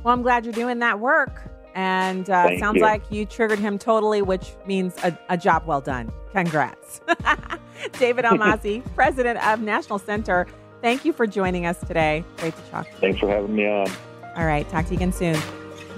Well, 0.03 0.13
I'm 0.15 0.23
glad 0.23 0.45
you're 0.45 0.53
doing 0.53 0.79
that 0.81 1.01
work. 1.01 1.51
And 1.75 2.31
uh, 2.31 2.57
sounds 2.59 2.77
you. 2.77 2.83
like 2.83 3.11
you 3.11 3.27
triggered 3.27 3.59
him 3.59 3.79
totally, 3.79 4.23
which 4.23 4.53
means 4.65 4.95
a, 5.03 5.19
a 5.29 5.37
job 5.37 5.65
well 5.67 5.81
done. 5.81 6.13
Congrats. 6.33 7.01
David 7.99 8.25
Almasi, 8.25 8.85
president 8.95 9.45
of 9.45 9.61
National 9.61 9.99
Center, 9.99 10.47
thank 10.83 11.05
you 11.05 11.13
for 11.13 11.27
joining 11.27 11.67
us 11.67 11.81
today. 11.81 12.25
Great 12.37 12.55
to 12.55 12.63
talk. 12.71 12.87
Thanks 13.01 13.19
for 13.19 13.29
having 13.29 13.57
me 13.57 13.67
on. 13.67 13.91
All 14.37 14.47
right, 14.47 14.69
talk 14.69 14.85
to 14.87 14.91
you 14.93 14.99
again 14.99 15.13
soon. 15.13 15.37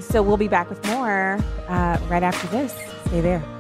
So 0.01 0.23
we'll 0.23 0.37
be 0.37 0.49
back 0.49 0.71
with 0.71 0.85
more 0.87 1.39
uh, 1.69 1.99
right 2.09 2.23
after 2.23 2.47
this. 2.49 2.73
Stay 3.07 3.21
there. 3.21 3.56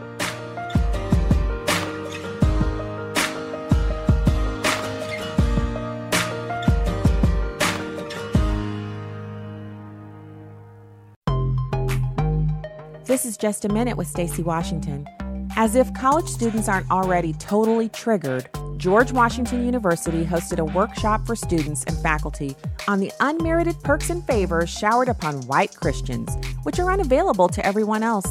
This 13.16 13.24
is 13.24 13.38
just 13.38 13.64
a 13.64 13.70
minute 13.70 13.96
with 13.96 14.08
Stacy 14.08 14.42
Washington. 14.42 15.08
As 15.56 15.74
if 15.74 15.90
college 15.94 16.28
students 16.28 16.68
aren't 16.68 16.90
already 16.90 17.32
totally 17.32 17.88
triggered, 17.88 18.50
George 18.76 19.10
Washington 19.10 19.64
University 19.64 20.22
hosted 20.22 20.58
a 20.58 20.64
workshop 20.66 21.26
for 21.26 21.34
students 21.34 21.82
and 21.84 21.96
faculty 22.00 22.54
on 22.86 23.00
the 23.00 23.10
unmerited 23.20 23.82
perks 23.82 24.10
and 24.10 24.22
favors 24.26 24.68
showered 24.68 25.08
upon 25.08 25.40
white 25.46 25.74
Christians, 25.74 26.36
which 26.64 26.78
are 26.78 26.92
unavailable 26.92 27.48
to 27.48 27.64
everyone 27.64 28.02
else. 28.02 28.28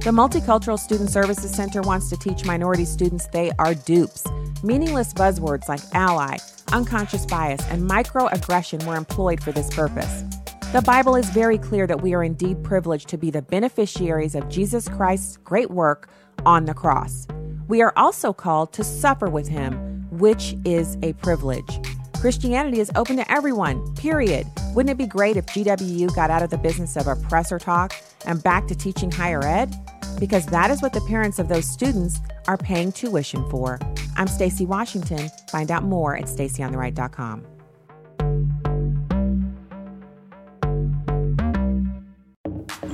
The 0.00 0.12
Multicultural 0.12 0.78
Student 0.78 1.10
Services 1.10 1.50
Center 1.50 1.82
wants 1.82 2.08
to 2.08 2.16
teach 2.16 2.46
minority 2.46 2.86
students 2.86 3.26
they 3.26 3.52
are 3.58 3.74
dupes. 3.74 4.26
Meaningless 4.62 5.12
buzzwords 5.12 5.68
like 5.68 5.82
ally, 5.92 6.38
unconscious 6.72 7.26
bias, 7.26 7.60
and 7.68 7.82
microaggression 7.82 8.82
were 8.86 8.96
employed 8.96 9.42
for 9.42 9.52
this 9.52 9.68
purpose. 9.68 10.24
The 10.72 10.82
Bible 10.82 11.16
is 11.16 11.28
very 11.28 11.58
clear 11.58 11.86
that 11.86 12.00
we 12.00 12.14
are 12.14 12.24
indeed 12.24 12.64
privileged 12.64 13.08
to 13.08 13.18
be 13.18 13.30
the 13.30 13.42
beneficiaries 13.42 14.34
of 14.34 14.48
Jesus 14.48 14.88
Christ's 14.88 15.36
great 15.36 15.70
work 15.70 16.08
on 16.46 16.64
the 16.64 16.72
cross. 16.74 17.26
We 17.68 17.82
are 17.82 17.92
also 17.96 18.32
called 18.32 18.72
to 18.72 18.82
suffer 18.82 19.28
with 19.28 19.48
him, 19.48 20.06
which 20.10 20.54
is 20.64 20.96
a 21.02 21.12
privilege. 21.14 21.78
Christianity 22.18 22.80
is 22.80 22.90
open 22.94 23.16
to 23.16 23.30
everyone, 23.30 23.94
period. 23.96 24.46
Wouldn't 24.74 24.90
it 24.90 24.96
be 24.96 25.06
great 25.06 25.36
if 25.36 25.44
GWU 25.46 26.14
got 26.14 26.30
out 26.30 26.42
of 26.42 26.50
the 26.50 26.58
business 26.58 26.96
of 26.96 27.06
oppressor 27.06 27.58
talk 27.58 27.92
and 28.24 28.42
back 28.42 28.66
to 28.68 28.74
teaching 28.74 29.10
higher 29.10 29.44
ed? 29.44 29.74
because 30.18 30.46
that 30.46 30.70
is 30.70 30.82
what 30.82 30.92
the 30.92 31.00
parents 31.02 31.38
of 31.38 31.48
those 31.48 31.68
students 31.68 32.20
are 32.46 32.56
paying 32.56 32.92
tuition 32.92 33.48
for. 33.50 33.80
I'm 34.16 34.28
Stacy 34.28 34.66
Washington. 34.66 35.28
Find 35.50 35.70
out 35.70 35.82
more 35.82 36.16
at 36.16 36.24
stacyontheright.com. 36.24 37.51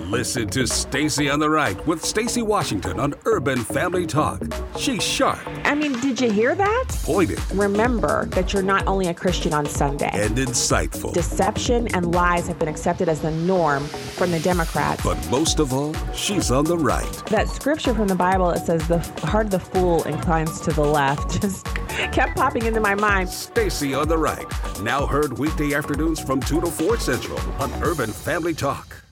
Listen 0.08 0.48
to 0.48 0.66
Stacy 0.66 1.28
on 1.28 1.38
the 1.38 1.50
Right 1.50 1.86
with 1.86 2.02
Stacy 2.02 2.40
Washington 2.40 2.98
on 2.98 3.14
Urban 3.26 3.62
Family 3.62 4.06
Talk. 4.06 4.42
She's 4.78 5.02
sharp. 5.02 5.38
I 5.64 5.74
mean, 5.74 6.00
did 6.00 6.18
you 6.18 6.32
hear 6.32 6.54
that? 6.54 6.84
Pointed. 7.02 7.38
Remember 7.52 8.24
that 8.30 8.54
you're 8.54 8.62
not 8.62 8.86
only 8.86 9.08
a 9.08 9.14
Christian 9.14 9.52
on 9.52 9.66
Sunday. 9.66 10.08
And 10.14 10.38
insightful. 10.38 11.12
Deception 11.12 11.94
and 11.94 12.14
lies 12.14 12.48
have 12.48 12.58
been 12.58 12.68
accepted 12.70 13.10
as 13.10 13.20
the 13.20 13.32
norm 13.32 13.84
from 13.84 14.30
the 14.30 14.40
Democrats. 14.40 15.04
But 15.04 15.18
most 15.30 15.58
of 15.58 15.74
all, 15.74 15.92
she's 16.14 16.50
on 16.50 16.64
the 16.64 16.78
right. 16.78 17.22
That 17.26 17.50
scripture 17.50 17.92
from 17.92 18.08
the 18.08 18.14
Bible 18.14 18.48
that 18.48 18.64
says 18.64 18.88
the 18.88 19.00
heart 19.26 19.44
of 19.44 19.50
the 19.50 19.60
fool 19.60 20.04
inclines 20.04 20.58
to 20.62 20.72
the 20.72 20.80
left 20.80 21.42
just 21.42 21.66
kept 22.12 22.34
popping 22.34 22.64
into 22.64 22.80
my 22.80 22.94
mind. 22.94 23.28
Stacy 23.28 23.92
on 23.92 24.08
the 24.08 24.16
Right. 24.16 24.46
Now 24.80 25.04
heard 25.04 25.38
weekday 25.38 25.74
afternoons 25.74 26.18
from 26.18 26.40
2 26.40 26.62
to 26.62 26.66
4 26.68 26.96
Central 26.96 27.38
on 27.60 27.70
Urban 27.82 28.10
Family 28.10 28.54
Talk. 28.54 29.02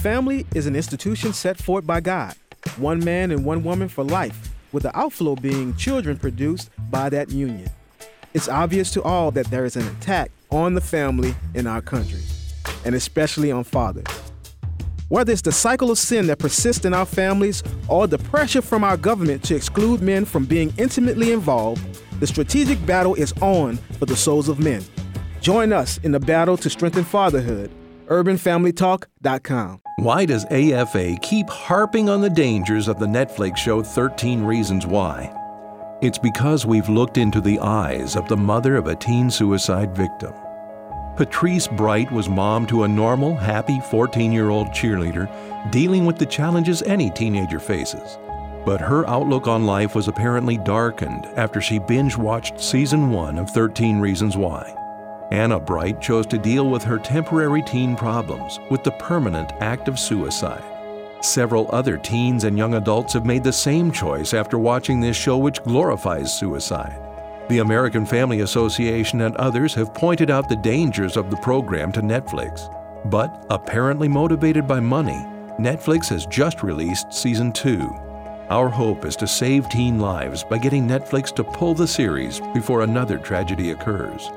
Family 0.00 0.46
is 0.54 0.66
an 0.66 0.74
institution 0.74 1.34
set 1.34 1.58
forth 1.58 1.86
by 1.86 2.00
God, 2.00 2.34
one 2.78 3.04
man 3.04 3.30
and 3.30 3.44
one 3.44 3.62
woman 3.62 3.86
for 3.86 4.02
life, 4.02 4.48
with 4.72 4.84
the 4.84 4.98
outflow 4.98 5.36
being 5.36 5.76
children 5.76 6.16
produced 6.16 6.70
by 6.90 7.10
that 7.10 7.28
union. 7.28 7.68
It's 8.32 8.48
obvious 8.48 8.90
to 8.92 9.02
all 9.02 9.30
that 9.32 9.50
there 9.50 9.66
is 9.66 9.76
an 9.76 9.86
attack 9.86 10.30
on 10.50 10.72
the 10.72 10.80
family 10.80 11.34
in 11.52 11.66
our 11.66 11.82
country, 11.82 12.22
and 12.86 12.94
especially 12.94 13.52
on 13.52 13.62
fathers. 13.62 14.06
Whether 15.10 15.34
it's 15.34 15.42
the 15.42 15.52
cycle 15.52 15.90
of 15.90 15.98
sin 15.98 16.28
that 16.28 16.38
persists 16.38 16.86
in 16.86 16.94
our 16.94 17.04
families 17.04 17.62
or 17.86 18.06
the 18.06 18.16
pressure 18.16 18.62
from 18.62 18.82
our 18.82 18.96
government 18.96 19.44
to 19.44 19.54
exclude 19.54 20.00
men 20.00 20.24
from 20.24 20.46
being 20.46 20.72
intimately 20.78 21.30
involved, 21.30 21.84
the 22.20 22.26
strategic 22.26 22.86
battle 22.86 23.16
is 23.16 23.34
on 23.42 23.76
for 23.98 24.06
the 24.06 24.16
souls 24.16 24.48
of 24.48 24.60
men. 24.60 24.82
Join 25.42 25.74
us 25.74 25.98
in 25.98 26.12
the 26.12 26.20
battle 26.20 26.56
to 26.56 26.70
strengthen 26.70 27.04
fatherhood 27.04 27.70
urbanfamilytalk.com. 28.10 29.80
Why 29.96 30.24
does 30.24 30.44
AFA 30.46 31.16
keep 31.22 31.48
harping 31.48 32.08
on 32.08 32.20
the 32.20 32.30
dangers 32.30 32.88
of 32.88 32.98
the 32.98 33.06
Netflix 33.06 33.56
show 33.58 33.82
13 33.82 34.42
Reasons 34.42 34.86
Why? 34.86 35.32
It's 36.00 36.18
because 36.18 36.64
we've 36.64 36.88
looked 36.88 37.18
into 37.18 37.40
the 37.40 37.58
eyes 37.60 38.16
of 38.16 38.26
the 38.28 38.36
mother 38.36 38.76
of 38.76 38.86
a 38.86 38.96
teen 38.96 39.30
suicide 39.30 39.94
victim. 39.94 40.32
Patrice 41.16 41.68
Bright 41.68 42.10
was 42.10 42.30
mom 42.30 42.66
to 42.68 42.84
a 42.84 42.88
normal, 42.88 43.36
happy 43.36 43.78
14 43.90 44.32
year 44.32 44.48
old 44.48 44.68
cheerleader 44.68 45.28
dealing 45.70 46.06
with 46.06 46.16
the 46.16 46.24
challenges 46.24 46.80
any 46.82 47.10
teenager 47.10 47.60
faces. 47.60 48.16
But 48.64 48.80
her 48.80 49.06
outlook 49.06 49.46
on 49.46 49.66
life 49.66 49.94
was 49.94 50.08
apparently 50.08 50.56
darkened 50.56 51.26
after 51.36 51.60
she 51.60 51.78
binge 51.78 52.16
watched 52.16 52.58
season 52.58 53.10
one 53.10 53.38
of 53.38 53.50
13 53.50 54.00
Reasons 54.00 54.36
Why. 54.36 54.74
Anna 55.30 55.60
Bright 55.60 56.00
chose 56.00 56.26
to 56.26 56.38
deal 56.38 56.68
with 56.68 56.82
her 56.82 56.98
temporary 56.98 57.62
teen 57.62 57.94
problems 57.94 58.58
with 58.68 58.82
the 58.82 58.90
permanent 58.92 59.52
act 59.60 59.86
of 59.86 59.98
suicide. 59.98 60.64
Several 61.20 61.68
other 61.72 61.96
teens 61.96 62.44
and 62.44 62.58
young 62.58 62.74
adults 62.74 63.12
have 63.12 63.24
made 63.24 63.44
the 63.44 63.52
same 63.52 63.92
choice 63.92 64.34
after 64.34 64.58
watching 64.58 65.00
this 65.00 65.16
show, 65.16 65.38
which 65.38 65.62
glorifies 65.62 66.36
suicide. 66.36 66.98
The 67.48 67.58
American 67.58 68.06
Family 68.06 68.40
Association 68.40 69.20
and 69.20 69.36
others 69.36 69.74
have 69.74 69.94
pointed 69.94 70.30
out 70.30 70.48
the 70.48 70.56
dangers 70.56 71.16
of 71.16 71.30
the 71.30 71.36
program 71.36 71.92
to 71.92 72.00
Netflix. 72.00 72.74
But, 73.10 73.46
apparently 73.50 74.08
motivated 74.08 74.66
by 74.66 74.80
money, 74.80 75.26
Netflix 75.58 76.08
has 76.08 76.26
just 76.26 76.62
released 76.62 77.12
season 77.12 77.52
2. 77.52 77.88
Our 78.50 78.68
hope 78.68 79.04
is 79.04 79.14
to 79.16 79.28
save 79.28 79.68
teen 79.68 80.00
lives 80.00 80.42
by 80.42 80.58
getting 80.58 80.88
Netflix 80.88 81.32
to 81.36 81.44
pull 81.44 81.74
the 81.74 81.86
series 81.86 82.40
before 82.52 82.82
another 82.82 83.18
tragedy 83.18 83.70
occurs. 83.70 84.30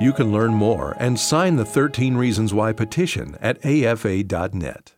You 0.00 0.14
can 0.14 0.32
learn 0.32 0.54
more 0.54 0.96
and 0.98 1.20
sign 1.20 1.56
the 1.56 1.64
13 1.66 2.16
Reasons 2.16 2.54
Why 2.54 2.72
petition 2.72 3.36
at 3.38 3.58
afa.net. 3.66 4.94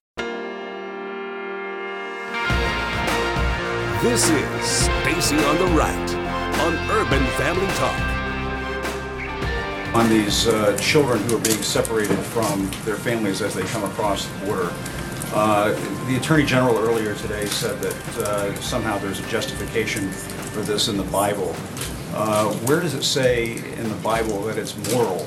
This 4.00 4.30
is 4.30 4.64
Stacy 4.64 5.38
on 5.38 5.58
the 5.58 5.74
Right 5.76 6.14
on 6.60 6.74
Urban 6.92 7.26
Family 7.32 7.66
Talk. 7.74 8.00
On 9.96 10.08
these 10.08 10.46
uh, 10.46 10.78
children 10.78 11.18
who 11.24 11.36
are 11.36 11.42
being 11.42 11.62
separated 11.62 12.18
from 12.18 12.70
their 12.84 12.94
families 12.94 13.42
as 13.42 13.54
they 13.54 13.64
come 13.64 13.82
across 13.82 14.26
the 14.26 14.46
border, 14.46 14.72
uh, 15.34 15.72
the 16.06 16.16
Attorney 16.16 16.44
General 16.44 16.78
earlier 16.78 17.16
today 17.16 17.46
said 17.46 17.76
that 17.80 18.18
uh, 18.18 18.54
somehow 18.60 18.98
there's 18.98 19.18
a 19.18 19.28
justification 19.28 20.08
for 20.10 20.60
this 20.60 20.86
in 20.86 20.96
the 20.96 21.02
Bible. 21.04 21.56
Uh, 22.14 22.52
where 22.66 22.80
does 22.80 22.94
it 22.94 23.02
say 23.04 23.52
in 23.78 23.88
the 23.88 23.96
Bible 23.96 24.42
that 24.42 24.58
it's 24.58 24.76
moral 24.92 25.26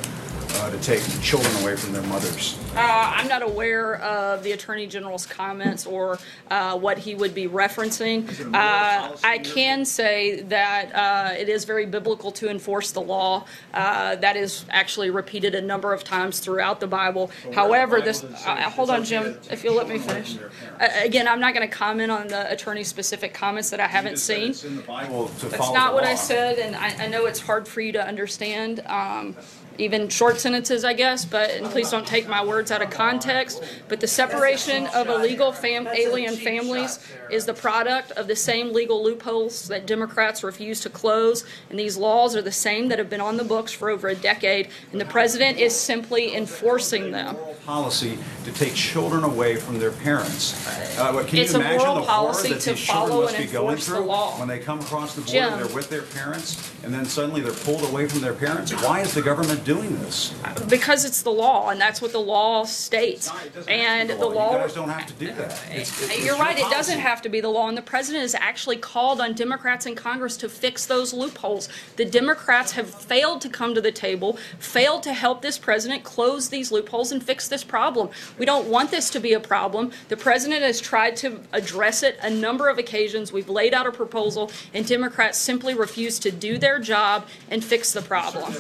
uh, 0.55 0.69
to 0.69 0.79
take 0.79 1.01
children 1.21 1.55
away 1.63 1.75
from 1.75 1.93
their 1.93 2.01
mothers? 2.03 2.57
Uh, 2.75 3.13
I'm 3.15 3.27
not 3.27 3.41
aware 3.41 3.95
of 4.01 4.43
the 4.43 4.51
Attorney 4.51 4.87
General's 4.87 5.25
comments 5.25 5.85
or 5.85 6.19
uh, 6.51 6.77
what 6.77 6.97
he 6.97 7.15
would 7.15 7.33
be 7.33 7.47
referencing. 7.47 8.27
Uh, 8.53 9.15
I 9.23 9.37
can 9.39 9.85
say 9.85 10.41
that 10.41 10.93
uh, 10.93 11.33
it 11.37 11.49
is 11.49 11.65
very 11.65 11.85
biblical 11.85 12.31
to 12.33 12.49
enforce 12.49 12.91
the 12.91 13.01
law. 13.01 13.45
Uh, 13.73 14.15
that 14.17 14.35
is 14.35 14.65
actually 14.69 15.09
repeated 15.09 15.55
a 15.55 15.61
number 15.61 15.93
of 15.93 16.03
times 16.03 16.39
throughout 16.39 16.79
the 16.79 16.87
Bible. 16.87 17.31
However, 17.53 18.01
this. 18.01 18.25
hold 18.43 18.89
on, 18.89 19.03
Jim, 19.03 19.37
if 19.49 19.63
you'll 19.63 19.75
let 19.75 19.87
me 19.87 19.97
finish. 19.97 20.37
again, 20.79 21.27
I'm 21.27 21.39
not 21.39 21.53
going 21.53 21.67
to 21.67 21.73
comment 21.73 22.11
on 22.11 22.27
the 22.27 22.51
attorney's 22.51 22.87
specific 22.87 23.33
comments 23.33 23.69
that 23.69 23.79
I 23.79 23.87
haven't 23.87 24.17
seen. 24.17 24.53
That's 24.53 25.71
not 25.73 25.93
what 25.93 26.03
I 26.03 26.15
said, 26.15 26.59
and 26.59 26.75
I, 26.75 27.05
I, 27.05 27.07
know 27.07 27.25
it's 27.25 27.39
hard 27.39 27.67
for 27.67 27.81
you 27.81 27.91
to 27.93 28.05
understand. 28.05 28.81
Um, 28.85 29.35
even 29.77 30.09
short 30.09 30.39
sentences, 30.39 30.83
I 30.83 30.93
guess, 30.93 31.25
but 31.25 31.49
and 31.51 31.65
please 31.67 31.89
don't 31.89 32.07
take 32.07 32.27
my 32.27 32.43
words 32.43 32.71
out 32.71 32.81
of 32.81 32.89
context. 32.89 33.63
But 33.87 33.99
the 33.99 34.07
separation 34.07 34.87
of 34.87 35.07
illegal 35.07 35.51
fam- 35.51 35.87
alien 35.87 36.35
families 36.35 36.99
is 37.29 37.45
the 37.45 37.53
product 37.53 38.11
of 38.11 38.27
the 38.27 38.35
same 38.35 38.73
legal 38.73 39.03
loopholes 39.03 39.67
that 39.67 39.85
Democrats 39.85 40.43
refuse 40.43 40.79
to 40.81 40.89
close. 40.89 41.45
And 41.69 41.79
these 41.79 41.97
laws 41.97 42.35
are 42.35 42.41
the 42.41 42.51
same 42.51 42.89
that 42.89 42.99
have 42.99 43.09
been 43.09 43.21
on 43.21 43.37
the 43.37 43.43
books 43.43 43.71
for 43.71 43.89
over 43.89 44.07
a 44.07 44.15
decade, 44.15 44.69
and 44.91 45.01
the 45.01 45.05
president 45.05 45.57
is 45.59 45.75
simply 45.75 46.35
enforcing 46.35 47.11
them. 47.11 47.35
Policy 47.65 48.17
to 48.43 48.51
take 48.51 48.73
children 48.75 49.23
away 49.23 49.55
from 49.55 49.79
their 49.79 49.91
parents. 49.91 50.53
Uh, 50.97 51.23
can 51.23 51.39
it's 51.39 51.53
you 51.53 51.59
imagine 51.59 51.95
the 51.95 52.01
policy 52.01 52.49
that 52.49 52.61
to 52.61 52.73
these 52.73 52.87
must 52.87 53.35
and 53.35 53.45
be 53.45 53.51
going 53.51 53.77
through 53.77 54.07
when 54.37 54.47
they 54.47 54.59
come 54.59 54.79
across 54.79 55.15
the 55.15 55.21
border? 55.21 55.31
Jim, 55.31 55.57
they're 55.57 55.75
with 55.75 55.89
their 55.89 56.03
parents, 56.03 56.71
and 56.83 56.93
then 56.93 57.05
suddenly 57.05 57.41
they're 57.41 57.51
pulled 57.51 57.83
away 57.83 58.07
from 58.07 58.21
their 58.21 58.33
parents. 58.33 58.71
Why 58.83 59.01
is 59.01 59.13
the 59.13 59.21
government 59.21 59.64
doing 59.65 59.95
this? 59.99 60.33
Because 60.69 61.03
it's 61.03 61.23
the 61.23 61.31
law, 61.31 61.69
and 61.69 61.81
that's 61.81 62.01
what 62.01 62.13
the 62.13 62.19
law 62.19 62.63
states. 62.63 63.29
And 63.67 64.11
the 64.11 64.15
law. 64.15 64.29
The 64.29 64.35
law 64.35 64.51
you 64.53 64.57
guys 64.59 64.73
don't 64.73 64.89
have 64.89 65.07
to 65.07 65.13
do 65.13 65.27
that. 65.33 65.51
Uh, 65.51 65.57
it's, 65.71 66.01
it's, 66.03 66.25
you're 66.25 66.37
right. 66.37 66.57
It 66.57 66.69
doesn't 66.69 66.99
have 66.99 67.21
to 67.23 67.29
be 67.29 67.41
the 67.41 67.49
law, 67.49 67.67
and 67.67 67.77
the 67.77 67.81
president 67.81 68.21
has 68.21 68.35
actually 68.35 68.77
called 68.77 69.19
on 69.19 69.33
Democrats 69.33 69.85
in 69.85 69.95
Congress 69.95 70.37
to 70.37 70.47
fix 70.47 70.85
those 70.85 71.13
loopholes. 71.13 71.67
The 71.97 72.05
Democrats 72.05 72.73
have 72.73 72.89
failed 72.89 73.41
to 73.41 73.49
come 73.49 73.73
to 73.75 73.81
the 73.81 73.91
table, 73.91 74.37
failed 74.59 75.03
to 75.03 75.13
help 75.13 75.41
this 75.41 75.57
president 75.57 76.03
close 76.03 76.49
these 76.49 76.71
loopholes 76.71 77.11
and 77.11 77.21
fix 77.21 77.47
this 77.47 77.63
problem. 77.63 78.09
We 78.37 78.45
don't 78.45 78.67
want 78.67 78.91
this 78.91 79.09
to 79.11 79.19
be 79.19 79.33
a 79.33 79.39
problem. 79.39 79.91
The 80.09 80.17
president 80.17 80.61
has 80.61 80.79
tried 80.79 81.17
to 81.17 81.41
address 81.51 82.03
it 82.03 82.17
a 82.21 82.29
number 82.29 82.69
of 82.69 82.77
occasions. 82.77 83.33
We've 83.33 83.49
laid 83.49 83.73
out 83.73 83.87
a 83.87 83.91
proposal, 83.91 84.51
and 84.73 84.87
Democrats 84.87 85.39
simply 85.39 85.73
refuse 85.73 86.19
to 86.19 86.31
do 86.31 86.57
their 86.57 86.79
job 86.79 87.25
and 87.49 87.63
fix 87.63 87.91
the 87.91 88.01
problem. 88.01 88.53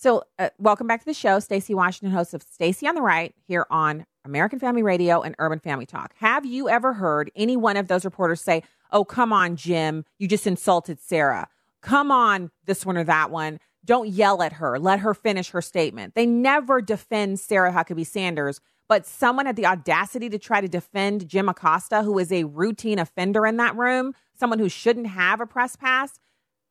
So, 0.00 0.22
uh, 0.38 0.50
welcome 0.58 0.86
back 0.86 1.00
to 1.00 1.06
the 1.06 1.12
show. 1.12 1.40
Stacy 1.40 1.74
Washington, 1.74 2.16
host 2.16 2.32
of 2.32 2.40
Stacy 2.40 2.86
on 2.86 2.94
the 2.94 3.02
Right, 3.02 3.34
here 3.48 3.66
on 3.68 4.06
American 4.24 4.60
Family 4.60 4.80
Radio 4.80 5.22
and 5.22 5.34
Urban 5.40 5.58
Family 5.58 5.86
Talk. 5.86 6.14
Have 6.18 6.46
you 6.46 6.68
ever 6.68 6.92
heard 6.92 7.32
any 7.34 7.56
one 7.56 7.76
of 7.76 7.88
those 7.88 8.04
reporters 8.04 8.40
say, 8.40 8.62
"Oh, 8.92 9.04
come 9.04 9.32
on, 9.32 9.56
Jim, 9.56 10.04
you 10.16 10.28
just 10.28 10.46
insulted 10.46 11.00
Sarah. 11.00 11.48
Come 11.80 12.12
on, 12.12 12.52
this 12.64 12.86
one 12.86 12.96
or 12.96 13.02
that 13.02 13.32
one. 13.32 13.58
Don't 13.84 14.08
yell 14.08 14.40
at 14.40 14.52
her. 14.52 14.78
Let 14.78 15.00
her 15.00 15.14
finish 15.14 15.50
her 15.50 15.60
statement." 15.60 16.14
They 16.14 16.26
never 16.26 16.80
defend 16.80 17.40
Sarah 17.40 17.72
Huckabee 17.72 18.06
Sanders 18.06 18.60
but 18.88 19.04
someone 19.04 19.44
had 19.44 19.56
the 19.56 19.66
audacity 19.66 20.30
to 20.30 20.38
try 20.38 20.62
to 20.62 20.68
defend 20.68 21.28
Jim 21.28 21.46
Acosta, 21.46 22.02
who 22.02 22.18
is 22.18 22.32
a 22.32 22.44
routine 22.44 22.98
offender 22.98 23.46
in 23.46 23.58
that 23.58 23.76
room, 23.76 24.14
someone 24.32 24.58
who 24.58 24.70
shouldn't 24.70 25.08
have 25.08 25.42
a 25.42 25.46
press 25.46 25.76
pass 25.76 26.18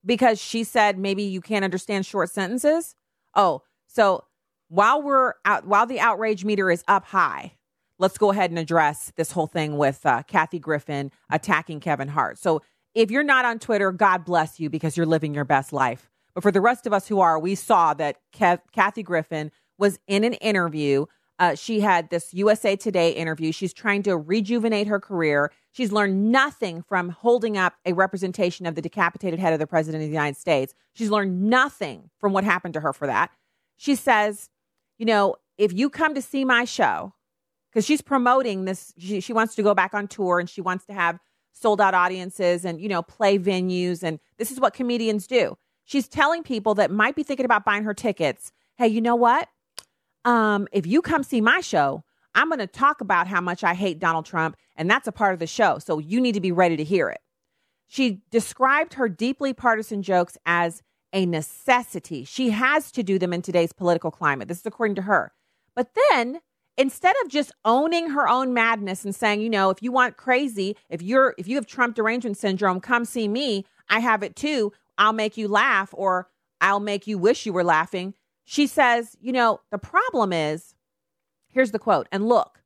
because 0.04 0.42
she 0.42 0.64
said 0.64 0.98
maybe 0.98 1.22
you 1.22 1.42
can't 1.42 1.64
understand 1.64 2.08
short 2.08 2.32
sentences. 2.32 2.96
Oh, 3.38 3.62
so 3.86 4.26
while 4.68 5.02
we're 5.02 5.34
out, 5.46 5.66
while 5.66 5.86
the 5.86 6.00
outrage 6.00 6.44
meter 6.44 6.70
is 6.70 6.84
up 6.88 7.06
high, 7.06 7.54
let's 8.00 8.18
go 8.18 8.32
ahead 8.32 8.50
and 8.50 8.60
address 8.60 9.14
this 9.16 9.32
whole 9.32 9.48
thing 9.48 9.78
with 9.78 10.06
uh, 10.06 10.24
Kathy 10.24 10.60
Griffin 10.60 11.12
attacking 11.30 11.80
Kevin 11.80 12.10
Hart. 12.10 12.38
So 12.40 12.62
if 12.96 13.12
you're 13.12 13.24
not 13.24 13.46
on 13.46 13.60
Twitter, 13.60 13.92
God 13.92 14.26
bless 14.26 14.60
you 14.60 14.70
because 14.70 14.98
you're 14.98 15.06
living 15.06 15.34
your 15.34 15.46
best 15.46 15.72
life. 15.72 16.10
But 16.34 16.42
for 16.42 16.52
the 16.52 16.62
rest 16.62 16.86
of 16.86 16.94
us 16.94 17.08
who 17.08 17.20
are, 17.20 17.40
we 17.40 17.56
saw 17.56 17.94
that 17.94 18.18
Kev- 18.36 18.62
Kathy 18.72 19.04
Griffin 19.04 19.52
was 19.78 20.00
in 20.08 20.24
an 20.24 20.34
interview. 20.34 21.06
Uh, 21.40 21.54
she 21.56 21.80
had 21.80 22.10
this 22.10 22.34
USA 22.34 22.76
Today 22.76 23.12
interview. 23.12 23.52
She's 23.52 23.74
trying 23.74 24.04
to 24.04 24.18
rejuvenate 24.18 24.88
her 24.88 25.00
career. 25.00 25.52
She's 25.78 25.92
learned 25.92 26.32
nothing 26.32 26.82
from 26.82 27.10
holding 27.10 27.56
up 27.56 27.76
a 27.86 27.94
representation 27.94 28.66
of 28.66 28.74
the 28.74 28.82
decapitated 28.82 29.40
head 29.40 29.54
of 29.54 29.60
the 29.60 29.68
president 29.68 30.02
of 30.04 30.10
the 30.10 30.12
United 30.12 30.36
States. 30.36 30.74
She's 30.94 31.12
learned 31.12 31.44
nothing 31.52 32.10
from 32.18 32.34
what 32.34 32.44
happened 32.44 32.74
to 32.74 32.80
her 32.80 32.94
for 32.94 33.06
that. 33.06 33.30
She 33.76 33.94
says, 33.94 34.50
you 34.98 35.06
know, 35.06 35.36
if 35.56 35.72
you 35.72 35.92
come 35.92 36.16
to 36.16 36.22
see 36.24 36.44
my 36.44 36.66
show, 36.66 37.14
because 37.70 37.86
she's 37.86 38.02
promoting 38.02 38.66
this, 38.66 38.92
she, 38.98 39.20
she 39.20 39.34
wants 39.34 39.54
to 39.54 39.62
go 39.62 39.76
back 39.76 39.94
on 39.94 40.08
tour 40.08 40.40
and 40.40 40.50
she 40.50 40.62
wants 40.62 40.84
to 40.88 40.94
have 40.94 41.20
sold 41.54 41.80
out 41.80 41.94
audiences 41.94 42.66
and, 42.66 42.82
you 42.82 42.90
know, 42.90 43.04
play 43.04 43.38
venues. 43.38 44.02
And 44.02 44.20
this 44.40 44.50
is 44.50 44.60
what 44.60 44.74
comedians 44.74 45.28
do. 45.28 45.60
She's 45.86 46.08
telling 46.08 46.42
people 46.42 46.74
that 46.74 46.90
might 46.90 47.16
be 47.16 47.22
thinking 47.22 47.46
about 47.46 47.66
buying 47.66 47.84
her 47.84 47.94
tickets, 47.94 48.52
hey, 48.78 48.88
you 48.88 49.00
know 49.00 49.16
what? 49.16 49.48
Um, 50.26 50.68
if 50.72 50.88
you 50.88 51.04
come 51.04 51.22
see 51.22 51.40
my 51.40 51.62
show, 51.62 52.04
I'm 52.38 52.50
going 52.50 52.60
to 52.60 52.68
talk 52.68 53.02
about 53.02 53.28
how 53.28 53.42
much 53.42 53.64
I 53.64 53.74
hate 53.74 53.98
Donald 53.98 54.26
Trump, 54.26 54.56
and 54.76 54.88
that's 54.90 55.08
a 55.08 55.12
part 55.12 55.34
of 55.34 55.40
the 55.40 55.48
show. 55.48 55.80
So 55.80 55.98
you 55.98 56.22
need 56.22 56.34
to 56.34 56.40
be 56.40 56.52
ready 56.52 56.78
to 56.78 56.84
hear 56.84 57.10
it. 57.10 57.20
She 57.88 58.22
described 58.30 58.94
her 58.94 59.10
deeply 59.10 59.54
partisan 59.54 60.04
jokes 60.04 60.38
as 60.46 60.84
a 61.12 61.26
necessity. 61.26 62.26
She 62.26 62.52
has 62.52 62.92
to 62.92 63.02
do 63.02 63.18
them 63.18 63.34
in 63.34 63.42
today's 63.42 63.74
political 63.74 64.12
climate. 64.12 64.48
This 64.48 64.60
is 64.60 64.66
according 64.68 64.96
to 64.98 65.02
her. 65.02 65.32
But 65.76 65.90
then 66.12 66.42
instead 66.78 67.16
of 67.24 67.32
just 67.32 67.52
owning 67.66 68.12
her 68.12 68.30
own 68.30 68.54
madness 68.54 69.04
and 69.04 69.16
saying, 69.16 69.42
you 69.42 69.50
know, 69.50 69.72
if 69.72 69.82
you 69.82 69.92
want 69.92 70.18
crazy, 70.18 70.76
if 70.90 71.02
you're 71.02 71.34
if 71.40 71.48
you 71.48 71.56
have 71.56 71.66
Trump 71.66 71.96
derangement 71.96 72.38
syndrome, 72.38 72.80
come 72.80 73.04
see 73.04 73.28
me. 73.28 73.66
I 73.90 74.00
have 74.00 74.22
it 74.22 74.36
too. 74.36 74.74
I'll 75.00 75.14
make 75.14 75.38
you 75.38 75.48
laugh 75.48 75.90
or 75.94 76.28
I'll 76.62 76.80
make 76.80 77.08
you 77.08 77.18
wish 77.18 77.48
you 77.48 77.54
were 77.54 77.64
laughing. 77.64 78.14
She 78.46 78.68
says, 78.68 79.16
you 79.20 79.32
know, 79.32 79.62
the 79.72 79.80
problem 79.80 80.32
is 80.32 80.76
here's 81.58 81.72
the 81.72 81.80
quote. 81.80 82.08
And 82.12 82.28
look, 82.28 82.62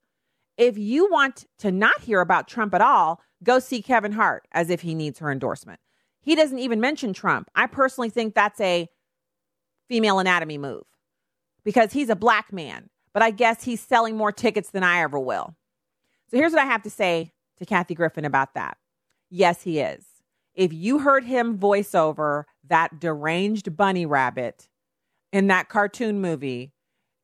if 0.57 0.77
you 0.77 1.09
want 1.09 1.45
to 1.59 1.71
not 1.71 2.01
hear 2.01 2.19
about 2.19 2.49
Trump 2.49 2.73
at 2.73 2.81
all, 2.81 3.21
go 3.41 3.57
see 3.57 3.81
Kevin 3.81 4.11
Hart 4.11 4.45
as 4.51 4.69
if 4.69 4.81
he 4.81 4.93
needs 4.93 5.19
her 5.19 5.31
endorsement. 5.31 5.79
He 6.19 6.35
doesn't 6.35 6.59
even 6.59 6.81
mention 6.81 7.13
Trump. 7.13 7.49
I 7.55 7.67
personally 7.67 8.09
think 8.09 8.35
that's 8.35 8.59
a 8.59 8.89
female 9.87 10.19
anatomy 10.19 10.57
move 10.57 10.83
because 11.63 11.93
he's 11.93 12.09
a 12.09 12.17
black 12.17 12.51
man, 12.51 12.89
but 13.13 13.23
I 13.23 13.31
guess 13.31 13.63
he's 13.63 13.79
selling 13.79 14.17
more 14.17 14.33
tickets 14.33 14.71
than 14.71 14.83
I 14.83 15.01
ever 15.01 15.17
will. 15.17 15.55
So 16.29 16.35
here's 16.35 16.51
what 16.51 16.61
I 16.61 16.65
have 16.65 16.83
to 16.83 16.89
say 16.89 17.31
to 17.59 17.65
Kathy 17.65 17.95
Griffin 17.95 18.25
about 18.25 18.55
that. 18.55 18.75
Yes, 19.29 19.61
he 19.63 19.79
is. 19.79 20.05
If 20.53 20.73
you 20.73 20.99
heard 20.99 21.23
him 21.23 21.57
voice 21.57 21.95
over 21.95 22.45
that 22.67 22.99
deranged 22.99 23.77
bunny 23.77 24.05
rabbit 24.05 24.67
in 25.31 25.47
that 25.47 25.69
cartoon 25.69 26.19
movie, 26.19 26.73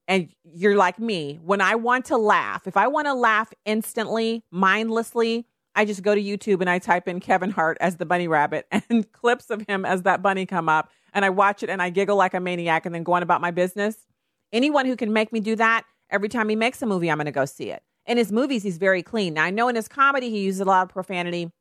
and 0.07 0.29
you're 0.43 0.77
like 0.77 0.99
me, 0.99 1.39
when 1.43 1.61
I 1.61 1.75
want 1.75 2.05
to 2.05 2.17
laugh, 2.17 2.65
if 2.65 2.77
I 2.77 2.87
want 2.87 3.07
to 3.07 3.13
laugh 3.13 3.53
instantly, 3.65 4.43
mindlessly, 4.51 5.45
I 5.75 5.85
just 5.85 6.01
go 6.01 6.15
to 6.15 6.21
YouTube 6.21 6.61
and 6.61 6.69
I 6.69 6.79
type 6.79 7.07
in 7.07 7.19
Kevin 7.19 7.51
Hart 7.51 7.77
as 7.81 7.97
the 7.97 8.05
bunny 8.05 8.27
rabbit 8.27 8.67
and 8.89 9.11
clips 9.11 9.49
of 9.49 9.67
him 9.67 9.85
as 9.85 10.03
that 10.03 10.21
bunny 10.21 10.45
come 10.45 10.69
up 10.69 10.89
and 11.13 11.23
I 11.25 11.29
watch 11.29 11.61
it 11.61 11.69
and 11.69 11.81
I 11.81 11.89
giggle 11.89 12.15
like 12.15 12.33
a 12.33 12.39
maniac 12.39 12.85
and 12.85 12.95
then 12.95 13.03
go 13.03 13.13
on 13.13 13.23
about 13.23 13.41
my 13.41 13.51
business. 13.51 14.07
Anyone 14.51 14.85
who 14.85 14.95
can 14.95 15.11
make 15.11 15.33
me 15.33 15.39
do 15.39 15.55
that, 15.57 15.83
every 16.09 16.29
time 16.29 16.49
he 16.49 16.55
makes 16.55 16.81
a 16.81 16.85
movie, 16.85 17.11
I'm 17.11 17.17
going 17.17 17.25
to 17.25 17.31
go 17.31 17.45
see 17.45 17.69
it. 17.69 17.83
In 18.05 18.17
his 18.17 18.31
movies, 18.31 18.63
he's 18.63 18.77
very 18.77 19.03
clean. 19.03 19.33
Now, 19.33 19.43
I 19.43 19.49
know 19.49 19.67
in 19.67 19.75
his 19.75 19.89
comedy, 19.89 20.29
he 20.29 20.39
uses 20.39 20.61
a 20.61 20.65
lot 20.65 20.83
of 20.83 20.89
profanity, 20.89 21.51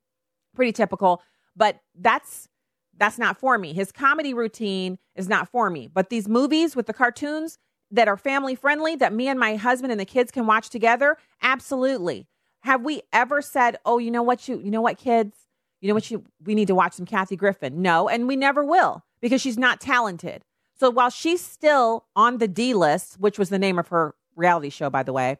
pretty 0.54 0.72
typical, 0.72 1.20
but 1.56 1.80
that's 1.98 2.48
that's 2.98 3.18
not 3.18 3.38
for 3.38 3.58
me. 3.58 3.74
His 3.74 3.92
comedy 3.92 4.32
routine 4.32 4.98
is 5.14 5.28
not 5.28 5.50
for 5.50 5.68
me. 5.68 5.86
But 5.92 6.08
these 6.08 6.28
movies 6.28 6.74
with 6.74 6.86
the 6.86 6.94
cartoons 6.94 7.58
that 7.90 8.08
are 8.08 8.16
family 8.16 8.54
friendly, 8.54 8.96
that 8.96 9.12
me 9.12 9.28
and 9.28 9.38
my 9.38 9.56
husband 9.56 9.92
and 9.92 10.00
the 10.00 10.04
kids 10.04 10.30
can 10.30 10.46
watch 10.46 10.70
together, 10.70 11.16
absolutely. 11.42 12.26
Have 12.60 12.82
we 12.82 13.02
ever 13.12 13.40
said, 13.40 13.76
"Oh, 13.84 13.98
you 13.98 14.10
know 14.10 14.22
what 14.22 14.48
you 14.48 14.58
you 14.58 14.70
know 14.70 14.80
what 14.80 14.98
kids, 14.98 15.36
you 15.80 15.88
know 15.88 15.94
what 15.94 16.10
you 16.10 16.24
we 16.44 16.54
need 16.54 16.68
to 16.68 16.74
watch 16.74 16.94
some 16.94 17.06
Kathy 17.06 17.36
Griffin"? 17.36 17.80
No, 17.80 18.08
and 18.08 18.26
we 18.26 18.36
never 18.36 18.64
will 18.64 19.04
because 19.20 19.40
she's 19.40 19.58
not 19.58 19.80
talented. 19.80 20.44
So 20.78 20.90
while 20.90 21.10
she's 21.10 21.40
still 21.40 22.06
on 22.16 22.38
the 22.38 22.48
D 22.48 22.74
list, 22.74 23.20
which 23.20 23.38
was 23.38 23.48
the 23.48 23.58
name 23.58 23.78
of 23.78 23.88
her 23.88 24.14
reality 24.34 24.68
show 24.68 24.90
by 24.90 25.02
the 25.02 25.12
way, 25.12 25.38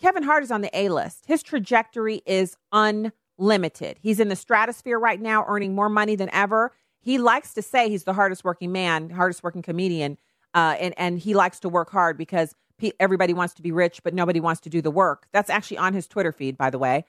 Kevin 0.00 0.22
Hart 0.22 0.42
is 0.42 0.50
on 0.50 0.60
the 0.60 0.76
A 0.76 0.88
list. 0.88 1.24
His 1.26 1.42
trajectory 1.42 2.22
is 2.26 2.56
unlimited. 2.72 3.98
He's 4.00 4.20
in 4.20 4.28
the 4.28 4.36
stratosphere 4.36 4.98
right 4.98 5.20
now 5.20 5.44
earning 5.48 5.74
more 5.74 5.88
money 5.88 6.14
than 6.14 6.30
ever. 6.32 6.72
He 7.00 7.18
likes 7.18 7.54
to 7.54 7.62
say 7.62 7.88
he's 7.88 8.04
the 8.04 8.12
hardest 8.12 8.44
working 8.44 8.72
man, 8.72 9.10
hardest 9.10 9.42
working 9.42 9.62
comedian, 9.62 10.18
uh, 10.58 10.74
and 10.80 10.94
and 10.98 11.18
he 11.20 11.34
likes 11.34 11.60
to 11.60 11.68
work 11.68 11.88
hard 11.90 12.18
because 12.18 12.56
everybody 12.98 13.32
wants 13.32 13.54
to 13.54 13.62
be 13.62 13.70
rich, 13.70 14.02
but 14.02 14.12
nobody 14.12 14.40
wants 14.40 14.60
to 14.62 14.68
do 14.68 14.82
the 14.82 14.90
work. 14.90 15.28
That's 15.32 15.50
actually 15.50 15.78
on 15.78 15.94
his 15.94 16.08
Twitter 16.08 16.32
feed, 16.32 16.58
by 16.58 16.70
the 16.70 16.78
way. 16.78 17.04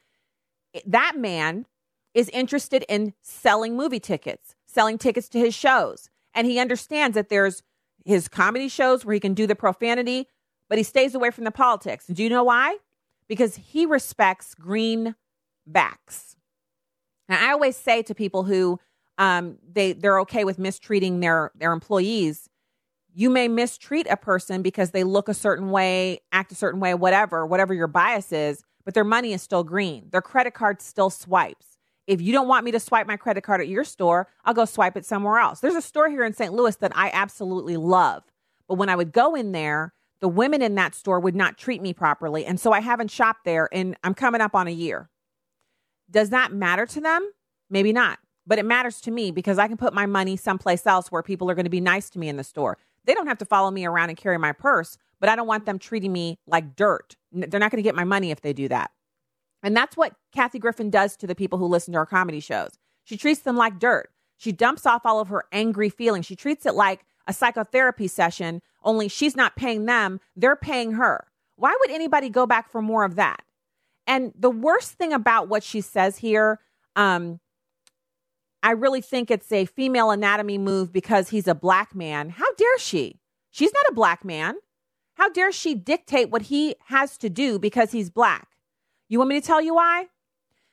That 0.85 1.13
man 1.17 1.65
is 2.13 2.29
interested 2.29 2.85
in 2.87 3.13
selling 3.23 3.75
movie 3.75 3.99
tickets, 3.99 4.55
selling 4.67 4.99
tickets 4.99 5.27
to 5.29 5.39
his 5.39 5.55
shows. 5.55 6.09
And 6.35 6.45
he 6.45 6.59
understands 6.59 7.15
that 7.15 7.29
there's 7.29 7.63
his 8.05 8.27
comedy 8.27 8.67
shows 8.67 9.03
where 9.03 9.15
he 9.15 9.19
can 9.19 9.33
do 9.33 9.47
the 9.47 9.55
profanity, 9.55 10.27
but 10.67 10.77
he 10.77 10.83
stays 10.83 11.15
away 11.15 11.31
from 11.31 11.43
the 11.43 11.51
politics. 11.51 12.05
do 12.05 12.23
you 12.23 12.29
know 12.29 12.43
why? 12.43 12.77
Because 13.27 13.55
he 13.55 13.85
respects 13.87 14.53
greenbacks. 14.53 15.15
And 17.27 17.39
I 17.39 17.51
always 17.51 17.75
say 17.75 18.03
to 18.03 18.13
people 18.13 18.43
who 18.43 18.79
um, 19.17 19.57
they 19.71 19.93
they're 19.93 20.19
okay 20.21 20.45
with 20.45 20.57
mistreating 20.59 21.19
their 21.19 21.51
their 21.55 21.73
employees, 21.73 22.48
you 23.19 23.29
may 23.29 23.49
mistreat 23.49 24.07
a 24.09 24.15
person 24.15 24.61
because 24.61 24.91
they 24.91 25.03
look 25.03 25.27
a 25.27 25.33
certain 25.33 25.71
way, 25.71 26.21
act 26.31 26.53
a 26.53 26.55
certain 26.55 26.79
way, 26.79 26.93
whatever, 26.93 27.45
whatever 27.45 27.73
your 27.73 27.87
bias 27.87 28.31
is, 28.31 28.63
but 28.85 28.93
their 28.93 29.03
money 29.03 29.33
is 29.33 29.41
still 29.41 29.65
green. 29.65 30.07
Their 30.09 30.21
credit 30.21 30.53
card 30.53 30.81
still 30.81 31.09
swipes. 31.09 31.77
If 32.07 32.21
you 32.21 32.31
don't 32.31 32.47
want 32.47 32.63
me 32.63 32.71
to 32.71 32.79
swipe 32.79 33.07
my 33.07 33.17
credit 33.17 33.41
card 33.41 33.59
at 33.59 33.67
your 33.67 33.83
store, 33.83 34.29
I'll 34.45 34.53
go 34.53 34.63
swipe 34.63 34.95
it 34.95 35.05
somewhere 35.05 35.37
else. 35.37 35.59
There's 35.59 35.75
a 35.75 35.81
store 35.81 36.09
here 36.09 36.23
in 36.23 36.33
St. 36.33 36.53
Louis 36.53 36.77
that 36.77 36.93
I 36.95 37.11
absolutely 37.13 37.75
love. 37.75 38.23
But 38.69 38.75
when 38.75 38.87
I 38.87 38.95
would 38.95 39.11
go 39.11 39.35
in 39.35 39.51
there, 39.51 39.93
the 40.21 40.29
women 40.29 40.61
in 40.61 40.75
that 40.75 40.95
store 40.95 41.19
would 41.19 41.35
not 41.35 41.57
treat 41.57 41.81
me 41.81 41.93
properly. 41.93 42.45
And 42.45 42.57
so 42.57 42.71
I 42.71 42.79
haven't 42.79 43.11
shopped 43.11 43.43
there 43.43 43.67
and 43.73 43.97
I'm 44.01 44.13
coming 44.13 44.39
up 44.39 44.55
on 44.55 44.67
a 44.67 44.71
year. 44.71 45.09
Does 46.09 46.29
that 46.29 46.53
matter 46.53 46.85
to 46.85 47.01
them? 47.01 47.29
Maybe 47.69 47.91
not. 47.91 48.19
But 48.47 48.59
it 48.59 48.65
matters 48.65 49.01
to 49.01 49.11
me 49.11 49.31
because 49.31 49.59
I 49.59 49.67
can 49.67 49.75
put 49.77 49.93
my 49.93 50.05
money 50.05 50.37
someplace 50.37 50.87
else 50.87 51.11
where 51.11 51.21
people 51.21 51.51
are 51.51 51.55
going 51.55 51.65
to 51.65 51.69
be 51.69 51.81
nice 51.81 52.09
to 52.11 52.19
me 52.19 52.29
in 52.29 52.37
the 52.37 52.45
store. 52.45 52.77
They 53.05 53.13
don't 53.13 53.27
have 53.27 53.37
to 53.39 53.45
follow 53.45 53.71
me 53.71 53.85
around 53.85 54.09
and 54.09 54.17
carry 54.17 54.37
my 54.37 54.51
purse, 54.51 54.97
but 55.19 55.29
I 55.29 55.35
don't 55.35 55.47
want 55.47 55.65
them 55.65 55.79
treating 55.79 56.11
me 56.13 56.39
like 56.47 56.75
dirt. 56.75 57.15
They're 57.31 57.59
not 57.59 57.71
going 57.71 57.81
to 57.81 57.87
get 57.87 57.95
my 57.95 58.03
money 58.03 58.31
if 58.31 58.41
they 58.41 58.53
do 58.53 58.67
that. 58.69 58.91
And 59.61 59.75
that's 59.75 59.97
what 59.97 60.13
Kathy 60.33 60.59
Griffin 60.59 60.89
does 60.89 61.17
to 61.17 61.27
the 61.27 61.35
people 61.35 61.59
who 61.59 61.65
listen 61.65 61.91
to 61.93 61.99
her 61.99 62.05
comedy 62.05 62.39
shows. 62.39 62.71
She 63.03 63.17
treats 63.17 63.41
them 63.41 63.57
like 63.57 63.79
dirt. 63.79 64.09
She 64.37 64.51
dumps 64.51 64.85
off 64.85 65.05
all 65.05 65.19
of 65.19 65.27
her 65.27 65.43
angry 65.51 65.89
feelings. 65.89 66.25
She 66.25 66.35
treats 66.35 66.65
it 66.65 66.73
like 66.73 67.05
a 67.27 67.33
psychotherapy 67.33 68.07
session, 68.07 68.61
only 68.83 69.07
she's 69.07 69.35
not 69.35 69.55
paying 69.55 69.85
them, 69.85 70.19
they're 70.35 70.55
paying 70.55 70.93
her. 70.93 71.27
Why 71.57 71.75
would 71.79 71.91
anybody 71.91 72.29
go 72.29 72.47
back 72.47 72.71
for 72.71 72.81
more 72.81 73.03
of 73.03 73.15
that? 73.15 73.43
And 74.07 74.33
the 74.35 74.49
worst 74.49 74.93
thing 74.93 75.13
about 75.13 75.49
what 75.49 75.61
she 75.61 75.81
says 75.81 76.17
here, 76.17 76.59
um, 76.95 77.39
I 78.63 78.71
really 78.71 79.01
think 79.01 79.29
it's 79.29 79.51
a 79.51 79.65
female 79.65 80.09
anatomy 80.09 80.57
move 80.57 80.91
because 80.91 81.29
he's 81.29 81.47
a 81.47 81.53
black 81.53 81.93
man. 81.93 82.29
How 82.29 82.48
dare 82.59 82.79
she? 82.79 83.19
She's 83.49 83.73
not 83.73 83.89
a 83.89 83.93
black 83.93 84.23
man. 84.23 84.55
How 85.15 85.29
dare 85.29 85.51
she 85.51 85.75
dictate 85.75 86.29
what 86.29 86.43
he 86.43 86.75
has 86.85 87.17
to 87.17 87.29
do 87.29 87.59
because 87.59 87.91
he's 87.91 88.09
black? 88.09 88.49
You 89.07 89.17
want 89.17 89.29
me 89.29 89.39
to 89.39 89.45
tell 89.45 89.61
you 89.61 89.75
why? 89.75 90.07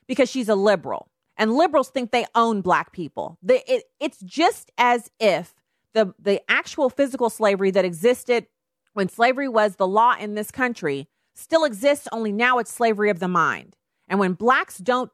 Because 0.07 0.29
she's 0.29 0.49
a 0.49 0.55
liberal. 0.55 1.09
And 1.37 1.53
liberals 1.53 1.89
think 1.89 2.11
they 2.11 2.25
own 2.35 2.61
black 2.61 2.91
people. 2.91 3.37
The, 3.41 3.61
it, 3.71 3.83
it's 3.99 4.19
just 4.21 4.71
as 4.77 5.09
if 5.19 5.53
the, 5.93 6.13
the 6.19 6.41
actual 6.49 6.89
physical 6.89 7.29
slavery 7.29 7.71
that 7.71 7.85
existed 7.85 8.47
when 8.93 9.09
slavery 9.09 9.47
was 9.47 9.75
the 9.75 9.87
law 9.87 10.15
in 10.19 10.35
this 10.35 10.49
country 10.49 11.07
still 11.35 11.63
exists, 11.65 12.07
only 12.11 12.31
now 12.31 12.57
it's 12.57 12.71
slavery 12.71 13.11
of 13.11 13.19
the 13.19 13.27
mind. 13.27 13.75
And 14.07 14.19
when 14.19 14.33
blacks 14.33 14.79
don't 14.79 15.11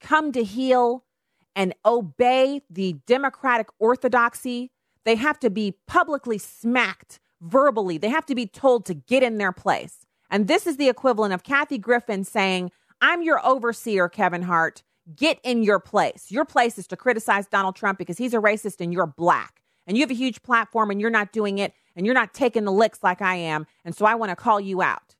come 0.00 0.32
to 0.32 0.42
heel 0.42 1.04
and 1.54 1.74
obey 1.84 2.62
the 2.68 2.94
democratic 3.06 3.68
orthodoxy. 3.78 4.70
They 5.04 5.16
have 5.16 5.38
to 5.40 5.50
be 5.50 5.76
publicly 5.86 6.38
smacked 6.38 7.20
verbally. 7.40 7.98
They 7.98 8.08
have 8.08 8.26
to 8.26 8.34
be 8.34 8.46
told 8.46 8.86
to 8.86 8.94
get 8.94 9.22
in 9.22 9.38
their 9.38 9.52
place. 9.52 10.06
And 10.30 10.48
this 10.48 10.66
is 10.66 10.76
the 10.76 10.88
equivalent 10.88 11.34
of 11.34 11.42
Kathy 11.42 11.78
Griffin 11.78 12.24
saying, 12.24 12.70
I'm 13.00 13.22
your 13.22 13.44
overseer, 13.44 14.08
Kevin 14.08 14.42
Hart. 14.42 14.82
Get 15.14 15.40
in 15.42 15.62
your 15.62 15.80
place. 15.80 16.30
Your 16.30 16.44
place 16.44 16.78
is 16.78 16.86
to 16.88 16.96
criticize 16.96 17.46
Donald 17.48 17.74
Trump 17.74 17.98
because 17.98 18.18
he's 18.18 18.32
a 18.32 18.38
racist 18.38 18.80
and 18.80 18.92
you're 18.92 19.06
black. 19.06 19.60
And 19.86 19.96
you 19.96 20.02
have 20.02 20.10
a 20.10 20.14
huge 20.14 20.42
platform 20.42 20.90
and 20.90 21.00
you're 21.00 21.10
not 21.10 21.32
doing 21.32 21.58
it 21.58 21.74
and 21.96 22.06
you're 22.06 22.14
not 22.14 22.32
taking 22.32 22.64
the 22.64 22.72
licks 22.72 23.02
like 23.02 23.20
I 23.20 23.34
am. 23.34 23.66
And 23.84 23.94
so 23.94 24.06
I 24.06 24.14
want 24.14 24.30
to 24.30 24.36
call 24.36 24.60
you 24.60 24.80
out. 24.80 25.16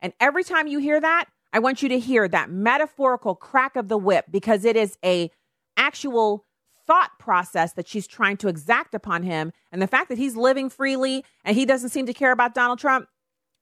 And 0.00 0.12
every 0.20 0.44
time 0.44 0.68
you 0.68 0.78
hear 0.78 1.00
that, 1.00 1.26
I 1.52 1.58
want 1.58 1.82
you 1.82 1.88
to 1.88 1.98
hear 1.98 2.28
that 2.28 2.50
metaphorical 2.50 3.34
crack 3.34 3.76
of 3.76 3.88
the 3.88 3.98
whip 3.98 4.26
because 4.30 4.64
it 4.64 4.76
is 4.76 4.96
a 5.04 5.30
actual 5.76 6.44
thought 6.86 7.18
process 7.18 7.72
that 7.72 7.88
she's 7.88 8.06
trying 8.06 8.36
to 8.38 8.48
exact 8.48 8.94
upon 8.94 9.22
him. 9.22 9.52
And 9.72 9.80
the 9.80 9.86
fact 9.86 10.08
that 10.08 10.18
he's 10.18 10.36
living 10.36 10.68
freely 10.68 11.24
and 11.44 11.56
he 11.56 11.64
doesn't 11.64 11.90
seem 11.90 12.06
to 12.06 12.14
care 12.14 12.32
about 12.32 12.54
Donald 12.54 12.78
Trump, 12.78 13.08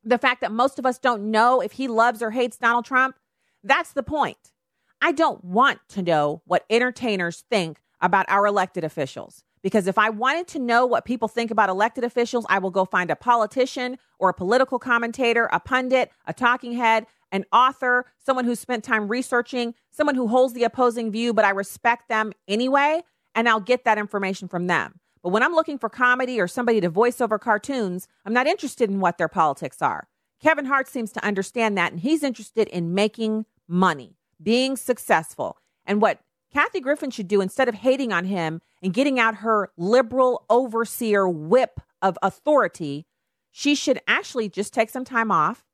the 0.04 0.18
fact 0.18 0.40
that 0.40 0.52
most 0.52 0.78
of 0.78 0.86
us 0.86 0.98
don't 0.98 1.30
know 1.30 1.60
if 1.60 1.72
he 1.72 1.88
loves 1.88 2.22
or 2.22 2.30
hates 2.30 2.58
Donald 2.58 2.84
Trump, 2.84 3.16
that's 3.62 3.92
the 3.92 4.02
point. 4.02 4.52
I 5.00 5.12
don't 5.12 5.44
want 5.44 5.80
to 5.90 6.02
know 6.02 6.42
what 6.44 6.64
entertainers 6.70 7.44
think 7.50 7.80
about 8.00 8.26
our 8.28 8.46
elected 8.46 8.84
officials. 8.84 9.44
Because 9.62 9.86
if 9.86 9.96
I 9.96 10.10
wanted 10.10 10.48
to 10.48 10.58
know 10.58 10.86
what 10.86 11.04
people 11.04 11.28
think 11.28 11.52
about 11.52 11.68
elected 11.68 12.02
officials, 12.02 12.44
I 12.48 12.58
will 12.58 12.72
go 12.72 12.84
find 12.84 13.12
a 13.12 13.16
politician 13.16 13.96
or 14.18 14.30
a 14.30 14.34
political 14.34 14.80
commentator, 14.80 15.48
a 15.52 15.60
pundit, 15.60 16.10
a 16.26 16.32
talking 16.32 16.72
head, 16.72 17.06
an 17.30 17.44
author, 17.52 18.06
someone 18.18 18.44
who 18.44 18.56
spent 18.56 18.82
time 18.82 19.06
researching, 19.06 19.74
someone 19.92 20.16
who 20.16 20.26
holds 20.26 20.52
the 20.52 20.64
opposing 20.64 21.12
view, 21.12 21.32
but 21.32 21.44
I 21.44 21.50
respect 21.50 22.08
them 22.08 22.32
anyway 22.48 23.02
and 23.34 23.48
I'll 23.48 23.60
get 23.60 23.84
that 23.84 23.98
information 23.98 24.48
from 24.48 24.66
them. 24.66 25.00
But 25.22 25.30
when 25.30 25.42
I'm 25.42 25.54
looking 25.54 25.78
for 25.78 25.88
comedy 25.88 26.40
or 26.40 26.48
somebody 26.48 26.80
to 26.80 26.88
voice 26.88 27.20
over 27.20 27.38
cartoons, 27.38 28.08
I'm 28.24 28.32
not 28.32 28.46
interested 28.46 28.90
in 28.90 29.00
what 29.00 29.18
their 29.18 29.28
politics 29.28 29.80
are. 29.80 30.08
Kevin 30.42 30.64
Hart 30.64 30.88
seems 30.88 31.12
to 31.12 31.24
understand 31.24 31.78
that, 31.78 31.92
and 31.92 32.00
he's 32.00 32.24
interested 32.24 32.68
in 32.68 32.94
making 32.94 33.46
money, 33.68 34.16
being 34.42 34.76
successful. 34.76 35.58
And 35.86 36.02
what 36.02 36.20
Kathy 36.52 36.80
Griffin 36.80 37.10
should 37.10 37.28
do 37.28 37.40
instead 37.40 37.68
of 37.68 37.76
hating 37.76 38.12
on 38.12 38.24
him 38.24 38.60
and 38.82 38.92
getting 38.92 39.20
out 39.20 39.36
her 39.36 39.70
liberal 39.76 40.44
overseer 40.50 41.28
whip 41.28 41.80
of 42.02 42.18
authority, 42.22 43.06
she 43.52 43.74
should 43.74 44.00
actually 44.08 44.48
just 44.48 44.74
take 44.74 44.90
some 44.90 45.04
time 45.04 45.30
off 45.30 45.64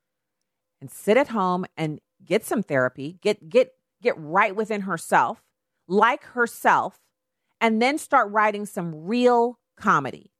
and 0.80 0.90
sit 0.90 1.16
at 1.16 1.28
home 1.28 1.64
and 1.76 2.00
get 2.24 2.44
some 2.44 2.62
therapy, 2.62 3.18
get 3.22 3.48
get 3.48 3.72
get 4.02 4.14
right 4.18 4.54
within 4.54 4.82
herself, 4.82 5.42
like 5.88 6.22
herself, 6.24 7.00
and 7.60 7.82
then 7.82 7.98
start 7.98 8.30
writing 8.30 8.66
some 8.66 9.06
real 9.06 9.58
comedy, 9.76 10.32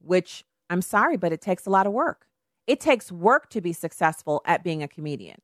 which 0.00 0.44
I'm 0.70 0.82
sorry, 0.82 1.16
but 1.16 1.32
it 1.32 1.40
takes 1.40 1.66
a 1.66 1.70
lot 1.70 1.86
of 1.86 1.92
work. 1.92 2.26
It 2.66 2.80
takes 2.80 3.10
work 3.10 3.50
to 3.50 3.60
be 3.60 3.72
successful 3.72 4.42
at 4.46 4.62
being 4.62 4.82
a 4.82 4.88
comedian. 4.88 5.40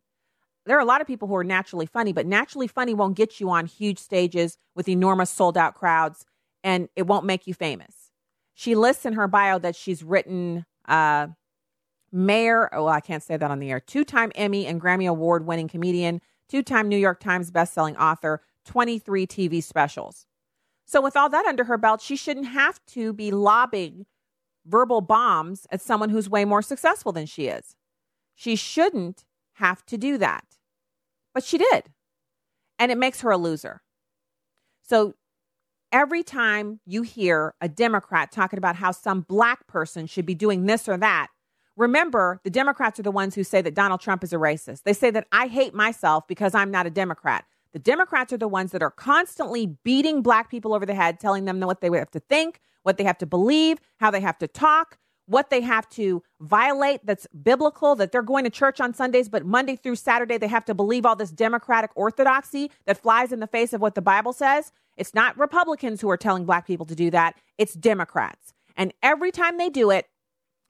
There 0.67 0.77
are 0.77 0.81
a 0.81 0.85
lot 0.87 1.01
of 1.01 1.07
people 1.07 1.29
who 1.29 1.35
are 1.35 1.45
naturally 1.45 1.87
funny, 1.87 2.13
but 2.13 2.27
naturally 2.27 2.67
funny 2.67 2.95
won't 2.95 3.17
get 3.17 3.41
you 3.41 3.51
on 3.51 3.67
huge 3.67 3.99
stages 3.99 4.59
with 4.75 4.89
enormous 4.89 5.31
sold 5.31 5.57
out 5.57 5.75
crowds 5.75 6.25
and 6.63 6.89
it 6.95 7.07
won't 7.07 7.25
make 7.25 7.47
you 7.47 7.55
famous. 7.55 8.11
She 8.55 8.75
lists 8.75 9.07
in 9.07 9.15
her 9.15 9.29
bio 9.29 9.59
that 9.61 9.77
she's 9.77 10.03
written 10.03 10.67
uh, 10.87 11.29
mayor, 12.13 12.69
oh, 12.75 12.87
I 12.87 13.01
can't 13.01 13.23
say 13.23 13.37
that 13.37 13.51
on 13.51 13.61
the 13.61 13.71
air, 13.71 13.81
two 13.81 14.05
time 14.05 14.33
Emmy 14.35 14.67
and 14.67 14.81
Grammy 14.81 15.09
Award 15.09 15.47
winning 15.47 15.69
comedian, 15.69 16.21
two 16.49 16.63
time 16.63 16.89
New 16.89 16.97
York 16.97 17.21
Times 17.21 17.51
bestselling 17.51 17.97
author, 17.99 18.43
23 18.67 19.27
TV 19.27 19.63
specials. 19.63 20.27
So, 20.89 21.03
with 21.03 21.19
all 21.19 21.29
that 21.29 21.45
under 21.45 21.65
her 21.65 21.77
belt, 21.77 22.01
she 22.01 22.17
shouldn't 22.17 22.47
have 22.47 22.81
to 22.87 23.13
be 23.13 23.31
lobbing 23.31 24.07
verbal 24.65 25.03
bombs 25.03 25.67
at 25.71 25.83
someone 25.83 26.09
who's 26.09 26.31
way 26.31 26.47
more 26.47 26.63
successful 26.63 27.13
than 27.13 27.27
she 27.27 27.47
is. 27.47 27.77
She 28.35 28.57
shouldn't 28.57 29.27
have 29.57 29.85
to 29.85 29.99
do 29.99 30.17
that. 30.17 30.47
But 31.35 31.45
she 31.45 31.59
did. 31.59 31.91
And 32.79 32.91
it 32.91 32.97
makes 32.97 33.21
her 33.21 33.31
a 33.31 33.37
loser. 33.37 33.83
So, 34.83 35.13
every 35.93 36.23
time 36.23 36.81
you 36.87 37.03
hear 37.03 37.55
a 37.61 37.69
Democrat 37.69 38.33
talking 38.33 38.57
about 38.59 38.77
how 38.77 38.91
some 38.91 39.21
black 39.21 39.67
person 39.67 40.07
should 40.07 40.25
be 40.25 40.35
doing 40.35 40.65
this 40.65 40.89
or 40.89 40.97
that, 40.97 41.29
remember 41.77 42.41
the 42.45 42.51
Democrats 42.51 42.99
are 42.99 43.03
the 43.03 43.11
ones 43.11 43.35
who 43.35 43.45
say 43.45 43.61
that 43.61 43.75
Donald 43.75 44.01
Trump 44.01 44.25
is 44.25 44.33
a 44.33 44.37
racist. 44.37 44.85
They 44.85 44.95
say 44.95 45.11
that 45.11 45.27
I 45.33 45.49
hate 45.49 45.75
myself 45.75 46.27
because 46.27 46.55
I'm 46.55 46.71
not 46.71 46.87
a 46.87 46.91
Democrat. 46.91 47.45
The 47.73 47.79
Democrats 47.79 48.33
are 48.33 48.39
the 48.39 48.49
ones 48.49 48.73
that 48.73 48.83
are 48.83 48.91
constantly 48.91 49.79
beating 49.85 50.23
black 50.23 50.51
people 50.51 50.75
over 50.75 50.87
the 50.87 50.95
head, 50.95 51.21
telling 51.21 51.45
them 51.45 51.61
what 51.61 51.81
they 51.81 51.91
have 51.91 52.11
to 52.13 52.21
think, 52.21 52.61
what 52.83 52.97
they 52.97 53.05
have 53.05 53.19
to 53.19 53.27
believe, 53.27 53.79
how 53.99 54.11
they 54.11 54.21
have 54.21 54.39
to 54.39 54.49
talk, 54.49 54.99
what 55.27 55.51
they 55.51 55.61
have 55.61 55.87
to 55.91 56.23
violate 56.41 57.05
that's 57.05 57.27
biblical, 57.43 57.95
that 57.95 58.11
they're 58.11 58.23
going 58.23 58.45
to 58.45 58.51
church 58.51 58.81
on 58.81 58.95
Sundays, 58.95 59.29
but 59.29 59.45
Monday 59.45 59.77
through 59.77 59.97
Saturday, 59.97 60.39
they 60.39 60.49
have 60.49 60.65
to 60.65 60.75
believe 60.75 61.05
all 61.05 61.15
this 61.15 61.31
democratic 61.31 61.91
orthodoxy 61.95 62.71
that 62.87 63.01
flies 63.01 63.31
in 63.31 63.41
the 63.41 63.47
face 63.47 63.75
of 63.75 63.83
what 63.83 63.95
the 63.95 64.01
Bible 64.01 64.33
says. 64.33 64.73
It's 64.97 65.15
not 65.15 65.39
Republicans 65.39 66.01
who 66.01 66.09
are 66.09 66.17
telling 66.17 66.47
black 66.47 66.67
people 66.67 66.87
to 66.87 66.95
do 66.95 67.11
that, 67.11 67.37
it's 67.59 67.75
Democrats. 67.75 68.55
And 68.75 68.95
every 69.03 69.31
time 69.31 69.59
they 69.59 69.69
do 69.69 69.91
it, 69.91 70.07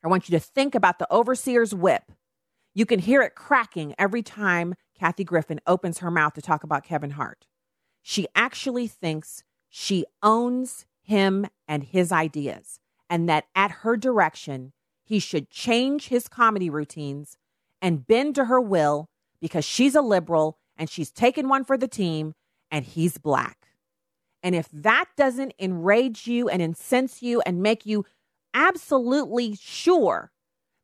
I 0.05 0.09
want 0.09 0.29
you 0.29 0.37
to 0.37 0.45
think 0.45 0.75
about 0.75 0.99
the 0.99 1.11
overseer's 1.13 1.75
whip. 1.75 2.11
You 2.75 2.85
can 2.85 2.99
hear 2.99 3.23
it 3.23 3.35
cracking 3.35 3.95
every 3.99 4.23
time 4.23 4.75
Kathy 4.99 5.25
Griffin 5.25 5.61
opens 5.67 5.99
her 5.99 6.11
mouth 6.11 6.35
to 6.35 6.43
talk 6.43 6.65
about 6.65 6.85
Kevin 6.85 7.13
Hart. 7.13 7.47
She 8.03 8.27
actually 8.35 8.89
thinks 8.89 9.45
she 9.69 10.05
owns 10.23 10.87
him 11.03 11.47
and 11.67 11.85
his 11.85 12.11
ideas, 12.13 12.81
and 13.09 13.29
that 13.29 13.45
at 13.55 13.71
her 13.71 13.97
direction, 13.97 14.73
he 15.05 15.19
should 15.19 15.51
change 15.51 16.09
his 16.09 16.29
comedy 16.29 16.69
routines 16.69 17.39
and 17.81 18.07
bend 18.07 18.35
to 18.35 18.47
her 18.47 18.61
will 18.61 19.09
because 19.41 19.65
she's 19.65 19.95
a 19.95 20.03
liberal 20.03 20.59
and 20.77 20.91
she's 20.91 21.11
taken 21.11 21.49
one 21.49 21.65
for 21.65 21.79
the 21.79 21.89
team 21.89 22.35
and 22.71 22.85
he's 22.85 23.19
black. 23.19 23.69
And 24.43 24.55
if 24.55 24.69
that 24.73 25.07
doesn't 25.17 25.55
enrage 25.59 26.27
you 26.27 26.49
and 26.49 26.63
incense 26.63 27.23
you 27.23 27.41
and 27.47 27.63
make 27.63 27.87
you 27.87 28.05
absolutely 28.55 29.57
sure 29.57 30.31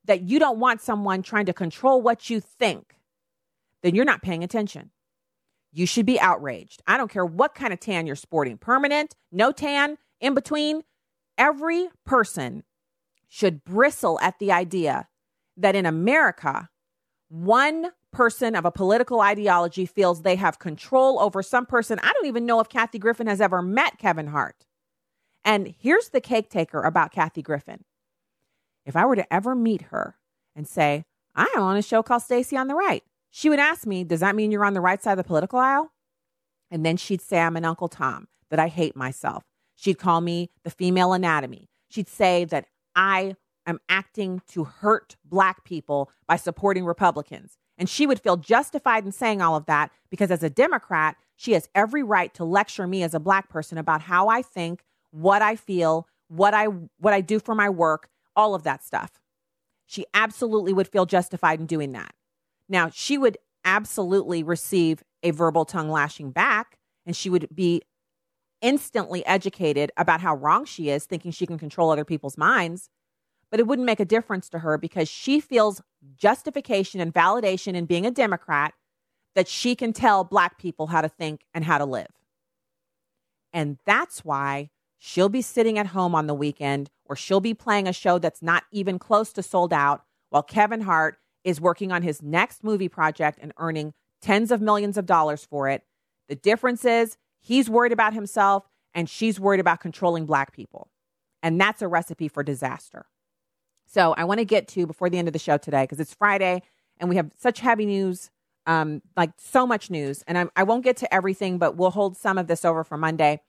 that 0.05 0.23
you 0.23 0.39
don't 0.39 0.59
want 0.59 0.81
someone 0.81 1.23
trying 1.23 1.47
to 1.47 1.53
control 1.53 2.03
what 2.03 2.29
you 2.29 2.41
think, 2.41 2.97
then 3.85 3.95
you're 3.95 4.07
not 4.07 4.23
paying 4.23 4.43
attention. 4.43 4.91
You 5.71 5.85
should 5.87 6.07
be 6.07 6.19
outraged. 6.19 6.83
I 6.87 6.97
don't 6.97 7.11
care 7.11 7.27
what 7.27 7.55
kind 7.55 7.71
of 7.73 7.81
tan 7.81 8.07
you're 8.07 8.17
sporting 8.17 8.57
permanent, 8.57 9.15
no 9.31 9.53
tan, 9.53 9.99
in 10.21 10.33
between. 10.33 10.83
Every 11.37 11.89
person 12.07 12.65
should 13.29 13.63
bristle 13.63 14.19
at 14.21 14.39
the 14.39 14.51
idea 14.51 15.09
that 15.59 15.77
in 15.77 15.85
America, 15.85 16.71
one 17.29 17.91
person 18.11 18.57
of 18.57 18.65
a 18.65 18.71
political 18.71 19.21
ideology 19.21 19.85
feels 19.85 20.23
they 20.23 20.37
have 20.37 20.59
control 20.59 21.21
over 21.21 21.43
some 21.43 21.67
person. 21.67 21.99
I 22.03 22.11
don't 22.15 22.27
even 22.27 22.47
know 22.47 22.61
if 22.61 22.71
Kathy 22.71 22.99
Griffin 22.99 23.27
has 23.27 23.41
ever 23.41 23.61
met 23.61 23.99
Kevin 23.99 24.29
Hart. 24.29 24.65
And 25.45 25.75
here's 25.79 26.09
the 26.09 26.23
cake 26.23 26.49
taker 26.49 26.83
about 26.83 27.13
Kathy 27.13 27.43
Griffin. 27.43 27.85
If 28.87 28.97
I 28.97 29.05
were 29.05 29.17
to 29.17 29.31
ever 29.31 29.55
meet 29.55 29.83
her 29.83 30.17
and 30.57 30.67
say, 30.67 31.05
I'm 31.35 31.61
on 31.61 31.77
a 31.77 31.83
show 31.83 32.03
called 32.03 32.23
Stacy 32.23 32.57
on 32.57 32.69
the 32.69 32.75
Right, 32.75 33.03
she 33.37 33.51
would 33.51 33.59
ask 33.59 33.85
me, 33.85 34.05
Does 34.05 34.21
that 34.21 34.37
mean 34.37 34.53
you're 34.53 34.65
on 34.65 34.75
the 34.75 34.81
right 34.81 35.03
side 35.03 35.11
of 35.11 35.17
the 35.17 35.25
political 35.25 35.59
aisle? 35.59 35.91
And 36.71 36.87
then 36.87 36.97
she'd 36.97 37.21
say, 37.21 37.41
I'm 37.41 37.57
an 37.57 37.65
Uncle 37.65 37.89
Tom, 37.89 38.29
that 38.49 38.61
I 38.61 38.69
hate 38.69 38.95
myself. 38.95 39.43
She'd 39.75 39.99
call 39.99 40.21
me 40.21 40.51
the 40.63 40.71
female 40.71 41.13
anatomy. 41.13 41.69
She'd 41.89 42.09
say 42.09 42.45
that 42.45 42.67
I 42.95 43.35
am 43.67 43.81
acting 43.89 44.41
to 44.51 44.63
hurt 44.63 45.17
black 45.25 45.65
people 45.65 46.13
by 46.29 46.37
supporting 46.37 46.85
Republicans. 46.85 47.59
And 47.77 47.89
she 47.89 48.07
would 48.07 48.21
feel 48.21 48.37
justified 48.37 49.05
in 49.05 49.11
saying 49.11 49.43
all 49.43 49.57
of 49.57 49.67
that 49.67 49.91
because 50.11 50.31
as 50.31 50.45
a 50.45 50.51
Democrat, 50.51 51.17
she 51.35 51.55
has 51.55 51.69
every 51.75 52.05
right 52.05 52.33
to 52.35 52.45
lecture 52.45 52.87
me 52.87 53.03
as 53.03 53.15
a 53.15 53.21
black 53.21 53.49
person 53.49 53.79
about 53.79 54.03
how 54.03 54.29
I 54.29 54.43
think, 54.43 54.85
what 55.11 55.43
I 55.43 55.57
feel, 55.57 56.07
what 56.29 56.55
I 56.55 56.67
what 56.67 57.13
I 57.13 57.21
do 57.21 57.41
for 57.41 57.57
my 57.57 57.69
work, 57.69 58.09
all 58.37 58.55
of 58.55 58.63
that 58.63 58.85
stuff. 58.85 59.19
She 59.87 60.07
absolutely 60.15 60.73
would 60.73 60.87
feel 60.87 61.05
justified 61.05 61.59
in 61.59 61.67
doing 61.67 61.91
that. 61.93 62.15
Now, 62.75 62.91
she 62.93 63.17
would 63.17 63.39
absolutely 63.65 64.43
receive 64.43 65.05
a 65.23 65.31
verbal 65.31 65.65
tongue 65.65 65.91
lashing 65.91 66.33
back, 66.33 66.77
and 67.07 67.15
she 67.15 67.31
would 67.31 67.47
be 67.55 67.83
instantly 68.63 69.25
educated 69.27 69.93
about 69.97 70.21
how 70.21 70.35
wrong 70.35 70.65
she 70.65 70.91
is, 70.91 71.05
thinking 71.05 71.31
she 71.31 71.47
can 71.47 71.57
control 71.57 71.91
other 71.91 72.05
people's 72.05 72.37
minds. 72.37 72.91
But 73.49 73.61
it 73.61 73.69
wouldn't 73.69 73.87
make 73.87 74.01
a 74.01 74.05
difference 74.05 74.49
to 74.49 74.59
her 74.59 74.77
because 74.77 75.09
she 75.09 75.39
feels 75.39 75.83
justification 76.17 77.01
and 77.01 77.15
validation 77.15 77.75
in 77.75 77.85
being 77.87 78.07
a 78.07 78.11
Democrat 78.11 78.75
that 79.37 79.47
she 79.47 79.77
can 79.77 79.93
tell 79.93 80.25
Black 80.25 80.59
people 80.59 80.89
how 80.89 81.01
to 81.01 81.09
think 81.09 81.43
and 81.55 81.65
how 81.65 81.79
to 81.79 81.85
live. 81.85 82.11
And 83.53 83.79
that's 83.87 84.25
why 84.25 84.71
she'll 84.99 85.29
be 85.29 85.43
sitting 85.43 85.79
at 85.79 85.87
home 85.87 86.17
on 86.17 86.27
the 86.27 86.35
weekend 86.35 86.91
or 87.05 87.15
she'll 87.15 87.39
be 87.39 87.55
playing 87.55 87.87
a 87.87 87.93
show 87.93 88.19
that's 88.19 88.43
not 88.43 88.65
even 88.73 88.99
close 88.99 89.33
to 89.35 89.45
sold 89.45 89.73
out 89.73 90.03
while 90.31 90.43
Kevin 90.43 90.81
Hart 90.81 91.19
is 91.45 91.61
working 91.61 91.93
on 91.93 92.03
his 92.03 92.23
next 92.23 92.65
movie 92.65 92.89
project 92.89 93.39
and 93.41 93.53
earning 93.59 93.93
tens 94.23 94.51
of 94.51 94.61
millions 94.61 94.97
of 94.97 95.07
dollars 95.07 95.45
for 95.45 95.69
it. 95.69 95.83
The 96.29 96.35
difference 96.35 96.85
is 96.85 97.17
he's 97.41 97.69
worried 97.69 97.93
about 97.93 98.15
himself 98.15 98.67
and 98.95 99.09
she's 99.09 99.39
worried 99.39 99.61
about 99.61 99.81
controlling 99.81 100.25
black 100.25 100.53
people. 100.53 100.89
And 101.43 101.61
that's 101.61 101.83
a 101.83 101.89
recipe 101.89 102.29
for 102.29 102.43
disaster. 102.43 103.07
So 103.87 104.15
I 104.17 104.25
want 104.25 104.39
to 104.39 104.47
get 104.47 104.67
to 104.69 104.87
before 104.87 105.11
the 105.11 105.19
end 105.19 105.29
of 105.29 105.33
the 105.33 105.39
show 105.39 105.59
today, 105.59 105.83
because 105.83 106.01
it's 106.01 106.15
Friday 106.15 106.63
and 106.99 107.11
we 107.11 107.17
have 107.17 107.31
such 107.39 107.61
heavy 107.61 107.85
news, 107.85 108.31
um, 108.67 109.03
like 109.17 109.31
so 109.37 109.67
much 109.67 109.91
news. 109.91 110.25
And 110.27 110.39
I, 110.39 110.47
I 110.57 110.63
won't 110.63 110.85
get 110.85 110.97
to 110.99 111.15
everything, 111.15 111.59
but 111.59 111.77
we'll 111.77 111.91
hold 111.91 112.17
some 112.17 112.39
of 112.39 112.47
this 112.47 112.65
over 112.65 112.83
for 112.83 112.97
Monday. 112.97 113.41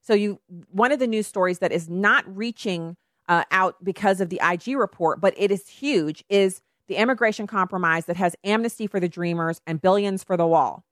So 0.00 0.14
you, 0.14 0.40
one 0.70 0.92
of 0.92 0.98
the 0.98 1.06
news 1.06 1.26
stories 1.26 1.58
that 1.58 1.72
is 1.72 1.88
not 1.88 2.24
reaching 2.36 2.96
uh, 3.28 3.44
out 3.50 3.82
because 3.82 4.20
of 4.20 4.28
the 4.28 4.40
IG 4.42 4.76
report, 4.76 5.20
but 5.20 5.34
it 5.36 5.50
is 5.50 5.68
huge, 5.68 6.24
is 6.28 6.60
the 6.92 6.98
immigration 6.98 7.46
compromise 7.46 8.04
that 8.04 8.18
has 8.18 8.36
amnesty 8.44 8.86
for 8.86 9.00
the 9.00 9.08
Dreamers 9.08 9.62
and 9.66 9.80
billions 9.80 10.22
for 10.22 10.36
the 10.36 10.46
wall. 10.46 10.84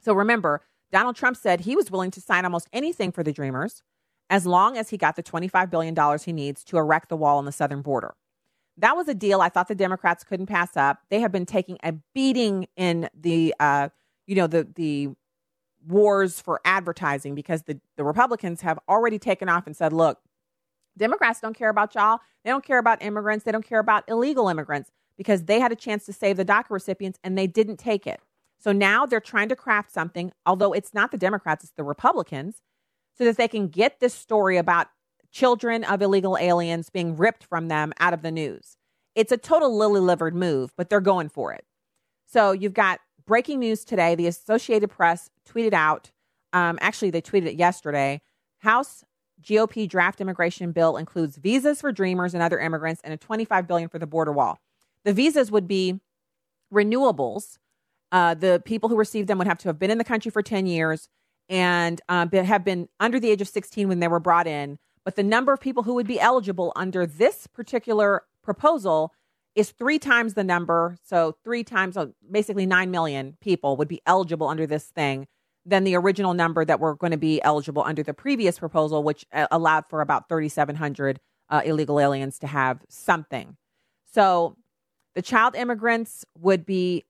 So 0.00 0.12
remember, 0.12 0.62
Donald 0.90 1.14
Trump 1.14 1.36
said 1.36 1.60
he 1.60 1.76
was 1.76 1.88
willing 1.88 2.10
to 2.10 2.20
sign 2.20 2.44
almost 2.44 2.68
anything 2.72 3.12
for 3.12 3.22
the 3.22 3.32
Dreamers 3.32 3.84
as 4.28 4.44
long 4.44 4.76
as 4.76 4.90
he 4.90 4.96
got 4.96 5.14
the 5.14 5.22
$25 5.22 5.70
billion 5.70 6.18
he 6.18 6.32
needs 6.32 6.64
to 6.64 6.78
erect 6.78 7.10
the 7.10 7.16
wall 7.16 7.38
on 7.38 7.44
the 7.44 7.52
southern 7.52 7.80
border. 7.80 8.14
That 8.76 8.96
was 8.96 9.06
a 9.06 9.14
deal 9.14 9.40
I 9.40 9.50
thought 9.50 9.68
the 9.68 9.74
Democrats 9.76 10.24
couldn't 10.24 10.46
pass 10.46 10.76
up. 10.76 10.98
They 11.10 11.20
have 11.20 11.30
been 11.30 11.46
taking 11.46 11.78
a 11.84 11.92
beating 12.12 12.66
in 12.76 13.08
the, 13.14 13.54
uh, 13.60 13.90
you 14.26 14.34
know, 14.34 14.48
the 14.48 14.66
the 14.74 15.10
wars 15.86 16.40
for 16.40 16.60
advertising 16.64 17.36
because 17.36 17.62
the, 17.62 17.80
the 17.96 18.04
Republicans 18.04 18.62
have 18.62 18.80
already 18.88 19.18
taken 19.18 19.48
off 19.48 19.66
and 19.66 19.76
said, 19.76 19.92
look, 19.92 20.18
Democrats 20.98 21.40
don't 21.40 21.56
care 21.56 21.70
about 21.70 21.94
y'all. 21.94 22.18
They 22.44 22.50
don't 22.50 22.64
care 22.64 22.78
about 22.78 23.02
immigrants. 23.02 23.44
They 23.44 23.52
don't 23.52 23.64
care 23.64 23.78
about 23.78 24.04
illegal 24.08 24.48
immigrants 24.48 24.90
because 25.20 25.44
they 25.44 25.60
had 25.60 25.70
a 25.70 25.76
chance 25.76 26.06
to 26.06 26.14
save 26.14 26.38
the 26.38 26.46
DACA 26.46 26.70
recipients 26.70 27.18
and 27.22 27.36
they 27.36 27.46
didn't 27.46 27.76
take 27.76 28.06
it. 28.06 28.20
So 28.58 28.72
now 28.72 29.04
they're 29.04 29.20
trying 29.20 29.50
to 29.50 29.54
craft 29.54 29.92
something, 29.92 30.32
although 30.46 30.72
it's 30.72 30.94
not 30.94 31.10
the 31.10 31.18
Democrats, 31.18 31.62
it's 31.62 31.74
the 31.76 31.84
Republicans, 31.84 32.62
so 33.18 33.26
that 33.26 33.36
they 33.36 33.46
can 33.46 33.68
get 33.68 34.00
this 34.00 34.14
story 34.14 34.56
about 34.56 34.86
children 35.30 35.84
of 35.84 36.00
illegal 36.00 36.38
aliens 36.40 36.88
being 36.88 37.18
ripped 37.18 37.44
from 37.44 37.68
them 37.68 37.92
out 38.00 38.14
of 38.14 38.22
the 38.22 38.30
news. 38.30 38.78
It's 39.14 39.30
a 39.30 39.36
total 39.36 39.76
lily 39.76 40.00
livered 40.00 40.34
move, 40.34 40.72
but 40.74 40.88
they're 40.88 41.02
going 41.02 41.28
for 41.28 41.52
it. 41.52 41.66
So 42.24 42.52
you've 42.52 42.72
got 42.72 43.00
breaking 43.26 43.58
news 43.58 43.84
today. 43.84 44.14
The 44.14 44.26
Associated 44.26 44.88
Press 44.88 45.28
tweeted 45.46 45.74
out, 45.74 46.12
um, 46.54 46.78
actually, 46.80 47.10
they 47.10 47.20
tweeted 47.20 47.48
it 47.48 47.56
yesterday 47.56 48.22
House 48.60 49.04
GOP 49.42 49.86
draft 49.86 50.22
immigration 50.22 50.72
bill 50.72 50.96
includes 50.96 51.36
visas 51.36 51.82
for 51.82 51.92
dreamers 51.92 52.32
and 52.32 52.42
other 52.42 52.58
immigrants 52.58 53.02
and 53.04 53.12
a 53.12 53.18
25 53.18 53.68
billion 53.68 53.90
for 53.90 53.98
the 53.98 54.06
border 54.06 54.32
wall. 54.32 54.58
The 55.04 55.12
visas 55.12 55.50
would 55.50 55.66
be 55.66 56.00
renewables. 56.72 57.58
Uh, 58.12 58.34
the 58.34 58.62
people 58.64 58.88
who 58.88 58.96
receive 58.96 59.26
them 59.26 59.38
would 59.38 59.46
have 59.46 59.58
to 59.58 59.68
have 59.68 59.78
been 59.78 59.90
in 59.90 59.98
the 59.98 60.04
country 60.04 60.30
for 60.30 60.42
10 60.42 60.66
years 60.66 61.08
and 61.48 62.00
uh, 62.08 62.26
have 62.32 62.64
been 62.64 62.88
under 62.98 63.18
the 63.18 63.30
age 63.30 63.40
of 63.40 63.48
16 63.48 63.88
when 63.88 64.00
they 64.00 64.08
were 64.08 64.20
brought 64.20 64.46
in. 64.46 64.78
But 65.04 65.16
the 65.16 65.22
number 65.22 65.52
of 65.52 65.60
people 65.60 65.82
who 65.82 65.94
would 65.94 66.06
be 66.06 66.20
eligible 66.20 66.72
under 66.76 67.06
this 67.06 67.46
particular 67.46 68.22
proposal 68.42 69.12
is 69.54 69.70
three 69.70 69.98
times 69.98 70.34
the 70.34 70.44
number. 70.44 70.96
So, 71.02 71.36
three 71.42 71.64
times, 71.64 71.96
basically 72.30 72.66
9 72.66 72.90
million 72.90 73.36
people 73.40 73.76
would 73.76 73.88
be 73.88 74.00
eligible 74.06 74.48
under 74.48 74.66
this 74.66 74.84
thing 74.84 75.26
than 75.66 75.84
the 75.84 75.96
original 75.96 76.34
number 76.34 76.64
that 76.64 76.80
were 76.80 76.94
going 76.94 77.10
to 77.10 77.18
be 77.18 77.42
eligible 77.42 77.82
under 77.82 78.02
the 78.02 78.14
previous 78.14 78.58
proposal, 78.58 79.02
which 79.02 79.26
uh, 79.32 79.46
allowed 79.50 79.84
for 79.88 80.00
about 80.00 80.28
3,700 80.28 81.18
uh, 81.48 81.62
illegal 81.64 81.98
aliens 81.98 82.38
to 82.38 82.46
have 82.46 82.80
something. 82.88 83.56
So 84.12 84.56
the 85.14 85.22
child 85.22 85.56
immigrants 85.56 86.24
would 86.38 86.64
be, 86.64 87.04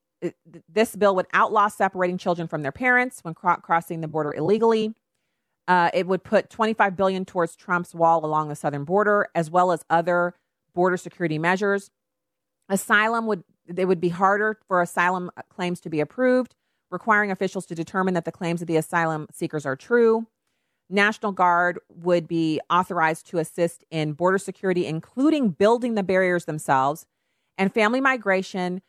this 0.69 0.97
bill 0.97 1.15
would 1.17 1.27
outlaw 1.33 1.69
separating 1.69 2.19
children 2.19 2.49
from 2.49 2.63
their 2.63 2.73
parents 2.73 3.21
when 3.23 3.35
crossing 3.35 4.01
the 4.01 4.09
border 4.09 4.35
illegally. 4.35 4.95
Uh, 5.69 5.91
it 5.95 6.07
would 6.07 6.25
put 6.25 6.51
25 6.51 6.97
billion 6.97 7.25
towards 7.25 7.55
Trump's 7.55 7.95
wall 7.95 8.25
along 8.25 8.49
the 8.49 8.57
southern 8.57 8.85
border, 8.85 9.29
as 9.35 9.51
well 9.51 9.73
as 9.73 9.85
other 9.89 10.35
border 10.75 10.97
security 10.97 11.39
measures. 11.39 11.91
Asylum 12.69 13.27
would 13.27 13.45
it 13.77 13.87
would 13.87 14.01
be 14.01 14.09
harder 14.09 14.59
for 14.67 14.83
asylum 14.83 15.31
claims 15.49 15.81
to 15.81 15.89
be 15.89 16.01
approved 16.01 16.57
requiring 16.91 17.31
officials 17.31 17.67
to 17.67 17.75
determine 17.75 18.15
that 18.15 18.25
the 18.25 18.33
claims 18.33 18.61
of 18.61 18.67
the 18.67 18.77
asylum 18.77 19.27
seekers 19.33 19.65
are 19.65 19.77
true. 19.77 20.27
National 20.89 21.33
Guard 21.33 21.79
would 21.89 22.27
be 22.27 22.61
authorized 22.69 23.27
to 23.29 23.39
assist 23.39 23.85
in 23.91 24.13
border 24.13 24.39
security, 24.39 24.87
including 24.87 25.51
building 25.51 25.95
the 25.95 26.03
barriers 26.03 26.47
themselves. 26.47 27.07
And 27.59 27.73
family 27.73 28.01
migration, 28.01 28.83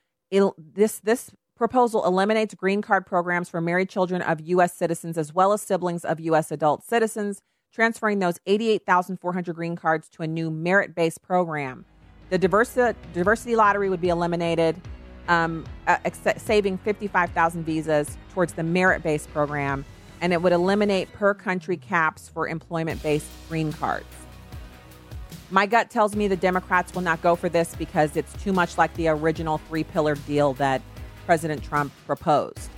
this, 0.57 0.99
this 0.99 1.31
proposal 1.55 2.05
eliminates 2.05 2.55
green 2.55 2.81
card 2.81 3.05
programs 3.05 3.49
for 3.49 3.61
married 3.61 3.89
children 3.89 4.21
of 4.21 4.41
U.S. 4.41 4.73
citizens 4.73 5.17
as 5.17 5.33
well 5.33 5.53
as 5.53 5.61
siblings 5.61 6.03
of 6.03 6.19
U.S. 6.19 6.51
adult 6.51 6.83
citizens, 6.83 7.41
transferring 7.71 8.19
those 8.19 8.39
88,400 8.45 9.55
green 9.55 9.75
cards 9.75 10.09
to 10.09 10.23
a 10.23 10.27
new 10.27 10.49
merit 10.49 10.95
based 10.95 11.21
program. 11.21 11.85
The 12.29 12.37
diversity, 12.37 12.97
diversity 13.13 13.55
lottery 13.55 13.89
would 13.89 14.01
be 14.01 14.09
eliminated 14.09 14.81
um, 15.27 15.65
uh, 15.87 15.97
saving 16.37 16.77
55,000 16.79 17.63
visas 17.63 18.17
towards 18.33 18.53
the 18.53 18.63
merit 18.63 19.03
based 19.03 19.31
program, 19.31 19.85
and 20.21 20.33
it 20.33 20.41
would 20.41 20.53
eliminate 20.53 21.11
per 21.13 21.33
country 21.33 21.77
caps 21.77 22.29
for 22.29 22.47
employment 22.47 23.03
based 23.03 23.27
green 23.49 23.71
cards. 23.71 24.07
My 25.51 25.65
gut 25.65 25.89
tells 25.89 26.15
me 26.15 26.29
the 26.29 26.37
Democrats 26.37 26.95
will 26.95 27.01
not 27.01 27.21
go 27.21 27.35
for 27.35 27.49
this 27.49 27.75
because 27.75 28.15
it's 28.15 28.31
too 28.41 28.53
much 28.53 28.77
like 28.77 28.93
the 28.95 29.09
original 29.09 29.57
three 29.57 29.83
pillar 29.83 30.15
deal 30.15 30.53
that 30.53 30.81
President 31.25 31.61
Trump 31.61 31.91
proposed. 32.05 32.69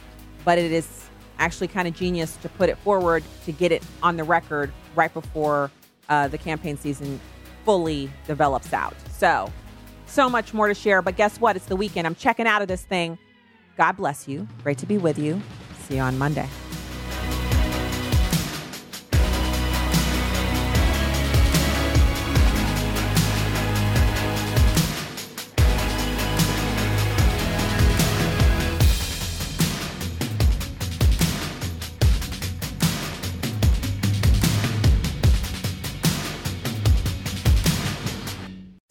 But 0.44 0.58
it 0.58 0.72
is 0.72 1.08
actually 1.38 1.68
kind 1.68 1.88
of 1.88 1.94
genius 1.94 2.36
to 2.38 2.50
put 2.50 2.70
it 2.70 2.78
forward 2.80 3.24
to 3.46 3.52
get 3.52 3.72
it 3.72 3.84
on 4.02 4.18
the 4.18 4.24
record 4.24 4.74
right 4.96 5.14
before 5.14 5.70
uh, 6.10 6.28
the 6.28 6.38
campaign 6.38 6.76
season 6.76 7.20
fully 7.64 8.10
develops 8.26 8.74
out. 8.74 8.96
So 9.12 9.52
so 10.08 10.28
much 10.28 10.54
more 10.54 10.68
to 10.68 10.74
share. 10.74 11.02
But 11.04 11.16
guess 11.16 11.40
what? 11.40 11.56
It's 11.56 11.66
the 11.66 11.76
weekend. 11.76 12.08
I'm 12.08 12.16
checking 12.16 12.48
out 12.48 12.62
of 12.64 12.68
this 12.68 12.84
thing. 12.84 13.20
God 13.78 13.94
bless 13.94 14.28
you. 14.28 14.48
Great 14.64 14.80
to 14.80 14.86
be 14.86 14.98
with 14.98 15.20
you. 15.20 15.42
See 15.88 15.96
you 15.96 16.02
on 16.02 16.18
Monday. 16.18 16.48